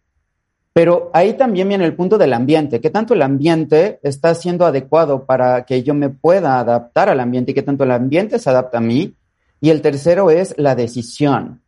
Pero 0.72 1.10
ahí 1.12 1.32
también 1.32 1.68
viene 1.68 1.84
el 1.84 1.96
punto 1.96 2.18
del 2.18 2.32
ambiente, 2.32 2.80
que 2.80 2.90
tanto 2.90 3.14
el 3.14 3.22
ambiente 3.22 3.98
está 4.02 4.34
siendo 4.34 4.64
adecuado 4.64 5.24
para 5.24 5.64
que 5.64 5.82
yo 5.82 5.92
me 5.92 6.08
pueda 6.08 6.60
adaptar 6.60 7.08
al 7.08 7.18
ambiente 7.18 7.50
y 7.50 7.54
que 7.54 7.62
tanto 7.62 7.82
el 7.84 7.90
ambiente 7.90 8.38
se 8.38 8.48
adapta 8.48 8.78
a 8.78 8.80
mí. 8.80 9.14
Y 9.60 9.70
el 9.70 9.82
tercero 9.82 10.30
es 10.30 10.54
la 10.56 10.76
decisión. 10.76 11.62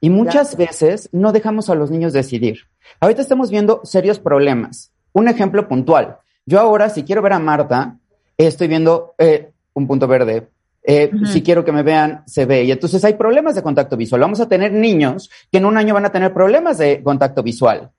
Y 0.00 0.08
muchas 0.08 0.56
veces 0.56 1.10
no 1.12 1.32
dejamos 1.32 1.68
a 1.68 1.74
los 1.74 1.90
niños 1.90 2.14
decidir. 2.14 2.60
Ahorita 3.00 3.20
estamos 3.20 3.50
viendo 3.50 3.80
serios 3.84 4.18
problemas. 4.18 4.92
Un 5.12 5.28
ejemplo 5.28 5.68
puntual. 5.68 6.18
Yo 6.46 6.58
ahora, 6.60 6.88
si 6.88 7.04
quiero 7.04 7.20
ver 7.20 7.34
a 7.34 7.38
Marta, 7.38 7.98
estoy 8.38 8.68
viendo 8.68 9.14
eh, 9.18 9.50
un 9.74 9.86
punto 9.86 10.06
verde. 10.06 10.48
Eh, 10.86 11.10
uh 11.10 11.16
-huh. 11.16 11.26
Si 11.26 11.42
quiero 11.42 11.64
que 11.64 11.72
me 11.72 11.82
vean, 11.82 12.22
se 12.26 12.44
ve. 12.44 12.64
Y 12.64 12.70
entonces 12.70 13.02
hay 13.04 13.14
problemas 13.14 13.54
de 13.54 13.62
contacto 13.62 13.96
visual. 13.96 14.20
Vamos 14.20 14.40
a 14.40 14.48
tener 14.48 14.72
niños 14.72 15.30
que 15.50 15.58
en 15.58 15.64
un 15.64 15.78
año 15.78 15.94
van 15.94 16.04
a 16.04 16.12
tener 16.12 16.32
problemas 16.32 16.76
de 16.78 17.02
contacto 17.02 17.42
visual. 17.42 17.90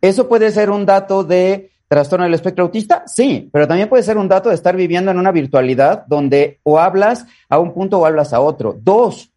¿Eso 0.00 0.28
puede 0.28 0.50
ser 0.52 0.70
un 0.70 0.84
dato 0.84 1.24
de 1.24 1.72
trastorno 1.88 2.24
del 2.24 2.34
espectro 2.34 2.64
autista? 2.64 3.02
Sí, 3.06 3.48
pero 3.50 3.66
también 3.66 3.88
puede 3.88 4.02
ser 4.02 4.18
un 4.18 4.28
dato 4.28 4.50
de 4.50 4.54
estar 4.54 4.76
viviendo 4.76 5.10
en 5.10 5.18
una 5.18 5.32
virtualidad 5.32 6.04
donde 6.06 6.60
o 6.62 6.78
hablas 6.78 7.26
a 7.48 7.58
un 7.58 7.72
punto 7.72 7.98
o 7.98 8.06
hablas 8.06 8.32
a 8.32 8.40
otro. 8.40 8.76
Dos, 8.78 9.32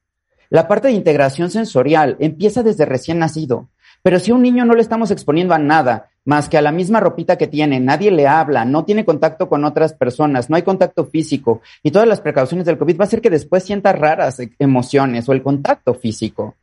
la 0.50 0.68
parte 0.68 0.90
de 0.90 0.94
integración 0.94 1.50
sensorial 1.50 2.18
empieza 2.20 2.62
desde 2.62 2.86
recién 2.86 3.20
nacido. 3.20 3.70
Pero 4.04 4.20
si 4.20 4.32
a 4.32 4.36
un 4.36 4.42
niño 4.42 4.66
no 4.66 4.74
le 4.74 4.82
estamos 4.82 5.12
exponiendo 5.12 5.54
a 5.54 5.60
nada 5.60 6.10
más 6.26 6.50
que 6.50 6.58
a 6.58 6.62
la 6.62 6.72
misma 6.72 7.00
ropita 7.00 7.38
que 7.38 7.48
tiene, 7.48 7.80
nadie 7.80 8.12
le 8.12 8.28
habla, 8.28 8.66
no 8.66 8.86
tiene 8.86 9.06
contacto 9.06 9.50
con 9.50 9.66
otras 9.66 9.94
personas, 9.94 10.50
no 10.50 10.56
hay 10.56 10.62
contacto 10.62 11.06
físico 11.06 11.62
y 11.82 11.92
todas 11.92 12.08
las 12.08 12.22
precauciones 12.22 12.66
del 12.66 12.78
COVID 12.78 13.00
va 13.00 13.06
a 13.06 13.08
hacer 13.08 13.22
que 13.22 13.30
después 13.30 13.64
sienta 13.64 13.92
raras 13.92 14.42
emociones 14.60 15.28
o 15.28 15.34
el 15.34 15.42
contacto 15.42 15.94
físico. 15.94 16.56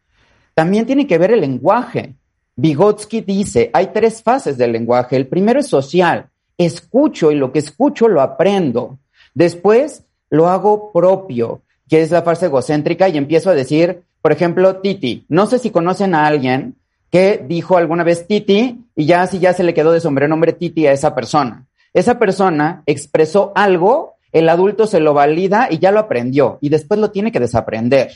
También 0.55 0.87
tiene 0.87 1.07
que 1.07 1.19
ver 1.19 1.33
el 1.33 1.41
lenguaje. 1.41 2.15
Vygotsky 2.57 3.21
dice, 3.21 3.71
hay 3.73 3.89
tres 3.93 4.23
fases 4.23 4.59
del 4.59 4.73
lenguaje. 4.73 5.15
El 5.15 5.29
primero 5.29 5.61
es 5.61 5.69
social. 5.69 6.31
Escucho 6.57 7.31
y 7.31 7.37
lo 7.37 7.53
que 7.53 7.61
escucho 7.61 8.09
lo 8.09 8.21
aprendo. 8.21 8.99
Después 9.35 10.05
lo 10.31 10.49
hago 10.49 10.91
propio, 10.93 11.63
que 11.89 12.03
es 12.03 12.11
la 12.11 12.23
fase 12.23 12.47
egocéntrica 12.47 13.09
y 13.09 13.17
empiezo 13.17 13.51
a 13.51 13.55
decir, 13.55 14.03
por 14.21 14.33
ejemplo, 14.33 14.77
Titi. 14.77 15.25
No 15.29 15.47
sé 15.47 15.61
si 15.61 15.71
conocen 15.71 16.17
a 16.17 16.27
alguien 16.27 16.75
que 17.11 17.45
dijo 17.47 17.77
alguna 17.77 18.05
vez 18.05 18.27
Titi 18.27 18.85
y 18.95 19.07
ya 19.07 19.23
así 19.23 19.39
ya 19.39 19.53
se 19.53 19.65
le 19.65 19.75
quedó 19.75 19.93
de 19.93 20.01
sobrenombre 20.01 20.53
Titi 20.53 20.87
a 20.87 20.93
esa 20.93 21.15
persona. 21.15 21.67
Esa 21.95 22.19
persona 22.19 22.83
expresó 22.87 23.53
algo, 23.55 24.17
el 24.33 24.49
adulto 24.49 24.87
se 24.87 25.01
lo 25.01 25.15
valida 25.15 25.69
y 25.71 25.79
ya 25.79 25.91
lo 25.91 26.01
aprendió 26.01 26.59
y 26.61 26.69
después 26.69 27.01
lo 27.01 27.11
tiene 27.11 27.33
que 27.33 27.41
desaprender. 27.41 28.13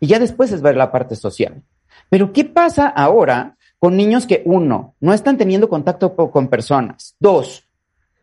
Y 0.00 0.08
ya 0.08 0.18
después 0.18 0.50
es 0.52 0.62
ver 0.62 0.76
la 0.76 0.90
parte 0.90 1.14
social. 1.14 1.62
Pero 2.10 2.32
¿qué 2.32 2.44
pasa 2.44 2.88
ahora 2.88 3.56
con 3.82 3.96
niños 3.96 4.28
que, 4.28 4.42
uno, 4.44 4.94
no 5.00 5.12
están 5.12 5.36
teniendo 5.36 5.68
contacto 5.68 6.14
con 6.14 6.46
personas. 6.46 7.16
Dos, 7.18 7.68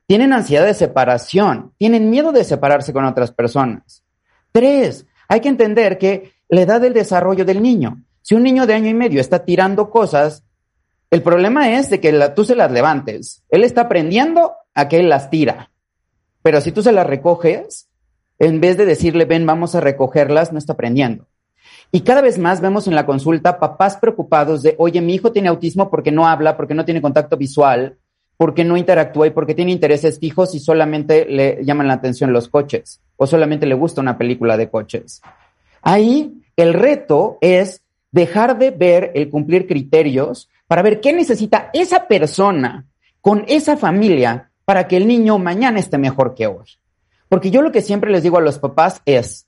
tienen 0.08 0.32
ansiedad 0.32 0.66
de 0.66 0.74
separación, 0.74 1.74
tienen 1.78 2.10
miedo 2.10 2.32
de 2.32 2.46
separarse 2.46 2.94
con 2.94 3.04
otras 3.04 3.34
personas. 3.34 4.06
Tres, 4.54 5.06
hay 5.28 5.42
que 5.42 5.50
entender 5.50 5.98
que 5.98 6.32
la 6.48 6.62
edad 6.62 6.80
del 6.80 6.94
desarrollo 6.94 7.44
del 7.44 7.62
niño, 7.62 8.02
si 8.30 8.36
un 8.36 8.44
niño 8.44 8.68
de 8.68 8.76
año 8.76 8.90
y 8.92 8.94
medio 8.94 9.20
está 9.20 9.44
tirando 9.44 9.90
cosas, 9.90 10.44
el 11.10 11.24
problema 11.24 11.72
es 11.74 11.90
de 11.90 12.00
que 12.00 12.14
tú 12.36 12.46
se 12.46 12.54
las 12.54 12.72
levantes. 12.72 13.44
Él 13.50 13.64
está 13.64 13.82
aprendiendo 13.82 14.54
a 14.76 14.88
que 14.88 15.00
él 15.00 15.10
las 15.10 15.32
tira. 15.32 15.72
Pero 16.44 16.62
si 16.62 16.72
tú 16.72 16.84
se 16.84 16.92
las 16.92 17.08
recoges, 17.08 17.90
en 18.38 18.62
vez 18.62 18.78
de 18.78 18.86
decirle, 18.86 19.26
ven, 19.26 19.48
vamos 19.48 19.74
a 19.74 19.82
recogerlas, 19.82 20.54
no 20.54 20.60
está 20.60 20.74
aprendiendo. 20.74 21.26
Y 21.92 22.02
cada 22.02 22.22
vez 22.22 22.38
más 22.38 22.62
vemos 22.62 22.88
en 22.88 22.94
la 22.94 23.08
consulta 23.08 23.60
papás 23.60 23.98
preocupados 23.98 24.62
de, 24.62 24.76
oye, 24.78 25.02
mi 25.02 25.16
hijo 25.16 25.32
tiene 25.32 25.50
autismo 25.50 25.90
porque 25.90 26.12
no 26.12 26.28
habla, 26.28 26.56
porque 26.56 26.76
no 26.76 26.86
tiene 26.86 27.02
contacto 27.02 27.36
visual, 27.36 27.98
porque 28.38 28.64
no 28.64 28.78
interactúa 28.78 29.26
y 29.26 29.32
porque 29.32 29.56
tiene 29.56 29.72
intereses 29.72 30.20
fijos 30.20 30.54
y 30.54 30.60
solamente 30.60 31.26
le 31.26 31.66
llaman 31.66 31.88
la 31.88 31.96
atención 31.96 32.32
los 32.32 32.48
coches 32.48 33.02
o 33.18 33.26
solamente 33.26 33.66
le 33.66 33.74
gusta 33.74 34.02
una 34.02 34.20
película 34.20 34.56
de 34.56 34.70
coches. 34.70 35.20
Ahí 35.82 36.44
el 36.56 36.76
reto 36.76 37.40
es 37.42 37.82
dejar 38.12 38.58
de 38.58 38.72
ver 38.72 39.12
el 39.16 39.30
cumplir 39.30 39.68
criterios 39.68 40.50
para 40.68 40.82
ver 40.82 41.00
qué 41.00 41.14
necesita 41.14 41.70
esa 41.74 42.08
persona 42.08 42.86
con 43.22 43.44
esa 43.48 43.78
familia 43.78 44.52
para 44.66 44.88
que 44.88 44.98
el 44.98 45.08
niño 45.08 45.38
mañana 45.40 45.80
esté 45.80 45.98
mejor 45.98 46.36
que 46.36 46.48
hoy. 46.48 46.66
Porque 47.28 47.52
yo 47.52 47.62
lo 47.62 47.72
que 47.72 47.82
siempre 47.82 48.12
les 48.12 48.24
digo 48.24 48.38
a 48.38 48.42
los 48.42 48.60
papás 48.60 49.02
es, 49.06 49.48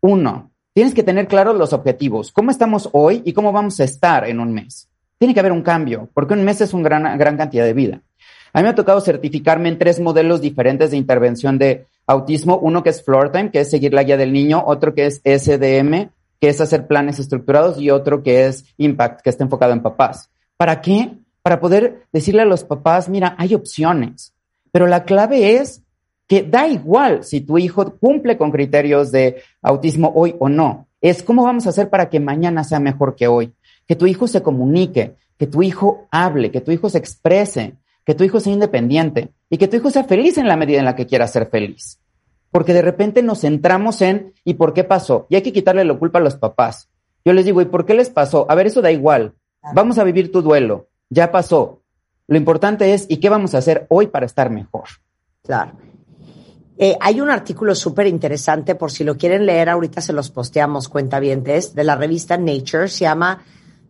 Uno, 0.00 0.50
tienes 0.74 0.94
que 0.94 1.02
tener 1.02 1.28
claros 1.28 1.56
los 1.56 1.72
objetivos. 1.72 2.32
¿Cómo 2.32 2.50
estamos 2.50 2.88
hoy 2.92 3.22
y 3.24 3.32
cómo 3.32 3.52
vamos 3.52 3.80
a 3.80 3.84
estar 3.84 4.28
en 4.28 4.40
un 4.40 4.52
mes? 4.52 4.88
Tiene 5.18 5.34
que 5.34 5.40
haber 5.40 5.52
un 5.52 5.62
cambio, 5.62 6.08
porque 6.12 6.34
un 6.34 6.44
mes 6.44 6.60
es 6.60 6.74
una 6.74 6.84
gran, 6.84 7.18
gran 7.18 7.36
cantidad 7.36 7.64
de 7.64 7.72
vida. 7.72 8.00
A 8.52 8.58
mí 8.58 8.64
me 8.64 8.70
ha 8.70 8.74
tocado 8.74 9.00
certificarme 9.00 9.68
en 9.68 9.78
tres 9.78 10.00
modelos 10.00 10.40
diferentes 10.40 10.90
de 10.90 10.96
intervención 10.96 11.58
de 11.58 11.86
autismo. 12.06 12.58
Uno 12.58 12.82
que 12.82 12.90
es 12.90 13.02
floor 13.02 13.32
time, 13.32 13.50
que 13.50 13.60
es 13.60 13.70
seguir 13.70 13.94
la 13.94 14.02
guía 14.02 14.16
del 14.16 14.32
niño. 14.32 14.62
Otro 14.66 14.94
que 14.94 15.06
es 15.06 15.22
SDM, 15.24 16.10
que 16.42 16.48
es 16.48 16.60
hacer 16.60 16.88
planes 16.88 17.20
estructurados. 17.20 17.80
Y 17.80 17.90
otro 17.90 18.24
que 18.24 18.46
es 18.46 18.64
impact, 18.76 19.20
que 19.20 19.30
está 19.30 19.44
enfocado 19.44 19.72
en 19.72 19.80
papás. 19.80 20.28
¿Para 20.56 20.80
qué? 20.80 21.12
Para 21.40 21.60
poder 21.60 22.08
decirle 22.12 22.42
a 22.42 22.46
los 22.46 22.64
papás, 22.64 23.08
mira, 23.08 23.36
hay 23.38 23.54
opciones. 23.54 24.34
Pero 24.72 24.88
la 24.88 25.04
clave 25.04 25.54
es 25.54 25.82
que 26.26 26.42
da 26.42 26.66
igual 26.66 27.22
si 27.22 27.42
tu 27.42 27.58
hijo 27.58 27.96
cumple 27.96 28.36
con 28.36 28.50
criterios 28.50 29.12
de 29.12 29.40
autismo 29.62 30.10
hoy 30.16 30.34
o 30.40 30.48
no. 30.48 30.88
Es 31.00 31.22
cómo 31.22 31.44
vamos 31.44 31.66
a 31.66 31.70
hacer 31.70 31.88
para 31.88 32.10
que 32.10 32.18
mañana 32.18 32.64
sea 32.64 32.80
mejor 32.80 33.14
que 33.14 33.28
hoy. 33.28 33.52
Que 33.86 33.94
tu 33.94 34.06
hijo 34.06 34.26
se 34.26 34.42
comunique, 34.42 35.14
que 35.38 35.46
tu 35.46 35.62
hijo 35.62 36.08
hable, 36.10 36.50
que 36.50 36.60
tu 36.60 36.72
hijo 36.72 36.90
se 36.90 36.98
exprese, 36.98 37.76
que 38.04 38.16
tu 38.16 38.24
hijo 38.24 38.40
sea 38.40 38.52
independiente 38.52 39.28
y 39.48 39.58
que 39.58 39.68
tu 39.68 39.76
hijo 39.76 39.90
sea 39.90 40.02
feliz 40.02 40.38
en 40.38 40.48
la 40.48 40.56
medida 40.56 40.80
en 40.80 40.86
la 40.86 40.96
que 40.96 41.06
quiera 41.06 41.28
ser 41.28 41.46
feliz. 41.46 42.00
Porque 42.52 42.72
de 42.72 42.82
repente 42.82 43.22
nos 43.22 43.40
centramos 43.40 44.00
en 44.02 44.34
¿y 44.44 44.54
por 44.54 44.72
qué 44.74 44.84
pasó? 44.84 45.26
Y 45.28 45.34
hay 45.34 45.42
que 45.42 45.52
quitarle 45.52 45.84
la 45.84 45.98
culpa 45.98 46.20
a 46.20 46.22
los 46.22 46.36
papás. 46.36 46.88
Yo 47.24 47.32
les 47.32 47.44
digo, 47.44 47.60
¿y 47.60 47.64
por 47.64 47.84
qué 47.84 47.94
les 47.94 48.10
pasó? 48.10 48.46
A 48.48 48.54
ver, 48.54 48.68
eso 48.68 48.80
da 48.80 48.92
igual. 48.92 49.34
Vamos 49.74 49.98
a 49.98 50.04
vivir 50.04 50.30
tu 50.30 50.42
duelo. 50.42 50.88
Ya 51.10 51.32
pasó. 51.32 51.82
Lo 52.28 52.36
importante 52.36 52.94
es 52.94 53.06
¿y 53.08 53.16
qué 53.16 53.28
vamos 53.28 53.54
a 53.54 53.58
hacer 53.58 53.86
hoy 53.88 54.06
para 54.06 54.26
estar 54.26 54.50
mejor? 54.50 54.84
Claro. 55.42 55.72
Eh, 56.78 56.96
hay 57.00 57.20
un 57.20 57.30
artículo 57.30 57.74
súper 57.74 58.06
interesante, 58.06 58.74
por 58.74 58.90
si 58.90 59.04
lo 59.04 59.16
quieren 59.16 59.46
leer, 59.46 59.68
ahorita 59.68 60.00
se 60.00 60.12
los 60.12 60.30
posteamos, 60.30 60.88
cuentavientes, 60.88 61.74
de 61.74 61.84
la 61.84 61.96
revista 61.96 62.36
Nature, 62.36 62.88
se 62.88 63.00
llama 63.00 63.44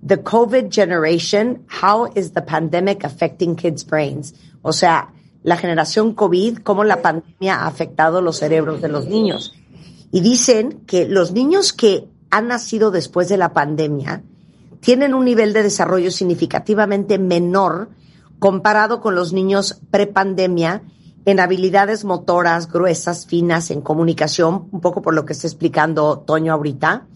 The 0.06 0.22
COVID 0.22 0.66
Generation, 0.70 1.64
How 1.82 2.10
is 2.14 2.32
the 2.32 2.42
Pandemic 2.42 3.04
Affecting 3.04 3.54
Kids' 3.54 3.86
Brains? 3.86 4.34
O 4.62 4.72
sea, 4.72 5.12
la 5.42 5.56
generación 5.56 6.14
COVID, 6.14 6.58
cómo 6.58 6.84
la 6.84 7.02
pandemia 7.02 7.60
ha 7.60 7.66
afectado 7.66 8.20
los 8.20 8.38
cerebros 8.38 8.80
de 8.80 8.88
los 8.88 9.06
niños. 9.06 9.52
Y 10.10 10.20
dicen 10.20 10.82
que 10.86 11.06
los 11.06 11.32
niños 11.32 11.72
que 11.72 12.08
han 12.30 12.48
nacido 12.48 12.90
después 12.90 13.28
de 13.28 13.36
la 13.36 13.52
pandemia 13.52 14.22
tienen 14.80 15.14
un 15.14 15.24
nivel 15.24 15.52
de 15.52 15.62
desarrollo 15.62 16.10
significativamente 16.10 17.18
menor 17.18 17.90
comparado 18.38 19.00
con 19.00 19.14
los 19.14 19.32
niños 19.32 19.80
prepandemia 19.90 20.82
en 21.24 21.38
habilidades 21.38 22.04
motoras 22.04 22.70
gruesas, 22.70 23.26
finas, 23.26 23.70
en 23.70 23.80
comunicación, 23.80 24.68
un 24.72 24.80
poco 24.80 25.02
por 25.02 25.14
lo 25.14 25.24
que 25.24 25.34
está 25.34 25.46
explicando 25.46 26.18
Toño 26.18 26.52
ahorita 26.52 27.06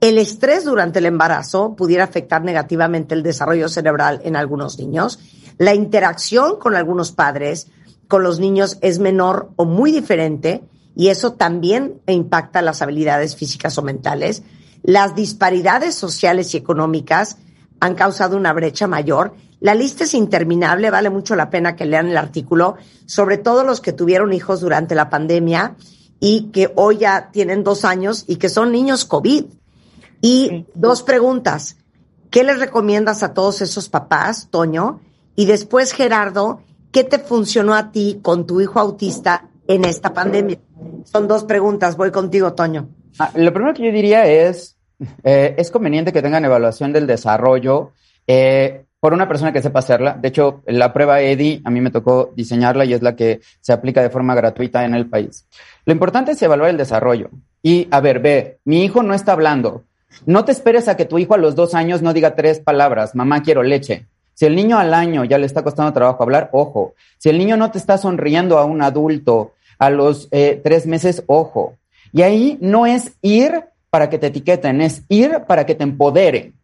el 0.00 0.18
estrés 0.18 0.64
durante 0.64 0.98
el 0.98 1.06
embarazo 1.06 1.74
pudiera 1.74 2.04
afectar 2.04 2.42
negativamente 2.44 3.14
el 3.14 3.22
desarrollo 3.22 3.68
cerebral 3.68 4.20
en 4.24 4.36
algunos 4.36 4.78
niños. 4.78 5.18
La 5.58 5.74
interacción 5.74 6.58
con 6.58 6.74
algunos 6.74 7.12
padres, 7.12 7.68
con 8.08 8.22
los 8.22 8.38
niños, 8.38 8.78
es 8.82 8.98
menor 8.98 9.50
o 9.56 9.64
muy 9.64 9.90
diferente 9.90 10.62
y 10.94 11.08
eso 11.08 11.32
también 11.32 12.00
impacta 12.06 12.62
las 12.62 12.82
habilidades 12.82 13.36
físicas 13.36 13.76
o 13.78 13.82
mentales. 13.82 14.42
Las 14.82 15.14
disparidades 15.14 15.94
sociales 15.94 16.54
y 16.54 16.56
económicas 16.56 17.38
han 17.80 17.94
causado 17.94 18.36
una 18.36 18.52
brecha 18.52 18.86
mayor. 18.86 19.34
La 19.60 19.74
lista 19.74 20.04
es 20.04 20.14
interminable, 20.14 20.90
vale 20.90 21.10
mucho 21.10 21.36
la 21.36 21.50
pena 21.50 21.76
que 21.76 21.86
lean 21.86 22.08
el 22.08 22.16
artículo, 22.16 22.76
sobre 23.06 23.38
todo 23.38 23.64
los 23.64 23.80
que 23.80 23.92
tuvieron 23.92 24.32
hijos 24.32 24.60
durante 24.60 24.94
la 24.94 25.10
pandemia 25.10 25.76
y 26.20 26.50
que 26.52 26.72
hoy 26.76 26.98
ya 26.98 27.30
tienen 27.30 27.64
dos 27.64 27.84
años 27.84 28.24
y 28.26 28.36
que 28.36 28.48
son 28.48 28.72
niños 28.72 29.04
COVID. 29.04 29.44
Y 30.22 30.66
dos 30.74 31.02
preguntas. 31.02 31.76
¿Qué 32.30 32.42
les 32.42 32.58
recomiendas 32.58 33.22
a 33.22 33.34
todos 33.34 33.60
esos 33.60 33.88
papás, 33.88 34.48
Toño? 34.50 35.00
Y 35.36 35.46
después, 35.46 35.92
Gerardo, 35.92 36.62
¿qué 36.90 37.04
te 37.04 37.18
funcionó 37.18 37.74
a 37.74 37.92
ti 37.92 38.20
con 38.22 38.46
tu 38.46 38.60
hijo 38.60 38.80
autista 38.80 39.48
en 39.68 39.84
esta 39.84 40.12
pandemia? 40.12 40.58
Son 41.04 41.28
dos 41.28 41.44
preguntas. 41.44 41.96
Voy 41.96 42.10
contigo, 42.10 42.54
Toño. 42.54 42.88
Ah, 43.18 43.30
lo 43.34 43.52
primero 43.52 43.74
que 43.74 43.84
yo 43.84 43.92
diría 43.92 44.26
es, 44.26 44.76
eh, 45.22 45.54
es 45.58 45.70
conveniente 45.70 46.12
que 46.12 46.22
tengan 46.22 46.44
evaluación 46.44 46.92
del 46.92 47.06
desarrollo 47.06 47.92
eh, 48.26 48.84
por 48.98 49.12
una 49.12 49.28
persona 49.28 49.52
que 49.52 49.62
sepa 49.62 49.80
hacerla. 49.80 50.18
De 50.20 50.28
hecho, 50.28 50.62
la 50.66 50.92
prueba 50.92 51.20
EDI 51.20 51.62
a 51.64 51.70
mí 51.70 51.80
me 51.80 51.90
tocó 51.90 52.32
diseñarla 52.34 52.84
y 52.86 52.94
es 52.94 53.02
la 53.02 53.14
que 53.14 53.40
se 53.60 53.72
aplica 53.72 54.02
de 54.02 54.10
forma 54.10 54.34
gratuita 54.34 54.84
en 54.84 54.94
el 54.94 55.06
país. 55.06 55.46
Lo 55.84 55.92
importante 55.92 56.32
es 56.32 56.42
evaluar 56.42 56.70
el 56.70 56.76
desarrollo. 56.78 57.30
Y, 57.62 57.88
a 57.90 58.00
ver, 58.00 58.20
ve, 58.20 58.58
mi 58.64 58.84
hijo 58.84 59.02
no 59.02 59.14
está 59.14 59.32
hablando 59.32 59.84
no 60.24 60.44
te 60.44 60.52
esperes 60.52 60.88
a 60.88 60.96
que 60.96 61.04
tu 61.04 61.18
hijo 61.18 61.34
a 61.34 61.38
los 61.38 61.54
dos 61.54 61.74
años 61.74 62.00
no 62.00 62.14
diga 62.14 62.34
tres 62.34 62.60
palabras, 62.60 63.14
mamá 63.14 63.42
quiero 63.42 63.62
leche. 63.62 64.06
Si 64.36 64.44
el 64.44 64.54
niño 64.54 64.78
al 64.78 64.92
año 64.92 65.24
ya 65.24 65.38
le 65.38 65.46
está 65.46 65.62
costando 65.62 65.94
trabajo 65.94 66.22
hablar, 66.22 66.50
ojo. 66.52 66.94
Si 67.16 67.30
el 67.30 67.38
niño 67.38 67.56
no 67.56 67.70
te 67.70 67.78
está 67.78 67.96
sonriendo 67.96 68.58
a 68.58 68.66
un 68.66 68.82
adulto 68.82 69.54
a 69.78 69.88
los 69.88 70.28
eh, 70.30 70.60
tres 70.62 70.86
meses, 70.86 71.24
ojo. 71.26 71.78
Y 72.12 72.20
ahí 72.20 72.58
no 72.60 72.84
es 72.84 73.14
ir 73.22 73.64
para 73.88 74.10
que 74.10 74.18
te 74.18 74.26
etiqueten, 74.26 74.82
es 74.82 75.04
ir 75.08 75.44
para 75.46 75.64
que 75.64 75.74
te 75.74 75.84
empoderen, 75.84 76.54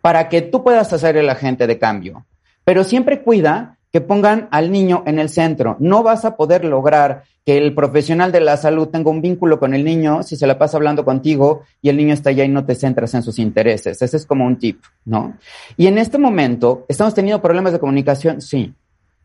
para 0.00 0.28
que 0.28 0.42
tú 0.42 0.62
puedas 0.62 0.92
hacer 0.92 1.16
el 1.16 1.28
agente 1.28 1.66
de 1.66 1.76
cambio. 1.76 2.24
Pero 2.62 2.84
siempre 2.84 3.20
cuida 3.20 3.77
que 3.98 4.06
pongan 4.06 4.46
al 4.52 4.70
niño 4.70 5.02
en 5.06 5.18
el 5.18 5.28
centro. 5.28 5.76
No 5.80 6.04
vas 6.04 6.24
a 6.24 6.36
poder 6.36 6.64
lograr 6.64 7.24
que 7.44 7.58
el 7.58 7.74
profesional 7.74 8.30
de 8.30 8.40
la 8.40 8.56
salud 8.56 8.86
tenga 8.86 9.10
un 9.10 9.20
vínculo 9.20 9.58
con 9.58 9.74
el 9.74 9.84
niño 9.84 10.22
si 10.22 10.36
se 10.36 10.46
la 10.46 10.56
pasa 10.56 10.76
hablando 10.76 11.04
contigo 11.04 11.62
y 11.82 11.88
el 11.88 11.96
niño 11.96 12.14
está 12.14 12.30
allá 12.30 12.44
y 12.44 12.48
no 12.48 12.64
te 12.64 12.76
centras 12.76 13.12
en 13.14 13.24
sus 13.24 13.40
intereses. 13.40 14.00
Ese 14.00 14.16
es 14.16 14.24
como 14.24 14.46
un 14.46 14.56
tip, 14.56 14.80
¿no? 15.04 15.36
Y 15.76 15.88
en 15.88 15.98
este 15.98 16.16
momento, 16.16 16.86
¿estamos 16.86 17.12
teniendo 17.12 17.42
problemas 17.42 17.72
de 17.72 17.80
comunicación? 17.80 18.40
Sí. 18.40 18.72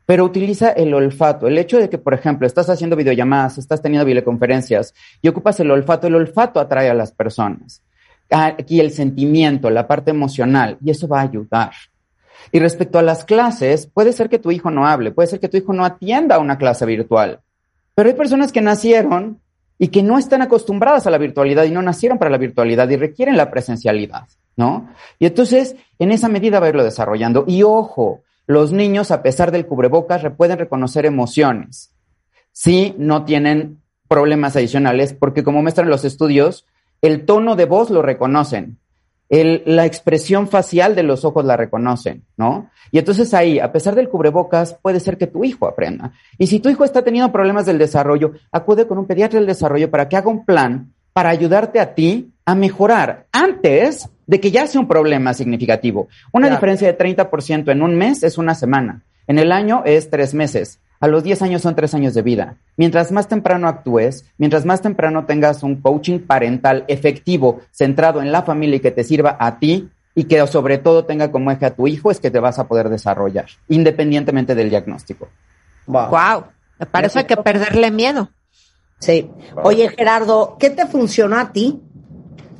Pero 0.07 0.26
utiliza 0.26 0.71
el 0.71 0.91
olfato. 0.95 1.45
El 1.45 1.59
hecho 1.59 1.78
de 1.78 1.88
que, 1.88 1.99
por 1.99 2.15
ejemplo, 2.15 2.47
estás 2.47 2.67
haciendo 2.71 2.95
videollamadas, 2.95 3.59
estás 3.59 3.80
teniendo 3.80 4.07
videoconferencias 4.07 4.95
y 5.21 5.28
ocupas 5.28 5.59
el 5.59 5.69
olfato, 5.69 6.07
el 6.07 6.15
olfato 6.15 6.59
atrae 6.59 6.89
a 6.89 6.95
las 6.95 7.11
personas. 7.11 7.84
Aquí 8.32 8.80
el 8.80 8.89
sentimiento, 8.89 9.69
la 9.69 9.86
parte 9.86 10.09
emocional, 10.09 10.80
y 10.84 10.89
eso 10.89 11.07
va 11.07 11.19
a 11.19 11.26
ayudar. 11.26 11.74
Y 12.51 12.59
respecto 12.59 12.99
a 12.99 13.01
las 13.01 13.25
clases, 13.25 13.87
puede 13.87 14.13
ser 14.13 14.29
que 14.29 14.39
tu 14.39 14.51
hijo 14.51 14.71
no 14.71 14.87
hable, 14.87 15.11
puede 15.11 15.27
ser 15.27 15.39
que 15.39 15.49
tu 15.49 15.57
hijo 15.57 15.73
no 15.73 15.85
atienda 15.85 16.35
a 16.35 16.39
una 16.39 16.57
clase 16.57 16.85
virtual, 16.85 17.41
pero 17.95 18.09
hay 18.09 18.15
personas 18.15 18.51
que 18.51 18.61
nacieron 18.61 19.39
y 19.77 19.89
que 19.89 20.03
no 20.03 20.17
están 20.17 20.41
acostumbradas 20.41 21.07
a 21.07 21.09
la 21.09 21.17
virtualidad 21.17 21.65
y 21.65 21.71
no 21.71 21.81
nacieron 21.81 22.17
para 22.17 22.31
la 22.31 22.37
virtualidad 22.37 22.89
y 22.89 22.95
requieren 22.95 23.37
la 23.37 23.51
presencialidad, 23.51 24.27
¿no? 24.55 24.89
Y 25.19 25.25
entonces, 25.25 25.75
en 25.99 26.11
esa 26.11 26.29
medida 26.29 26.59
va 26.59 26.67
a 26.67 26.69
irlo 26.69 26.83
desarrollando. 26.83 27.43
Y 27.47 27.63
ojo, 27.63 28.21
los 28.45 28.71
niños, 28.71 29.11
a 29.11 29.21
pesar 29.23 29.51
del 29.51 29.65
cubrebocas, 29.65 30.23
pueden 30.37 30.59
reconocer 30.59 31.05
emociones. 31.05 31.91
Si 32.51 32.95
no 32.97 33.25
tienen 33.25 33.81
problemas 34.07 34.55
adicionales, 34.55 35.13
porque 35.13 35.43
como 35.43 35.61
muestran 35.61 35.89
los 35.89 36.05
estudios, 36.05 36.65
el 37.01 37.25
tono 37.25 37.55
de 37.55 37.65
voz 37.65 37.89
lo 37.89 38.01
reconocen 38.01 38.77
la 39.30 39.86
expresión 39.86 40.47
facial 40.47 40.95
de 40.95 41.03
los 41.03 41.26
ojos 41.26 41.43
la 41.43 41.57
reconocen, 41.57 42.24
¿no? 42.38 42.69
Y 42.91 42.99
entonces 42.99 43.34
ahí, 43.34 43.59
a 43.59 43.71
pesar 43.71 43.95
del 43.95 44.09
cubrebocas, 44.09 44.76
puede 44.76 44.99
ser 44.99 45.17
que 45.17 45.26
tu 45.26 45.43
hijo 45.43 45.67
aprenda. 45.67 46.11
Y 46.38 46.47
si 46.47 46.59
tu 46.59 46.69
hijo 46.69 46.84
está 46.84 47.03
teniendo 47.03 47.32
problemas 47.32 47.65
del 47.65 47.80
desarrollo, 47.80 48.34
acude 48.51 48.86
con 48.86 48.99
un 48.99 49.07
pediatra 49.07 49.39
del 49.39 49.47
desarrollo 49.47 49.89
para 49.89 50.07
que 50.07 50.17
haga 50.17 50.30
un 50.30 50.45
plan 50.45 50.93
para 51.13 51.30
ayudarte 51.30 51.80
a 51.80 51.95
ti 51.95 52.34
a 52.45 52.53
mejorar 52.53 53.26
antes 53.32 54.09
de 54.28 54.39
que 54.39 54.51
ya 54.51 54.67
sea 54.67 54.82
un 54.82 54.88
problema 54.88 55.34
significativo. 55.34 56.07
Una 56.32 56.49
diferencia 56.49 56.88
de 56.88 56.97
30% 56.97 57.71
en 57.71 57.82
un 57.82 57.95
mes 57.95 58.24
es 58.24 58.38
una 58.38 58.53
semana. 58.53 59.03
En 59.26 59.39
el 59.39 59.51
año 59.51 59.84
es 59.86 60.09
tres 60.09 60.34
meses 60.34 60.80
a 61.03 61.07
los 61.07 61.21
10 61.21 61.41
años 61.41 61.61
son 61.61 61.75
3 61.75 61.95
años 61.95 62.13
de 62.13 62.21
vida. 62.21 62.55
Mientras 62.77 63.11
más 63.11 63.27
temprano 63.27 63.67
actúes, 63.67 64.23
mientras 64.37 64.63
más 64.63 64.81
temprano 64.81 65.25
tengas 65.25 65.61
un 65.61 65.81
coaching 65.81 66.19
parental 66.19 66.85
efectivo, 66.87 67.59
centrado 67.71 68.21
en 68.21 68.31
la 68.31 68.43
familia 68.43 68.77
y 68.77 68.79
que 68.79 68.91
te 68.91 69.03
sirva 69.03 69.35
a 69.37 69.59
ti 69.59 69.89
y 70.15 70.23
que 70.23 70.47
sobre 70.47 70.77
todo 70.77 71.03
tenga 71.03 71.29
como 71.29 71.51
eje 71.51 71.65
a 71.65 71.75
tu 71.75 71.87
hijo, 71.87 72.09
es 72.09 72.21
que 72.21 72.31
te 72.31 72.39
vas 72.39 72.57
a 72.57 72.69
poder 72.69 72.87
desarrollar, 72.87 73.47
independientemente 73.67 74.55
del 74.55 74.69
diagnóstico. 74.69 75.27
Wow. 75.87 76.45
Me 76.79 76.85
parece 76.85 77.25
que 77.25 77.35
perderle 77.35 77.91
miedo. 77.91 78.29
Sí. 78.99 79.29
Oye, 79.61 79.89
Gerardo, 79.89 80.55
¿qué 80.57 80.69
te 80.69 80.85
funcionó 80.85 81.37
a 81.37 81.51
ti? 81.51 81.81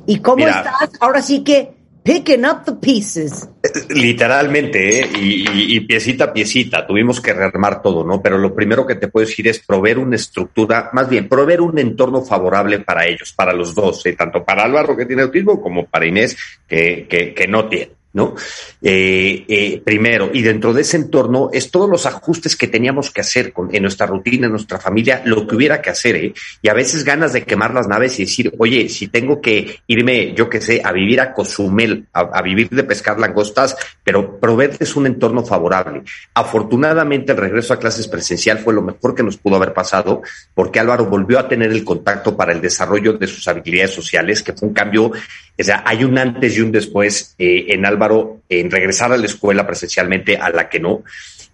¿Y 0.04 0.18
cómo 0.18 0.46
estás? 0.46 0.90
Ahora 1.00 1.22
sí 1.22 1.44
que 1.44 1.78
picking 2.04 2.44
up 2.44 2.64
the 2.64 2.74
pieces. 2.74 3.48
Literalmente, 3.88 5.00
¿eh? 5.00 5.10
y, 5.16 5.80
piecita 5.80 6.24
a 6.24 6.32
piecita, 6.32 6.86
tuvimos 6.86 7.20
que 7.20 7.32
rearmar 7.32 7.82
todo, 7.82 8.04
¿no? 8.04 8.22
Pero 8.22 8.38
lo 8.38 8.54
primero 8.54 8.86
que 8.86 8.94
te 8.94 9.08
puedo 9.08 9.26
decir 9.26 9.48
es 9.48 9.58
proveer 9.58 9.98
una 9.98 10.16
estructura, 10.16 10.90
más 10.92 11.08
bien, 11.08 11.28
proveer 11.28 11.62
un 11.62 11.78
entorno 11.78 12.22
favorable 12.22 12.80
para 12.80 13.06
ellos, 13.06 13.32
para 13.32 13.52
los 13.52 13.74
dos, 13.74 14.04
¿eh? 14.06 14.12
tanto 14.12 14.44
para 14.44 14.64
Álvaro 14.64 14.96
que 14.96 15.06
tiene 15.06 15.22
autismo 15.22 15.60
como 15.60 15.86
para 15.86 16.06
Inés 16.06 16.36
que, 16.68 17.08
que 17.08 17.48
no 17.48 17.68
tiene. 17.68 18.03
¿No? 18.14 18.34
Eh, 18.80 19.44
eh, 19.48 19.82
primero, 19.84 20.30
y 20.32 20.42
dentro 20.42 20.72
de 20.72 20.82
ese 20.82 20.96
entorno 20.96 21.50
es 21.52 21.70
todos 21.70 21.90
los 21.90 22.06
ajustes 22.06 22.56
que 22.56 22.68
teníamos 22.68 23.10
que 23.10 23.20
hacer 23.20 23.52
con, 23.52 23.74
en 23.74 23.82
nuestra 23.82 24.06
rutina, 24.06 24.46
en 24.46 24.52
nuestra 24.52 24.78
familia, 24.78 25.22
lo 25.24 25.46
que 25.46 25.56
hubiera 25.56 25.82
que 25.82 25.90
hacer, 25.90 26.16
¿eh? 26.16 26.34
Y 26.62 26.68
a 26.68 26.74
veces 26.74 27.04
ganas 27.04 27.32
de 27.32 27.42
quemar 27.42 27.74
las 27.74 27.88
naves 27.88 28.18
y 28.20 28.24
decir, 28.24 28.54
oye, 28.58 28.88
si 28.88 29.08
tengo 29.08 29.40
que 29.40 29.80
irme, 29.88 30.32
yo 30.34 30.48
qué 30.48 30.60
sé, 30.60 30.80
a 30.84 30.92
vivir 30.92 31.20
a 31.20 31.32
Cozumel, 31.32 32.06
a, 32.12 32.40
vivir 32.40 32.68
de 32.70 32.84
pescar 32.84 33.18
langostas, 33.18 33.76
pero 34.04 34.38
proveerles 34.38 34.94
un 34.94 35.06
entorno 35.06 35.44
favorable. 35.44 36.02
Afortunadamente, 36.34 37.32
el 37.32 37.38
regreso 37.38 37.74
a 37.74 37.80
clases 37.80 38.06
presencial 38.06 38.60
fue 38.60 38.74
lo 38.74 38.82
mejor 38.82 39.14
que 39.16 39.24
nos 39.24 39.38
pudo 39.38 39.56
haber 39.56 39.72
pasado, 39.72 40.22
porque 40.54 40.78
Álvaro 40.78 41.06
volvió 41.06 41.40
a 41.40 41.48
tener 41.48 41.72
el 41.72 41.82
contacto 41.82 42.36
para 42.36 42.52
el 42.52 42.60
desarrollo 42.60 43.14
de 43.14 43.26
sus 43.26 43.48
habilidades 43.48 43.92
sociales, 43.92 44.40
que 44.42 44.52
fue 44.52 44.68
un 44.68 44.74
cambio, 44.74 45.06
o 45.06 45.12
sea, 45.58 45.82
hay 45.84 46.04
un 46.04 46.16
antes 46.16 46.56
y 46.56 46.60
un 46.60 46.70
después 46.70 47.34
eh, 47.38 47.66
en 47.68 47.84
Álvaro 47.84 48.03
en 48.48 48.70
regresar 48.70 49.12
a 49.12 49.16
la 49.16 49.26
escuela 49.26 49.66
presencialmente 49.66 50.36
a 50.36 50.50
la 50.50 50.68
que 50.68 50.80
no 50.80 51.02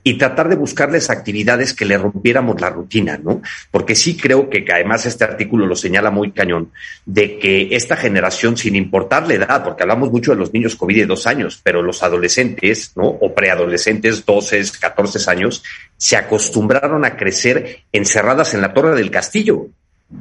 y 0.03 0.17
tratar 0.17 0.49
de 0.49 0.57
buscarles 0.57 1.11
actividades 1.11 1.75
que 1.75 1.85
le 1.85 1.99
rompiéramos 1.99 2.61
la 2.61 2.71
rutina, 2.71 3.19
¿no? 3.23 3.43
Porque 3.71 3.95
sí 3.95 4.17
creo 4.17 4.49
que, 4.49 4.65
además 4.73 5.05
este 5.05 5.25
artículo 5.25 5.67
lo 5.67 5.77
señala 5.77 6.11
muy 6.11 6.33
cañón, 6.33 6.73
de 7.05 7.39
que 7.39 7.69
esta 7.73 7.97
generación, 7.97 8.57
sin 8.57 8.77
importar 8.77 9.29
la 9.29 9.35
edad, 9.35 9.63
porque 9.63 9.83
hablamos 9.83 10.11
mucho 10.11 10.31
de 10.31 10.39
los 10.39 10.53
niños 10.53 10.77
COVID 10.77 10.97
de 10.97 11.07
dos 11.07 11.27
años, 11.27 11.61
pero 11.63 11.83
los 11.83 12.03
adolescentes, 12.03 12.93
¿no? 12.97 13.05
O 13.05 13.35
preadolescentes, 13.35 14.25
12, 14.25 14.63
14 14.81 15.31
años, 15.31 15.63
se 15.97 16.17
acostumbraron 16.17 17.05
a 17.05 17.17
crecer 17.17 17.81
encerradas 17.93 18.55
en 18.55 18.63
la 18.63 18.73
torre 18.73 18.97
del 18.97 19.11
castillo. 19.11 19.67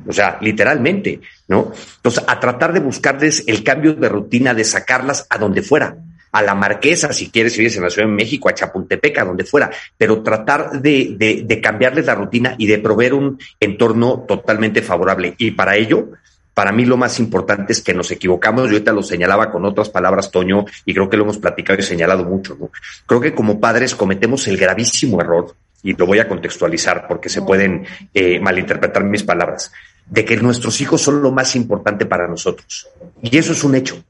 O 0.06 0.14
sea, 0.14 0.38
literalmente, 0.42 1.20
¿no? 1.48 1.72
Entonces, 1.96 2.24
a 2.28 2.40
tratar 2.40 2.74
de 2.74 2.80
buscarles 2.80 3.44
el 3.48 3.64
cambio 3.64 3.94
de 3.94 4.08
rutina, 4.08 4.54
de 4.54 4.64
sacarlas 4.64 5.26
a 5.30 5.40
donde 5.40 5.64
fuera 5.64 5.98
a 6.32 6.42
la 6.42 6.56
Marquesa, 6.56 7.14
si 7.14 7.30
quieres, 7.30 7.54
si 7.54 7.60
vives 7.60 7.78
en 7.78 7.84
la 7.84 7.90
Ciudad 7.90 8.08
de 8.08 8.14
México, 8.14 8.50
a 8.50 8.54
Chapultepec, 8.54 9.18
a 9.18 9.26
donde 9.26 9.44
fuera, 9.44 9.70
pero 9.98 10.22
tratar 10.22 10.82
de, 10.82 11.16
de, 11.18 11.44
de 11.46 11.62
cambiarles 11.62 12.06
la 12.06 12.16
rutina 12.16 12.56
y 12.58 12.68
de 12.68 12.80
proveer 12.80 13.14
un 13.14 13.40
entorno 13.60 14.26
totalmente 14.28 14.82
favorable. 14.82 15.36
Y 15.38 15.52
para 15.52 15.76
ello, 15.76 16.10
para 16.54 16.72
mí 16.72 16.86
lo 16.86 16.98
más 16.98 17.20
importante 17.20 17.74
es 17.74 17.82
que 17.82 17.94
nos 17.94 18.12
equivocamos. 18.12 18.66
Yo 18.66 18.74
ahorita 18.74 18.92
lo 18.92 19.02
señalaba 19.02 19.52
con 19.52 19.64
otras 19.66 19.90
palabras, 19.90 20.30
Toño, 20.30 20.66
y 20.86 20.94
creo 20.94 21.10
que 21.10 21.18
lo 21.18 21.24
hemos 21.24 21.38
platicado 21.38 21.80
y 21.80 21.84
señalado 21.84 22.26
mucho, 22.26 22.58
¿no? 22.60 22.70
Creo 23.06 23.22
que 23.22 23.34
como 23.34 23.60
padres 23.60 23.96
cometemos 23.96 24.48
el 24.48 24.58
gravísimo 24.58 25.22
error, 25.22 25.56
y 25.82 25.94
lo 25.94 26.06
voy 26.06 26.20
a 26.20 26.28
contextualizar 26.28 27.08
porque 27.08 27.30
se 27.30 27.42
pueden 27.42 27.86
eh, 28.14 28.40
malinterpretar 28.40 29.04
mis 29.04 29.24
palabras, 29.24 29.72
de 30.06 30.26
que 30.26 30.36
nuestros 30.38 30.82
hijos 30.82 31.02
son 31.02 31.22
lo 31.22 31.32
más 31.32 31.56
importante 31.56 32.06
para 32.06 32.28
nosotros. 32.28 32.90
Y 33.22 33.38
eso 33.38 33.54
es 33.54 33.64
un 33.64 33.76
hecho. 33.76 34.04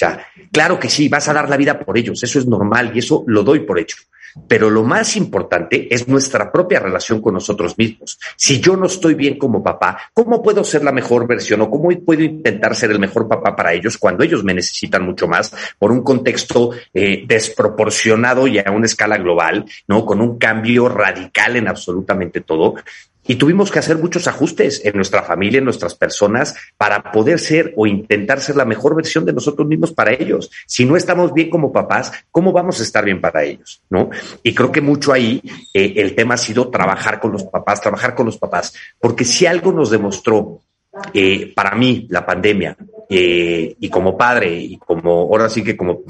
Sea, 0.00 0.26
claro 0.50 0.80
que 0.80 0.88
sí, 0.88 1.10
vas 1.10 1.28
a 1.28 1.34
dar 1.34 1.50
la 1.50 1.58
vida 1.58 1.78
por 1.78 1.98
ellos, 1.98 2.22
eso 2.22 2.38
es 2.38 2.46
normal 2.46 2.90
y 2.94 3.00
eso 3.00 3.22
lo 3.26 3.42
doy 3.42 3.60
por 3.60 3.78
hecho. 3.78 3.98
Pero 4.48 4.70
lo 4.70 4.82
más 4.82 5.14
importante 5.14 5.92
es 5.94 6.08
nuestra 6.08 6.50
propia 6.50 6.80
relación 6.80 7.20
con 7.20 7.34
nosotros 7.34 7.76
mismos. 7.76 8.18
Si 8.34 8.60
yo 8.60 8.78
no 8.78 8.86
estoy 8.86 9.12
bien 9.12 9.36
como 9.36 9.62
papá, 9.62 9.98
¿cómo 10.14 10.42
puedo 10.42 10.64
ser 10.64 10.84
la 10.84 10.92
mejor 10.92 11.26
versión 11.26 11.60
o 11.60 11.68
cómo 11.68 11.90
puedo 12.02 12.22
intentar 12.22 12.74
ser 12.74 12.92
el 12.92 12.98
mejor 12.98 13.28
papá 13.28 13.54
para 13.54 13.74
ellos 13.74 13.98
cuando 13.98 14.24
ellos 14.24 14.42
me 14.42 14.54
necesitan 14.54 15.04
mucho 15.04 15.28
más 15.28 15.52
por 15.78 15.92
un 15.92 16.02
contexto 16.02 16.70
eh, 16.94 17.24
desproporcionado 17.26 18.46
y 18.46 18.58
a 18.58 18.70
una 18.70 18.86
escala 18.86 19.18
global, 19.18 19.66
¿no? 19.86 20.06
Con 20.06 20.22
un 20.22 20.38
cambio 20.38 20.88
radical 20.88 21.56
en 21.56 21.68
absolutamente 21.68 22.40
todo. 22.40 22.76
Y 23.26 23.36
tuvimos 23.36 23.70
que 23.70 23.78
hacer 23.78 23.98
muchos 23.98 24.26
ajustes 24.26 24.80
en 24.84 24.96
nuestra 24.96 25.22
familia, 25.22 25.58
en 25.58 25.64
nuestras 25.64 25.94
personas, 25.94 26.54
para 26.76 27.12
poder 27.12 27.38
ser 27.38 27.72
o 27.76 27.86
intentar 27.86 28.40
ser 28.40 28.56
la 28.56 28.64
mejor 28.64 28.96
versión 28.96 29.24
de 29.24 29.32
nosotros 29.32 29.68
mismos 29.68 29.92
para 29.92 30.12
ellos. 30.12 30.50
Si 30.66 30.84
no 30.84 30.96
estamos 30.96 31.32
bien 31.32 31.50
como 31.50 31.72
papás, 31.72 32.12
¿cómo 32.30 32.52
vamos 32.52 32.80
a 32.80 32.82
estar 32.82 33.04
bien 33.04 33.20
para 33.20 33.44
ellos? 33.44 33.82
¿No? 33.90 34.10
Y 34.42 34.54
creo 34.54 34.72
que 34.72 34.80
mucho 34.80 35.12
ahí 35.12 35.42
eh, 35.74 35.94
el 35.96 36.14
tema 36.14 36.34
ha 36.34 36.38
sido 36.38 36.70
trabajar 36.70 37.20
con 37.20 37.32
los 37.32 37.44
papás, 37.44 37.80
trabajar 37.80 38.14
con 38.14 38.26
los 38.26 38.38
papás, 38.38 38.74
porque 38.98 39.24
si 39.24 39.46
algo 39.46 39.72
nos 39.72 39.90
demostró 39.90 40.60
eh, 41.14 41.52
para 41.54 41.76
mí 41.76 42.06
la 42.10 42.26
pandemia 42.26 42.76
eh, 43.08 43.76
y 43.78 43.88
como 43.88 44.16
padre 44.16 44.52
y 44.52 44.76
como 44.76 45.12
ahora 45.12 45.48
sí 45.48 45.62
que 45.62 45.76
como 45.76 46.00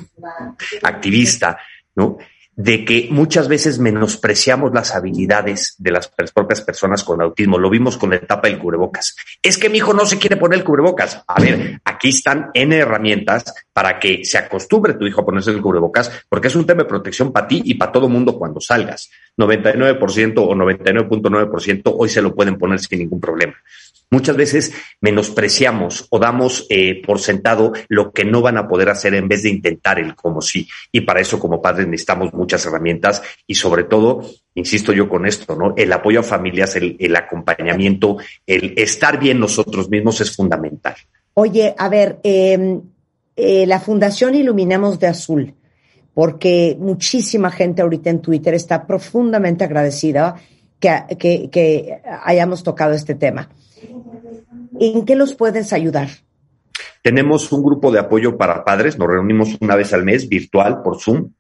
activista, 0.83 1.59
¿no? 1.95 2.17
De 2.57 2.85
que 2.85 3.09
muchas 3.11 3.49
veces 3.49 3.79
menospreciamos 3.79 4.73
las 4.75 4.95
habilidades 4.95 5.75
de 5.79 5.93
las 5.93 6.09
propias 6.35 6.61
personas 6.61 7.05
con 7.05 7.23
autismo. 7.23 7.59
Lo 7.59 7.71
vimos 7.71 7.97
con 7.97 8.11
la 8.11 8.17
etapa 8.17 8.49
del 8.49 8.59
cubrebocas. 8.59 9.17
Es 9.43 9.57
que 9.57 9.71
mi 9.71 9.79
hijo 9.79 9.95
no 9.95 10.05
se 10.05 10.19
quiere 10.19 10.37
poner 10.37 10.59
el 10.59 10.65
cubrebocas. 10.65 11.23
A 11.27 11.41
ver, 11.41 11.81
aquí 11.85 12.09
están 12.09 12.51
N 12.53 12.77
herramientas 12.77 13.45
para 13.73 13.99
que 13.99 14.25
se 14.25 14.37
acostumbre 14.37 14.95
tu 14.95 15.07
hijo 15.07 15.23
a 15.23 15.25
ponerse 15.25 15.51
el 15.51 15.63
cubrebocas, 15.63 16.11
porque 16.29 16.49
es 16.49 16.57
un 16.57 16.67
tema 16.67 16.83
de 16.83 16.89
protección 16.89 17.33
para 17.33 17.49
ti 17.49 17.63
y 17.65 17.75
para 17.75 17.93
todo 17.93 18.09
mundo 18.09 18.37
cuando 18.39 18.61
salgas. 18.61 19.11
99% 19.39 20.35
o 20.37 20.55
99.9% 20.55 21.95
hoy 21.97 22.09
se 22.09 22.21
lo 22.21 22.35
pueden 22.35 22.59
poner 22.59 22.81
sin 22.81 22.99
ningún 22.99 23.21
problema. 23.21 23.55
Muchas 24.13 24.37
veces 24.37 24.73
menospreciamos 25.01 26.09
o 26.11 26.19
damos 26.19 26.67
eh, 26.69 27.01
por 27.07 27.21
sentado 27.21 27.73
lo 27.89 28.11
que 28.11 28.25
no 28.25 28.43
van 28.43 28.59
a 28.59 28.67
poder 28.67 28.89
hacer 28.89 29.15
en 29.15 29.29
vez 29.29 29.45
de 29.45 29.51
intentar 29.51 30.01
el 30.01 30.17
como 30.17 30.43
sí. 30.43 30.67
Y 30.91 31.03
para 31.03 31.21
eso 31.21 31.39
como 31.39 31.63
padres 31.63 31.87
necesitamos 31.87 32.35
muchas 32.35 32.67
herramientas 32.67 33.23
y 33.47 33.55
sobre 33.55 33.85
todo, 33.85 34.27
insisto 34.55 34.93
yo 34.93 35.09
con 35.09 35.27
esto, 35.27 35.55
¿no? 35.55 35.75
El 35.77 35.93
apoyo 35.93 36.21
a 36.21 36.23
familias, 36.25 36.75
el, 36.75 37.15
acompañamiento, 37.15 38.17
el 38.47 38.75
estar 38.77 39.17
bien 39.21 39.39
nosotros 39.39 39.89
mismos 39.89 40.21
es 40.21 40.35
fundamental. 40.35 40.97
Oye, 41.35 41.73
a 41.79 41.89
ver, 41.89 42.19
eh, 42.25 42.81
eh, 43.37 43.65
la 43.65 43.79
Fundación 43.79 44.35
Iluminemos 44.35 44.99
de 44.99 45.07
Azul, 45.07 45.55
porque 46.15 46.77
muchísima 46.81 47.53
gente 47.53 47.81
ahorita 47.81 48.11
en 48.11 48.21
Twitter 48.21 48.55
está 48.55 48.89
profundamente 48.89 49.63
agradecida 49.63 50.35
que 50.81 52.01
hayamos 52.25 52.65
tocado 52.65 52.95
este 52.95 53.15
tema. 53.15 53.49
¿En 54.81 55.05
qué 55.05 55.15
los 55.15 55.35
puedes 55.35 55.75
ayudar? 55.75 56.09
Tenemos 57.03 57.53
un 57.53 57.63
grupo 57.63 57.93
de 57.93 57.99
apoyo 57.99 58.39
para 58.39 58.65
padres, 58.65 58.99
nos 58.99 59.09
reunimos 59.09 59.51
una 59.61 59.77
vez 59.77 59.93
al 59.93 60.05
mes 60.05 60.27
virtual 60.27 60.81
por 60.83 60.99
Zoom 60.99 61.33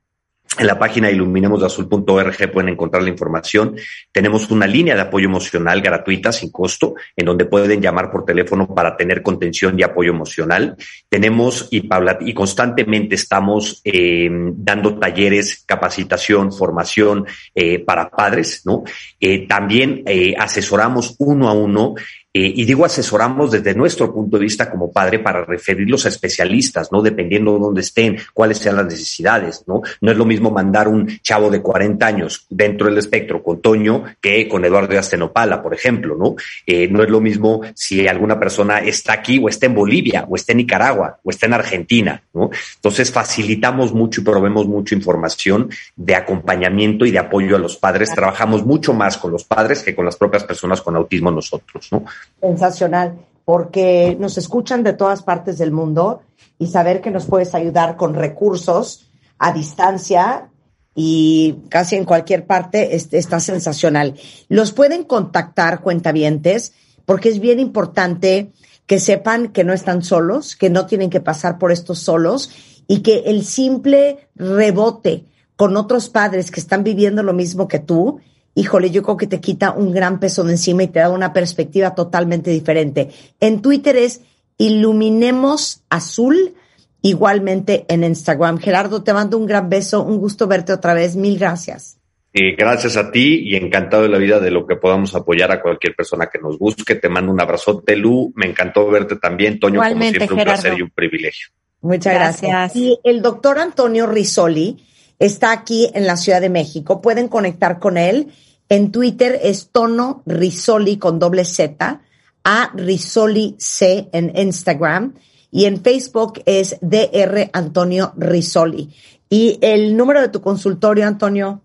en 0.59 0.67
la 0.67 0.79
página 0.79 1.11
iluminemosdeazul.org 1.11 2.53
pueden 2.53 2.71
encontrar 2.71 3.05
la 3.05 3.09
información. 3.09 3.77
Tenemos 4.11 4.51
una 4.51 4.67
línea 4.67 4.97
de 4.97 5.03
apoyo 5.03 5.27
emocional 5.27 5.81
gratuita, 5.81 6.33
sin 6.33 6.51
costo, 6.51 6.97
en 7.17 7.25
donde 7.25 7.45
pueden 7.45 7.81
llamar 7.81 8.11
por 8.11 8.25
teléfono 8.25 8.67
para 8.75 8.97
tener 8.97 9.23
contención 9.23 9.79
y 9.79 9.85
apoyo 9.85 10.11
emocional. 10.11 10.77
Tenemos 11.09 11.69
y, 11.71 11.89
y 12.21 12.35
constantemente 12.35 13.15
estamos 13.15 13.81
eh, 13.85 14.29
dando 14.29 14.99
talleres, 14.99 15.63
capacitación, 15.65 16.53
formación 16.53 17.27
eh, 17.55 17.79
para 17.79 18.11
padres, 18.11 18.63
¿no? 18.67 18.83
Eh, 19.21 19.47
también 19.47 20.05
asesoramos 20.37 21.15
uno 21.21 21.49
a 21.49 21.53
uno 21.53 21.95
eh, 22.33 22.53
y 22.55 22.65
digo 22.65 22.85
asesoramos 22.85 23.51
desde 23.51 23.75
nuestro 23.75 24.15
punto 24.15 24.37
de 24.37 24.45
vista 24.45 24.71
como 24.71 24.93
padre 24.93 25.19
para 25.19 25.45
referirlos 25.45 26.07
a 26.07 26.11
especialistas, 26.11 26.93
¿no? 26.93 27.03
Dependiendo 27.03 27.55
de 27.55 27.59
dónde 27.59 27.81
estén, 27.81 28.19
cuáles 28.33 28.59
sean 28.59 28.77
las 28.77 28.87
necesidades, 28.87 29.65
¿no? 29.67 29.83
No 30.01 30.13
es 30.13 30.17
lo 30.17 30.25
mismo 30.25 30.53
mandar 30.53 30.87
un 30.87 31.09
chavo 31.23 31.51
de 31.51 31.61
40 31.61 32.07
años 32.07 32.47
dentro 32.49 32.87
del 32.87 32.99
espectro 32.99 33.43
con 33.43 33.61
Toño 33.61 34.05
que 34.21 34.49
con 34.49 34.65
Eduardo 34.65 34.93
de 34.93 34.99
Astenopala, 34.99 35.61
por 35.61 35.75
ejemplo, 35.75 36.15
¿no? 36.17 36.37
Eh, 36.67 36.87
no 36.87 37.03
es 37.03 37.11
lo 37.11 37.21
mismo 37.21 37.63
si 37.75 38.07
alguna 38.07 38.39
persona 38.39 38.79
está 38.79 39.15
aquí 39.15 39.41
o 39.43 39.49
está 39.49 39.67
en 39.67 39.75
Bolivia 39.75 40.25
o 40.29 40.37
está 40.37 40.53
en 40.53 40.59
Nicaragua 40.59 41.19
o 41.25 41.31
está 41.31 41.47
en 41.47 41.55
Argentina, 41.55 42.23
¿no? 42.33 42.51
Entonces 42.77 43.11
facilitamos 43.11 43.93
mucho 43.93 44.21
y 44.21 44.25
proveemos 44.25 44.69
mucha 44.69 44.95
información 44.95 45.69
de 45.97 46.15
acompañamiento 46.15 47.05
y 47.05 47.11
de 47.11 47.19
apoyo 47.19 47.57
a 47.57 47.59
los 47.59 47.77
padres. 47.77 48.15
Trabajamos 48.15 48.65
mucho 48.65 48.95
más 48.95 49.19
con 49.19 49.33
los 49.33 49.43
padres 49.43 49.83
que 49.83 49.97
con 49.97 50.05
las 50.05 50.17
propias 50.17 50.45
personas 50.45 50.81
con 50.81 50.95
autismo 50.95 51.33
nosotros, 51.33 51.89
¿no? 51.91 52.05
Sensacional, 52.41 53.19
porque 53.45 54.17
nos 54.19 54.39
escuchan 54.39 54.83
de 54.83 54.93
todas 54.93 55.23
partes 55.23 55.59
del 55.59 55.73
mundo 55.73 56.23
y 56.59 56.69
saber 56.69 57.01
que 57.01 57.11
nos 57.11 57.27
puedes 57.27 57.55
ayudar 57.55 57.97
con 57.97 58.15
recursos 58.15 59.11
a 59.39 59.53
distancia 59.53 60.51
y 60.95 61.61
casi 61.69 61.97
en 61.97 62.05
cualquier 62.05 62.47
parte 62.47 62.95
está 62.95 63.41
sensacional. 63.41 64.15
Los 64.49 64.73
pueden 64.73 65.05
contactar 65.05 65.81
cuentavientes 65.81 66.73
porque 67.07 67.29
es 67.29 67.41
bien 67.41 67.59
importante 67.59 68.53
que 68.87 68.99
sepan 68.99 69.49
que 69.49 69.65
no 69.65 69.73
están 69.73 70.03
solos, 70.03 70.57
que 70.57 70.69
no 70.69 70.87
tienen 70.87 71.11
que 71.11 71.21
pasar 71.21 71.59
por 71.59 71.73
esto 71.73 71.95
solos 71.95 72.51
y 72.87 73.01
que 73.01 73.25
el 73.27 73.45
simple 73.45 74.29
rebote 74.35 75.25
con 75.57 75.77
otros 75.77 76.09
padres 76.09 76.51
que 76.51 76.61
están 76.61 76.83
viviendo 76.83 77.23
lo 77.23 77.33
mismo 77.33 77.69
que 77.69 77.79
tú 77.79 78.21
híjole, 78.55 78.91
yo 78.91 79.03
creo 79.03 79.17
que 79.17 79.27
te 79.27 79.41
quita 79.41 79.73
un 79.73 79.93
gran 79.93 80.21
peso 80.21 80.45
de 80.45 80.53
encima 80.53 80.83
y 80.83 80.89
te 80.89 81.01
da 81.01 81.11
una 81.11 81.33
perspectiva 81.33 81.95
totalmente 81.95 82.51
diferente. 82.51 83.11
En 83.41 83.63
Twitter 83.63 83.97
es 83.97 84.23
Iluminemos 84.59 85.83
Azul, 85.89 86.55
igualmente 87.01 87.87
en 87.89 88.05
Instagram. 88.05 88.59
Gerardo, 88.59 89.03
te 89.03 89.15
mando 89.15 89.39
un 89.39 89.47
gran 89.47 89.71
beso, 89.71 90.03
un 90.03 90.19
gusto 90.19 90.47
verte 90.47 90.73
otra 90.73 90.93
vez, 90.93 91.17
mil 91.17 91.39
gracias. 91.39 91.97
Eh, 92.33 92.55
gracias 92.57 92.97
a 92.97 93.11
ti 93.11 93.41
y 93.45 93.57
encantado 93.57 94.05
de 94.05 94.09
la 94.09 94.19
vida 94.19 94.39
de 94.39 94.53
lo 94.53 94.65
que 94.67 94.77
podamos 94.77 95.15
apoyar 95.17 95.51
a 95.51 95.61
cualquier 95.61 95.97
persona 95.97 96.29
que 96.33 96.39
nos 96.39 96.59
busque. 96.59 96.95
Te 96.95 97.09
mando 97.09 97.33
un 97.33 97.41
abrazote, 97.41 97.97
Lu. 97.97 98.33
Me 98.37 98.47
encantó 98.47 98.89
verte 98.89 99.17
también, 99.17 99.59
Toño, 99.59 99.81
como 99.81 100.01
siempre, 100.01 100.29
un 100.31 100.45
placer 100.45 100.79
y 100.79 100.83
un 100.83 100.91
privilegio. 100.91 101.49
Muchas 101.81 102.15
gracias. 102.15 102.51
Gracias. 102.51 102.77
Y 102.77 102.99
el 103.03 103.23
doctor 103.23 103.59
Antonio 103.59 104.07
Risoli 104.07 104.77
está 105.21 105.53
aquí 105.53 105.89
en 105.95 106.07
la 106.07 106.17
Ciudad 106.17 106.41
de 106.41 106.51
México. 106.51 107.01
Pueden 107.01 107.29
conectar 107.29 107.79
con 107.79 107.97
él. 107.97 108.33
En 108.69 108.91
Twitter 108.91 109.39
es 109.43 109.69
Tono 109.71 110.23
Risoli 110.27 110.97
con 110.99 111.21
doble 111.21 111.45
Z, 111.45 112.01
a 112.43 112.71
Risoli 112.75 113.55
C 113.59 114.09
en 114.13 114.37
Instagram 114.37 115.15
y 115.51 115.67
en 115.67 115.83
Facebook 115.83 116.41
es 116.47 116.79
DR 116.81 117.51
Antonio 117.53 118.13
Risoli. 118.17 118.95
Y 119.29 119.59
el 119.61 119.97
número 119.97 120.21
de 120.21 120.29
tu 120.29 120.41
consultorio, 120.41 121.07
Antonio. 121.07 121.63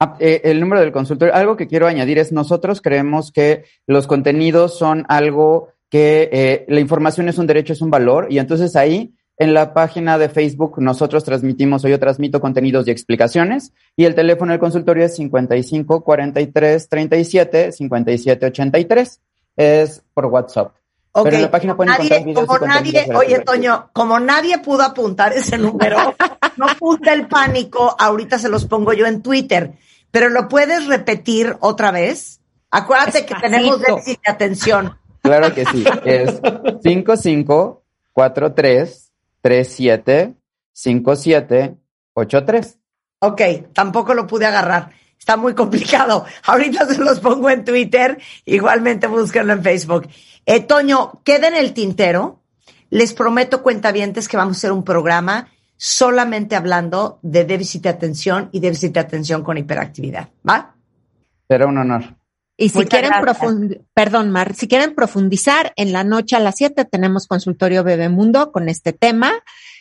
Ah, 0.00 0.16
eh, 0.20 0.42
el 0.44 0.60
número 0.60 0.80
del 0.80 0.92
consultorio, 0.92 1.34
algo 1.34 1.56
que 1.56 1.66
quiero 1.66 1.86
añadir 1.86 2.18
es 2.18 2.32
nosotros 2.32 2.80
creemos 2.80 3.32
que 3.32 3.64
los 3.86 4.06
contenidos 4.06 4.78
son 4.78 5.04
algo 5.08 5.70
que 5.90 6.28
eh, 6.32 6.64
la 6.68 6.80
información 6.80 7.28
es 7.28 7.38
un 7.38 7.46
derecho, 7.46 7.72
es 7.72 7.80
un 7.80 7.90
valor, 7.90 8.28
y 8.30 8.38
entonces 8.38 8.76
ahí 8.76 9.14
en 9.38 9.54
la 9.54 9.72
página 9.72 10.18
de 10.18 10.28
Facebook 10.28 10.80
nosotros 10.80 11.22
transmitimos 11.24 11.84
o 11.84 11.88
yo 11.88 11.98
transmito 11.98 12.40
contenidos 12.40 12.88
y 12.88 12.90
explicaciones, 12.90 13.72
y 13.96 14.04
el 14.04 14.14
teléfono 14.14 14.52
del 14.52 14.60
consultorio 14.60 15.04
es 15.04 15.14
55 15.16 16.02
43 16.02 16.88
37 16.88 17.72
57 17.72 18.46
83. 18.46 19.20
Es 19.56 20.02
por 20.14 20.26
WhatsApp. 20.26 20.74
Pero 21.24 21.36
en 21.36 21.42
la 21.42 21.50
página 21.50 21.76
pueden 21.76 21.94
nadie- 21.94 22.24
videos 22.24 22.46
como 22.46 22.66
nadie, 22.66 23.08
oye. 23.14 23.40
Toño, 23.40 23.90
como 23.92 24.20
nadie 24.20 24.58
pudo 24.58 24.82
apuntar 24.82 25.32
ese 25.32 25.58
número, 25.58 25.96
no 26.56 26.66
apunta 26.68 27.12
el 27.12 27.26
pánico, 27.26 27.96
ahorita 27.98 28.38
se 28.38 28.48
los 28.48 28.66
pongo 28.66 28.92
yo 28.92 29.06
en 29.06 29.22
Twitter, 29.22 29.72
pero 30.10 30.28
lo 30.28 30.48
puedes 30.48 30.86
repetir 30.86 31.56
otra 31.60 31.90
vez. 31.90 32.40
Acuérdate 32.70 33.24
que 33.24 33.34
tenemos 33.36 33.80
déficit 33.80 34.20
de 34.24 34.32
atención. 34.32 34.98
Claro 35.22 35.52
que 35.54 35.64
sí. 35.66 35.84
Es 36.04 36.40
55 36.82 37.82
43 38.12 39.07
37 39.40 40.34
57 40.72 41.76
83. 42.14 42.78
Ok, 43.20 43.42
tampoco 43.72 44.14
lo 44.14 44.26
pude 44.26 44.46
agarrar. 44.46 44.90
Está 45.18 45.36
muy 45.36 45.54
complicado. 45.54 46.24
Ahorita 46.44 46.86
se 46.86 46.98
los 46.98 47.20
pongo 47.20 47.50
en 47.50 47.64
Twitter, 47.64 48.18
igualmente 48.44 49.06
búsquenlo 49.06 49.52
en 49.52 49.62
Facebook. 49.62 50.08
Eh, 50.46 50.60
Toño, 50.60 51.20
queda 51.24 51.48
en 51.48 51.56
el 51.56 51.74
tintero. 51.74 52.42
Les 52.90 53.12
prometo, 53.12 53.62
cuentavientes, 53.62 54.28
que 54.28 54.36
vamos 54.36 54.56
a 54.56 54.58
hacer 54.58 54.72
un 54.72 54.84
programa 54.84 55.48
solamente 55.76 56.56
hablando 56.56 57.18
de 57.22 57.44
déficit 57.44 57.82
de 57.82 57.88
atención 57.90 58.48
y 58.52 58.60
déficit 58.60 58.94
de 58.94 59.00
atención 59.00 59.42
con 59.42 59.58
hiperactividad. 59.58 60.28
¿Va? 60.48 60.74
Será 61.46 61.66
un 61.66 61.78
honor. 61.78 62.17
Y 62.60 62.70
si 62.70 62.78
Muchas 62.78 63.00
quieren 63.00 63.20
profundizar, 63.20 63.84
perdón, 63.94 64.30
Mar, 64.30 64.52
si 64.54 64.66
quieren 64.66 64.96
profundizar, 64.96 65.72
en 65.76 65.92
la 65.92 66.02
noche 66.02 66.34
a 66.34 66.40
las 66.40 66.56
7 66.56 66.84
tenemos 66.86 67.28
consultorio 67.28 67.84
Bebemundo 67.84 68.50
con 68.50 68.68
este 68.68 68.92
tema. 68.92 69.32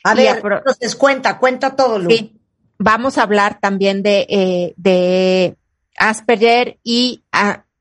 A 0.04 0.14
Y 0.14 0.18
ver, 0.18 0.44
entonces 0.44 0.96
cuenta, 0.96 1.40
cuenta 1.40 1.76
todo, 1.76 1.98
Lu. 1.98 2.12
Sí, 2.12 2.40
vamos 2.78 3.18
a 3.18 3.24
hablar 3.24 3.60
también 3.60 4.04
de, 4.04 4.28
eh, 4.30 4.74
de 4.78 5.58
Asperger 5.98 6.78
y, 6.84 7.24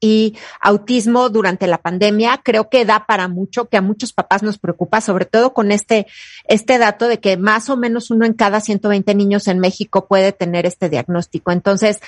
y 0.00 0.38
autismo 0.62 1.28
durante 1.28 1.66
la 1.66 1.76
pandemia. 1.76 2.40
Creo 2.42 2.70
que 2.70 2.86
da 2.86 3.04
para 3.04 3.28
mucho, 3.28 3.68
que 3.68 3.76
a 3.76 3.82
muchos 3.82 4.14
papás 4.14 4.42
nos 4.42 4.56
preocupa, 4.56 5.02
sobre 5.02 5.26
todo 5.26 5.52
con 5.52 5.72
este, 5.72 6.06
este 6.44 6.78
dato 6.78 7.06
de 7.06 7.20
que 7.20 7.36
más 7.36 7.68
o 7.68 7.76
menos 7.76 8.10
uno 8.10 8.24
en 8.24 8.32
cada 8.32 8.62
120 8.62 9.14
niños 9.14 9.46
en 9.46 9.58
México 9.58 10.06
puede 10.08 10.32
tener 10.32 10.64
este 10.64 10.88
diagnóstico. 10.88 11.52
Entonces, 11.52 12.00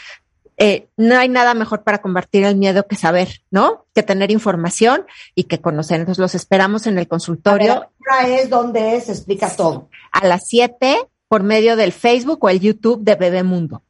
eh, 0.61 0.89
no 0.97 1.17
hay 1.17 1.29
nada 1.29 1.55
mejor 1.55 1.85
para 1.85 2.03
combatir 2.03 2.45
el 2.45 2.57
miedo 2.57 2.87
que 2.87 2.97
saber, 2.97 3.43
¿no? 3.51 3.87
Que 3.95 4.03
tener 4.03 4.31
información 4.33 5.07
y 5.35 5.45
que 5.45 5.61
conocer. 5.61 6.01
Entonces, 6.01 6.21
los 6.21 6.35
esperamos 6.35 6.87
en 6.89 6.99
el 6.99 7.05
A 7.05 7.09
consultorio 7.09 7.75
ver, 7.75 7.89
¿qué 7.99 8.05
hora 8.11 8.41
es? 8.41 8.51
¿Dónde 8.51 8.97
es? 8.97 9.09
Explica 9.09 9.49
todo. 9.55 9.89
a 10.13 10.27
las 10.27 10.49
7 10.49 10.99
por 11.29 11.43
medio 11.45 11.77
del 11.77 11.93
Facebook 11.93 12.43
o 12.43 12.49
el 12.49 12.59
YouTube 12.61 13.05
de 13.05 13.15
Bebemundo. 13.15 13.83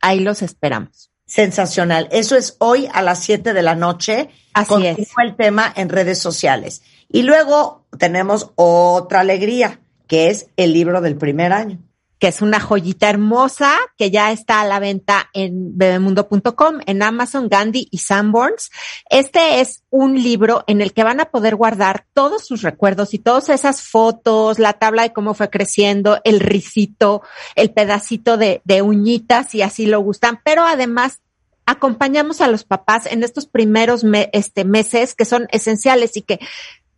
Ahí 0.00 0.20
los 0.20 0.42
esperamos. 0.42 1.10
Sensacional. 1.24 2.08
Eso 2.10 2.36
es 2.36 2.56
hoy 2.58 2.88
a 2.92 3.02
las 3.02 3.20
7 3.20 3.54
de 3.54 3.62
la 3.62 3.74
noche. 3.74 4.28
Así 4.52 4.68
Continúa 4.68 4.96
es. 4.98 5.12
el 5.24 5.36
tema 5.36 5.72
en 5.74 5.88
redes 5.88 6.18
sociales. 6.18 6.82
Y 7.08 7.22
luego 7.22 7.86
tenemos 7.98 8.50
otra 8.56 9.20
alegría, 9.20 9.80
que 10.06 10.28
es 10.28 10.48
el 10.56 10.72
libro 10.72 11.00
del 11.00 11.16
primer 11.16 11.52
año. 11.52 11.78
Que 12.20 12.28
es 12.28 12.42
una 12.42 12.60
joyita 12.60 13.08
hermosa 13.08 13.74
que 13.96 14.10
ya 14.10 14.30
está 14.30 14.60
a 14.60 14.66
la 14.66 14.78
venta 14.78 15.30
en 15.32 15.76
bebemundo.com, 15.78 16.80
en 16.86 17.02
Amazon, 17.02 17.48
Gandhi 17.48 17.88
y 17.90 17.98
Sanborns. 17.98 18.70
Este 19.08 19.60
es 19.60 19.82
un 19.90 20.22
libro 20.22 20.62
en 20.66 20.82
el 20.82 20.92
que 20.92 21.02
van 21.02 21.18
a 21.20 21.30
poder 21.30 21.56
guardar 21.56 22.04
todos 22.12 22.46
sus 22.46 22.62
recuerdos 22.62 23.14
y 23.14 23.18
todas 23.18 23.48
esas 23.48 23.82
fotos, 23.82 24.58
la 24.58 24.74
tabla 24.74 25.02
de 25.02 25.12
cómo 25.14 25.32
fue 25.34 25.48
creciendo, 25.50 26.20
el 26.24 26.40
risito, 26.40 27.22
el 27.56 27.72
pedacito 27.72 28.36
de, 28.36 28.60
de 28.64 28.82
uñitas, 28.82 29.48
si 29.48 29.62
así 29.62 29.86
lo 29.86 30.00
gustan, 30.00 30.40
pero 30.44 30.62
además 30.64 31.20
acompañamos 31.66 32.40
a 32.40 32.48
los 32.48 32.64
papás 32.64 33.06
en 33.06 33.22
estos 33.22 33.46
primeros 33.46 34.02
me- 34.02 34.28
este, 34.32 34.64
meses 34.64 35.14
que 35.14 35.24
son 35.24 35.46
esenciales 35.52 36.16
y 36.16 36.22
que 36.22 36.40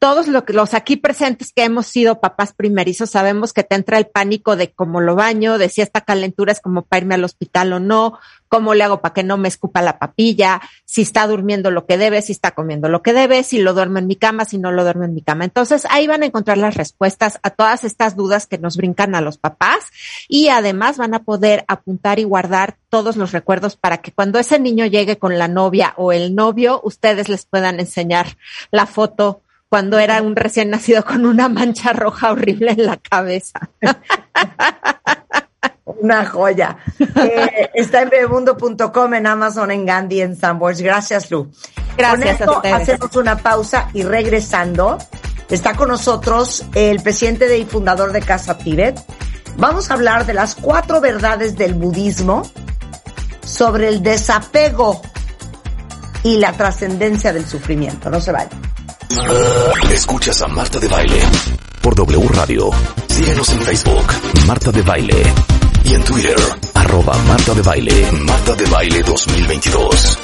todos 0.03 0.27
los 0.27 0.75
aquí 0.75 0.97
presentes 0.97 1.53
que 1.53 1.63
hemos 1.63 1.87
sido 1.87 2.19
papás 2.21 2.55
primerizos 2.55 3.11
sabemos 3.11 3.53
que 3.53 3.63
te 3.63 3.77
entra 3.77 3.99
el 3.99 4.09
pánico 4.09 4.57
de 4.57 4.73
cómo 4.73 5.01
lo 5.01 5.15
baño, 5.15 5.59
de 5.59 5.69
si 5.69 5.81
esta 5.81 6.01
calentura 6.01 6.51
es 6.51 6.61
como 6.61 6.83
para 6.83 7.03
irme 7.03 7.15
al 7.15 7.23
hospital 7.23 7.73
o 7.73 7.79
no, 7.79 8.19
cómo 8.49 8.75
le 8.75 8.83
hago 8.83 9.01
para 9.01 9.15
que 9.15 9.23
no 9.23 9.37
me 9.37 9.47
escupa 9.47 9.81
la 9.81 10.01
papilla, 10.01 10.61
si 10.85 11.03
está 11.03 11.29
durmiendo 11.29 11.71
lo 11.71 11.87
que 11.87 11.99
debe, 11.99 12.21
si 12.21 12.33
está 12.33 12.51
comiendo 12.51 12.89
lo 12.89 13.01
que 13.01 13.13
debe, 13.13 13.45
si 13.45 13.61
lo 13.63 13.75
duermo 13.75 13.99
en 13.99 14.09
mi 14.09 14.17
cama, 14.17 14.45
si 14.45 14.59
no 14.59 14.73
lo 14.73 14.83
duermo 14.83 15.05
en 15.05 15.15
mi 15.15 15.23
cama. 15.23 15.45
Entonces 15.45 15.87
ahí 15.89 16.09
van 16.09 16.25
a 16.25 16.27
encontrar 16.27 16.59
las 16.59 16.75
respuestas 16.75 17.39
a 17.45 17.51
todas 17.51 17.85
estas 17.85 18.17
dudas 18.17 18.49
que 18.49 18.59
nos 18.59 18.77
brincan 18.77 19.15
a 19.15 19.21
los 19.21 19.39
papás 19.39 19.85
y 20.27 20.49
además 20.49 20.99
van 20.99 21.15
a 21.15 21.23
poder 21.23 21.65
apuntar 21.69 22.19
y 22.19 22.25
guardar 22.25 22.77
todos 22.89 23.17
los 23.17 23.31
recuerdos 23.31 23.77
para 23.77 23.99
que 23.99 24.11
cuando 24.11 24.41
ese 24.41 24.59
niño 24.59 24.85
llegue 24.87 25.17
con 25.17 25.39
la 25.39 25.47
novia 25.47 25.95
o 25.97 26.11
el 26.11 26.35
novio, 26.35 26.81
ustedes 26.83 27.29
les 27.29 27.47
puedan 27.47 27.79
enseñar 27.79 28.37
la 28.73 28.87
foto 28.87 29.41
cuando 29.73 29.99
era 29.99 30.20
un 30.20 30.37
recién 30.37 30.68
nacido 30.68 31.03
con 31.03 31.25
una 31.25 31.49
mancha 31.49 31.95
roja 31.95 32.31
horrible 32.31 32.73
en 32.73 32.85
la 32.85 32.99
cabeza. 32.99 33.70
Una 35.87 36.27
joya. 36.27 36.77
Eh, 36.99 37.70
está 37.73 38.03
en 38.03 38.11
bebemundo.com, 38.11 39.14
en 39.14 39.27
Amazon, 39.27 39.70
en 39.70 39.87
Gandhi, 39.87 40.20
en 40.20 40.37
Sanborns. 40.37 40.83
Gracias, 40.83 41.31
Lu. 41.31 41.51
Gracias 41.97 42.37
Con 42.37 42.49
a 42.66 42.77
esto 42.77 42.93
hacemos 42.93 43.16
una 43.16 43.39
pausa 43.39 43.89
y 43.95 44.03
regresando, 44.03 44.99
está 45.49 45.75
con 45.75 45.89
nosotros 45.89 46.66
el 46.75 47.03
presidente 47.03 47.57
y 47.57 47.64
fundador 47.64 48.12
de 48.12 48.20
Casa 48.20 48.59
Tibet. 48.59 49.01
Vamos 49.57 49.91
a 49.91 49.95
hablar 49.95 50.27
de 50.27 50.35
las 50.35 50.55
cuatro 50.55 51.01
verdades 51.01 51.57
del 51.57 51.73
budismo 51.73 52.43
sobre 53.43 53.89
el 53.89 54.03
desapego 54.03 55.01
y 56.25 56.37
la 56.37 56.53
trascendencia 56.53 57.33
del 57.33 57.47
sufrimiento. 57.47 58.11
No 58.11 58.20
se 58.20 58.33
vayan. 58.33 58.73
Escuchas 59.93 60.43
a 60.43 60.49
Marta 60.49 60.79
de 60.79 60.89
Baile 60.89 61.21
por 61.81 61.95
W 61.95 62.29
Radio. 62.29 62.71
Síguenos 63.09 63.49
en 63.51 63.61
Facebook, 63.61 64.07
Marta 64.47 64.71
de 64.71 64.83
Baile. 64.83 65.23
Y 65.85 65.95
en 65.95 66.05
Twitter, 66.05 66.37
arroba 66.75 67.17
Marta 67.27 67.55
de 67.55 67.63
Baile, 67.63 68.13
Marta 68.13 68.55
de 68.55 68.67
Baile 68.67 69.03
2022. 69.03 70.19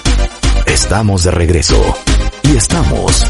Estamos 0.66 1.24
de 1.24 1.30
regreso. 1.32 1.96
Y 2.44 2.56
estamos... 2.56 3.26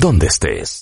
Donde 0.00 0.26
estés. 0.26 0.78